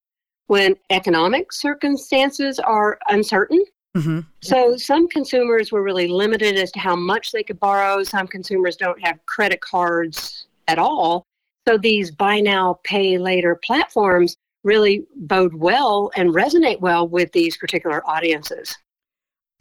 when 0.48 0.76
economic 0.90 1.54
circumstances 1.54 2.60
are 2.60 2.98
uncertain. 3.10 3.64
Mm-hmm. 3.96 4.22
So, 4.42 4.76
some 4.76 5.08
consumers 5.08 5.72
were 5.72 5.84
really 5.84 6.08
limited 6.08 6.56
as 6.56 6.72
to 6.72 6.80
how 6.80 6.96
much 6.96 7.32
they 7.32 7.44
could 7.44 7.60
borrow. 7.60 8.04
Some 8.04 8.28
consumers 8.28 8.76
don't 8.76 9.02
have 9.06 9.24
credit 9.28 9.62
cards 9.62 10.48
at 10.68 10.80
all. 10.80 11.26
So, 11.68 11.78
these 11.78 12.10
buy 12.10 12.40
now, 12.40 12.80
pay 12.84 13.18
later 13.18 13.60
platforms 13.64 14.38
really 14.64 15.06
bode 15.16 15.56
well 15.56 16.12
and 16.16 16.30
resonate 16.32 16.80
well 16.82 17.08
with 17.08 17.32
these 17.32 17.58
particular 17.58 18.08
audiences. 18.08 18.78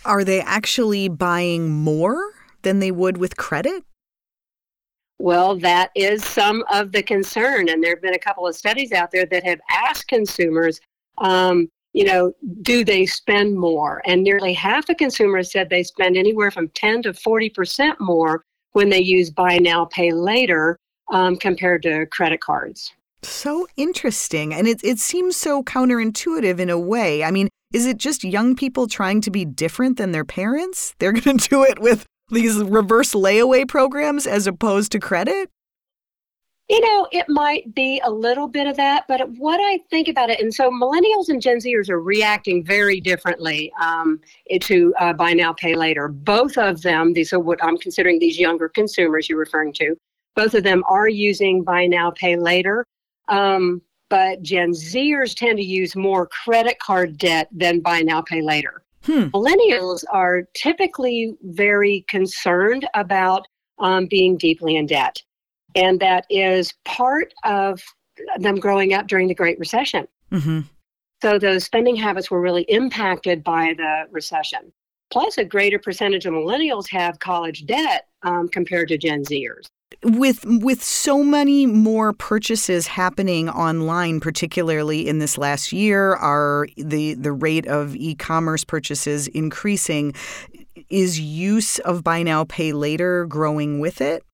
Are 0.04 0.24
they 0.24 0.40
actually 0.40 1.08
buying 1.08 1.70
more 1.70 2.32
than 2.62 2.78
they 2.78 2.90
would 2.90 3.18
with 3.18 3.36
credit? 3.36 3.84
Well, 5.18 5.56
that 5.56 5.90
is 5.94 6.24
some 6.24 6.64
of 6.72 6.92
the 6.92 7.02
concern. 7.02 7.68
And 7.68 7.82
there 7.82 7.90
have 7.94 8.02
been 8.02 8.14
a 8.14 8.18
couple 8.18 8.46
of 8.46 8.56
studies 8.56 8.92
out 8.92 9.10
there 9.10 9.26
that 9.26 9.44
have 9.44 9.60
asked 9.70 10.08
consumers, 10.08 10.80
um, 11.18 11.68
you 11.92 12.04
know, 12.04 12.32
do 12.62 12.84
they 12.84 13.04
spend 13.04 13.58
more? 13.58 14.00
And 14.06 14.22
nearly 14.22 14.54
half 14.54 14.88
of 14.88 14.96
consumers 14.96 15.52
said 15.52 15.68
they 15.68 15.82
spend 15.82 16.16
anywhere 16.16 16.50
from 16.50 16.68
10 16.70 17.02
to 17.02 17.12
40% 17.12 17.96
more 18.00 18.44
when 18.72 18.88
they 18.88 19.00
use 19.00 19.30
buy 19.30 19.58
now, 19.58 19.84
pay 19.86 20.12
later 20.12 20.78
um, 21.12 21.36
compared 21.36 21.82
to 21.82 22.06
credit 22.06 22.40
cards. 22.40 22.94
So 23.22 23.66
interesting. 23.76 24.54
And 24.54 24.66
it, 24.66 24.82
it 24.82 24.98
seems 24.98 25.36
so 25.36 25.62
counterintuitive 25.62 26.58
in 26.58 26.70
a 26.70 26.78
way. 26.78 27.22
I 27.24 27.30
mean, 27.30 27.48
is 27.72 27.86
it 27.86 27.98
just 27.98 28.24
young 28.24 28.56
people 28.56 28.86
trying 28.86 29.20
to 29.22 29.30
be 29.30 29.44
different 29.44 29.98
than 29.98 30.12
their 30.12 30.24
parents? 30.24 30.94
They're 30.98 31.12
going 31.20 31.38
to 31.38 31.48
do 31.48 31.62
it 31.64 31.78
with 31.78 32.06
these 32.30 32.56
reverse 32.58 33.12
layaway 33.12 33.66
programs 33.66 34.26
as 34.26 34.46
opposed 34.46 34.92
to 34.92 35.00
credit? 35.00 35.50
You 36.68 36.80
know, 36.80 37.08
it 37.10 37.28
might 37.28 37.74
be 37.74 38.00
a 38.04 38.10
little 38.10 38.46
bit 38.46 38.68
of 38.68 38.76
that, 38.76 39.04
but 39.08 39.28
what 39.30 39.58
I 39.60 39.80
think 39.90 40.06
about 40.06 40.30
it, 40.30 40.40
and 40.40 40.54
so 40.54 40.70
millennials 40.70 41.28
and 41.28 41.42
Gen 41.42 41.58
Zers 41.58 41.90
are 41.90 42.00
reacting 42.00 42.64
very 42.64 43.00
differently 43.00 43.72
um, 43.82 44.20
to 44.60 44.94
uh, 45.00 45.12
buy 45.12 45.32
now, 45.32 45.52
pay 45.52 45.74
later. 45.74 46.06
Both 46.06 46.56
of 46.56 46.82
them, 46.82 47.12
these 47.12 47.32
are 47.32 47.40
what 47.40 47.62
I'm 47.64 47.76
considering 47.76 48.20
these 48.20 48.38
younger 48.38 48.68
consumers 48.68 49.28
you're 49.28 49.36
referring 49.36 49.72
to, 49.74 49.96
both 50.36 50.54
of 50.54 50.62
them 50.62 50.84
are 50.88 51.08
using 51.08 51.64
buy 51.64 51.86
now, 51.86 52.12
pay 52.12 52.36
later. 52.36 52.86
Um, 53.30 53.80
but 54.10 54.42
Gen 54.42 54.72
Zers 54.72 55.34
tend 55.34 55.56
to 55.58 55.64
use 55.64 55.96
more 55.96 56.26
credit 56.26 56.78
card 56.80 57.16
debt 57.16 57.48
than 57.52 57.80
buy 57.80 58.00
now, 58.00 58.20
pay 58.20 58.42
later. 58.42 58.82
Hmm. 59.04 59.28
Millennials 59.28 60.04
are 60.12 60.42
typically 60.54 61.34
very 61.42 62.04
concerned 62.08 62.86
about 62.94 63.46
um, 63.78 64.06
being 64.06 64.36
deeply 64.36 64.76
in 64.76 64.86
debt. 64.86 65.22
And 65.74 65.98
that 66.00 66.26
is 66.28 66.74
part 66.84 67.32
of 67.44 67.80
them 68.38 68.56
growing 68.56 68.92
up 68.92 69.06
during 69.06 69.28
the 69.28 69.34
Great 69.34 69.58
Recession. 69.58 70.06
Mm-hmm. 70.32 70.60
So 71.22 71.38
those 71.38 71.64
spending 71.64 71.96
habits 71.96 72.30
were 72.30 72.40
really 72.40 72.62
impacted 72.62 73.44
by 73.44 73.74
the 73.76 74.04
recession. 74.10 74.72
Plus, 75.10 75.38
a 75.38 75.44
greater 75.44 75.78
percentage 75.78 76.26
of 76.26 76.34
millennials 76.34 76.88
have 76.90 77.18
college 77.20 77.66
debt 77.66 78.08
um, 78.22 78.48
compared 78.48 78.88
to 78.88 78.98
Gen 78.98 79.22
Zers 79.22 79.66
with 80.02 80.44
with 80.44 80.82
so 80.82 81.22
many 81.22 81.66
more 81.66 82.12
purchases 82.12 82.86
happening 82.86 83.48
online 83.50 84.18
particularly 84.20 85.06
in 85.06 85.18
this 85.18 85.36
last 85.36 85.72
year 85.72 86.14
are 86.14 86.66
the 86.76 87.14
the 87.14 87.32
rate 87.32 87.66
of 87.66 87.94
e-commerce 87.94 88.64
purchases 88.64 89.28
increasing. 89.28 90.14
Is 90.88 91.20
use 91.20 91.78
of 91.80 92.02
buy 92.02 92.22
now 92.22 92.44
pay 92.44 92.72
later 92.72 93.26
growing 93.26 93.78
with 93.78 94.00
it? 94.00 94.24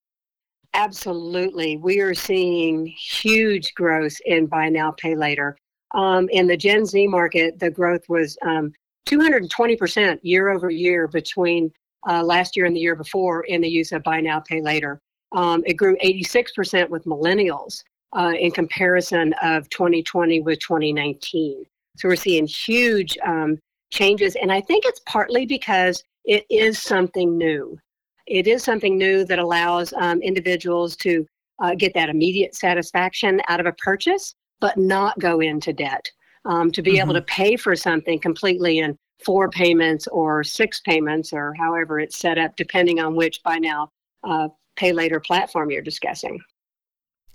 Absolutely. 0.73 1.77
We 1.77 2.01
are 2.01 2.15
seeing 2.15 2.87
huge 2.87 3.75
growth 3.75 4.17
in 4.25 4.47
buy 4.47 4.69
now 4.69 4.93
pay 4.93 5.17
later. 5.17 5.57
Um, 5.95 6.29
in 6.31 6.47
the 6.47 6.57
gen 6.57 6.87
z 6.87 7.07
market 7.07 7.59
the 7.59 7.71
growth 7.71 8.09
was 8.09 8.39
um, 8.43 8.73
220% 9.09 10.19
year 10.23 10.49
over 10.51 10.71
year 10.71 11.09
between 11.09 11.71
uh, 12.09 12.23
last 12.23 12.57
year 12.57 12.67
and 12.67 12.75
the 12.75 12.81
year 12.81 12.97
before 12.97 13.43
in 13.45 13.61
the 13.61 13.69
use 13.69 13.93
of 13.93 14.03
buy 14.03 14.21
now 14.21 14.41
pay 14.41 14.61
later 14.61 15.01
um, 15.37 15.63
it 15.67 15.75
grew 15.75 15.97
86% 15.99 16.89
with 16.89 17.05
millennials 17.05 17.85
uh, 18.17 18.33
in 18.39 18.51
comparison 18.51 19.35
of 19.43 19.69
2020 19.71 20.41
with 20.41 20.59
2019. 20.61 21.65
So 21.97 22.09
we're 22.09 22.17
seeing 22.17 22.47
huge 22.47 23.17
um, 23.25 23.59
changes. 23.91 24.35
And 24.37 24.51
I 24.51 24.61
think 24.61 24.85
it's 24.87 25.01
partly 25.07 25.47
because 25.47 26.03
it 26.25 26.45
is 26.51 26.79
something 26.83 27.39
new. 27.39 27.79
It 28.27 28.49
is 28.49 28.65
something 28.65 28.99
new 28.99 29.25
that 29.27 29.39
allows 29.39 29.93
um, 29.99 30.21
individuals 30.23 30.97
to 30.97 31.25
uh, 31.63 31.75
get 31.75 31.95
that 31.95 32.09
immediate 32.09 32.55
satisfaction 32.55 33.41
out 33.49 33.61
of 33.61 33.67
a 33.67 33.73
purchase, 33.73 34.35
but 34.61 34.77
not 34.77 35.19
go 35.21 35.41
into 35.41 35.73
debt. 35.73 36.11
um, 36.47 36.71
to 36.71 36.83
be 36.83 36.93
mm-hmm. 36.93 37.01
able 37.03 37.15
to 37.15 37.23
pay 37.23 37.57
for 37.57 37.77
something 37.77 38.19
completely 38.19 38.79
in 38.79 38.97
four 39.25 39.51
payments 39.51 40.07
or 40.09 40.45
six 40.45 40.81
payments 40.81 41.33
or 41.33 41.55
however 41.55 41.99
it's 42.01 42.17
set 42.17 42.39
up, 42.39 42.57
depending 42.57 43.01
on 43.01 43.17
which 43.17 43.43
buy 43.43 43.59
now, 43.59 43.91
uh, 44.25 44.49
pay 44.77 44.93
later 44.93 45.21
platform 45.21 45.71
you're 45.71 45.83
discussing. 45.83 46.41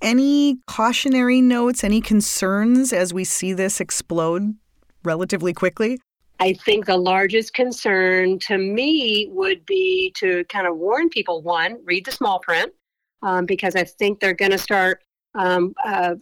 Any 0.02 0.60
cautionary 0.68 1.42
notes, 1.42 1.84
any 1.84 2.02
concerns 2.02 2.92
as 2.92 3.14
we 3.14 3.24
see 3.24 3.54
this 3.54 3.80
explode 3.80 4.56
relatively 5.04 5.54
quickly? 5.54 6.00
I 6.40 6.54
think 6.54 6.88
the 6.88 6.98
largest 6.98 7.54
concern 7.54 8.40
to 8.40 8.58
me 8.58 9.30
would 9.32 9.64
be 9.68 10.12
to 10.18 10.44
kind 10.46 10.66
of 10.66 10.76
warn 10.78 11.10
people 11.10 11.44
one, 11.44 11.78
read 11.86 12.06
the 12.06 12.12
small 12.12 12.40
print, 12.40 12.74
um, 13.22 13.46
because 13.46 13.76
I 13.76 13.84
think 13.84 14.20
they're 14.20 14.34
going 14.34 14.52
to 14.52 14.58
start 14.58 15.04
um, 15.36 15.76
uh, 15.86 16.16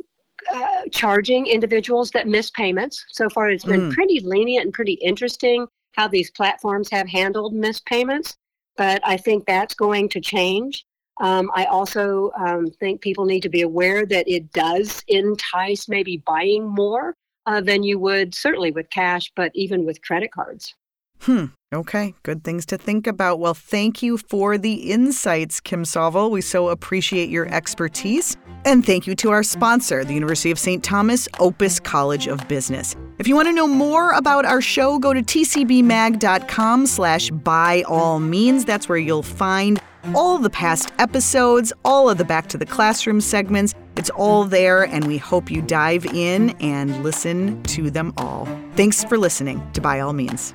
uh, 0.54 0.82
charging 0.92 1.48
individuals 1.48 2.12
that 2.12 2.28
miss 2.28 2.52
payments. 2.52 3.06
So 3.12 3.30
far, 3.30 3.50
it's 3.50 3.64
been 3.64 3.90
mm. 3.90 3.94
pretty 3.94 4.20
lenient 4.20 4.66
and 4.66 4.74
pretty 4.74 4.94
interesting 4.94 5.68
how 5.94 6.08
these 6.08 6.32
platforms 6.32 6.90
have 6.92 7.08
handled 7.08 7.54
missed 7.54 7.86
payments, 7.86 8.36
but 8.78 9.02
I 9.06 9.18
think 9.18 9.46
that's 9.46 9.74
going 9.74 10.10
to 10.10 10.22
change. 10.22 10.86
Um, 11.20 11.52
I 11.54 11.66
also 11.66 12.32
um, 12.40 12.68
think 12.80 13.02
people 13.02 13.26
need 13.26 13.42
to 13.42 13.50
be 13.50 13.62
aware 13.62 14.06
that 14.06 14.28
it 14.28 14.52
does 14.52 15.04
entice 15.08 15.90
maybe 15.90 16.24
buying 16.26 16.68
more 16.68 17.16
uh, 17.46 17.62
than 17.62 17.84
you 17.84 18.00
would 18.00 18.34
certainly 18.36 18.72
with 18.72 18.90
cash, 18.90 19.32
but 19.36 19.52
even 19.56 19.86
with 19.86 20.02
credit 20.02 20.32
cards. 20.32 20.76
Hmm. 21.22 21.46
Okay. 21.74 22.16
Good 22.24 22.44
things 22.44 22.66
to 22.68 22.78
think 22.78 23.06
about. 23.06 23.40
Well, 23.40 23.54
thank 23.54 24.02
you 24.02 24.18
for 24.18 24.58
the 24.58 24.92
insights, 24.92 25.60
Kim 25.60 25.84
Sauvel. 25.84 26.32
We 26.32 26.42
so 26.42 26.70
appreciate 26.70 27.30
your 27.30 27.48
expertise. 27.54 28.38
And 28.66 28.86
thank 28.86 29.06
you 29.06 29.16
to 29.16 29.30
our 29.32 29.44
sponsor, 29.44 30.04
the 30.04 30.14
University 30.14 30.50
of 30.50 30.58
St. 30.58 30.84
Thomas 30.84 31.28
Opus 31.40 31.80
College 31.80 32.28
of 32.28 32.46
Business. 32.48 32.96
If 33.20 33.28
you 33.28 33.36
want 33.36 33.48
to 33.48 33.54
know 33.54 33.68
more 33.68 34.12
about 34.12 34.46
our 34.46 34.62
show, 34.62 34.98
go 34.98 35.14
to 35.14 35.22
tcbmag.com 35.22 36.88
slash 36.88 37.30
by 37.30 37.84
all 37.84 38.20
means. 38.20 38.66
That's 38.66 38.90
where 38.90 38.98
you'll 38.98 39.24
find 39.24 39.80
all 40.16 40.38
the 40.38 40.50
past 40.50 40.92
episodes, 41.00 41.74
all 41.84 42.10
of 42.10 42.18
the 42.18 42.26
Back 42.26 42.48
to 42.48 42.58
the 42.58 42.66
Classroom 42.66 43.22
segments. 43.22 43.74
It's 43.96 44.10
all 44.12 44.46
there, 44.46 44.84
and 44.84 45.08
we 45.08 45.18
hope 45.18 45.52
you 45.52 45.62
dive 45.62 46.06
in 46.06 46.52
and 46.62 47.04
listen 47.04 47.62
to 47.64 47.90
them 47.92 48.14
all. 48.18 48.48
Thanks 48.76 49.04
for 49.04 49.18
listening 49.18 49.62
to 49.74 49.82
By 49.82 50.00
All 50.00 50.14
Means. 50.14 50.54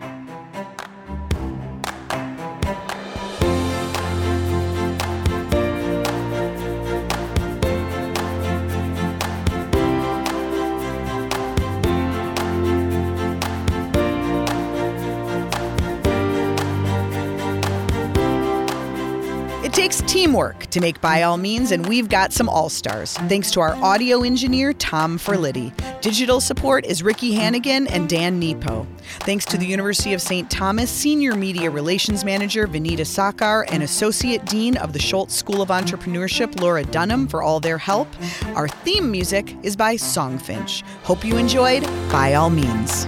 Takes 19.84 20.00
teamwork 20.10 20.64
to 20.68 20.80
make 20.80 20.98
By 21.02 21.24
All 21.24 21.36
Means, 21.36 21.70
and 21.70 21.86
we've 21.86 22.08
got 22.08 22.32
some 22.32 22.48
all 22.48 22.70
stars. 22.70 23.18
Thanks 23.28 23.50
to 23.50 23.60
our 23.60 23.74
audio 23.84 24.22
engineer, 24.22 24.72
Tom 24.72 25.18
Ferlitti. 25.18 25.74
Digital 26.00 26.40
support 26.40 26.86
is 26.86 27.02
Ricky 27.02 27.34
Hannigan 27.34 27.86
and 27.88 28.08
Dan 28.08 28.38
Nepo. 28.38 28.86
Thanks 29.20 29.44
to 29.44 29.58
the 29.58 29.66
University 29.66 30.14
of 30.14 30.22
St. 30.22 30.50
Thomas 30.50 30.90
Senior 30.90 31.34
Media 31.34 31.70
Relations 31.70 32.24
Manager, 32.24 32.66
Vanita 32.66 33.00
Sakar, 33.00 33.66
and 33.70 33.82
Associate 33.82 34.42
Dean 34.46 34.78
of 34.78 34.94
the 34.94 34.98
Schulze 34.98 35.34
School 35.34 35.60
of 35.60 35.68
Entrepreneurship, 35.68 36.58
Laura 36.62 36.82
Dunham, 36.84 37.28
for 37.28 37.42
all 37.42 37.60
their 37.60 37.76
help. 37.76 38.08
Our 38.54 38.68
theme 38.68 39.10
music 39.10 39.54
is 39.62 39.76
by 39.76 39.96
Songfinch. 39.96 40.82
Hope 41.02 41.26
you 41.26 41.36
enjoyed 41.36 41.82
By 42.10 42.32
All 42.32 42.48
Means. 42.48 43.06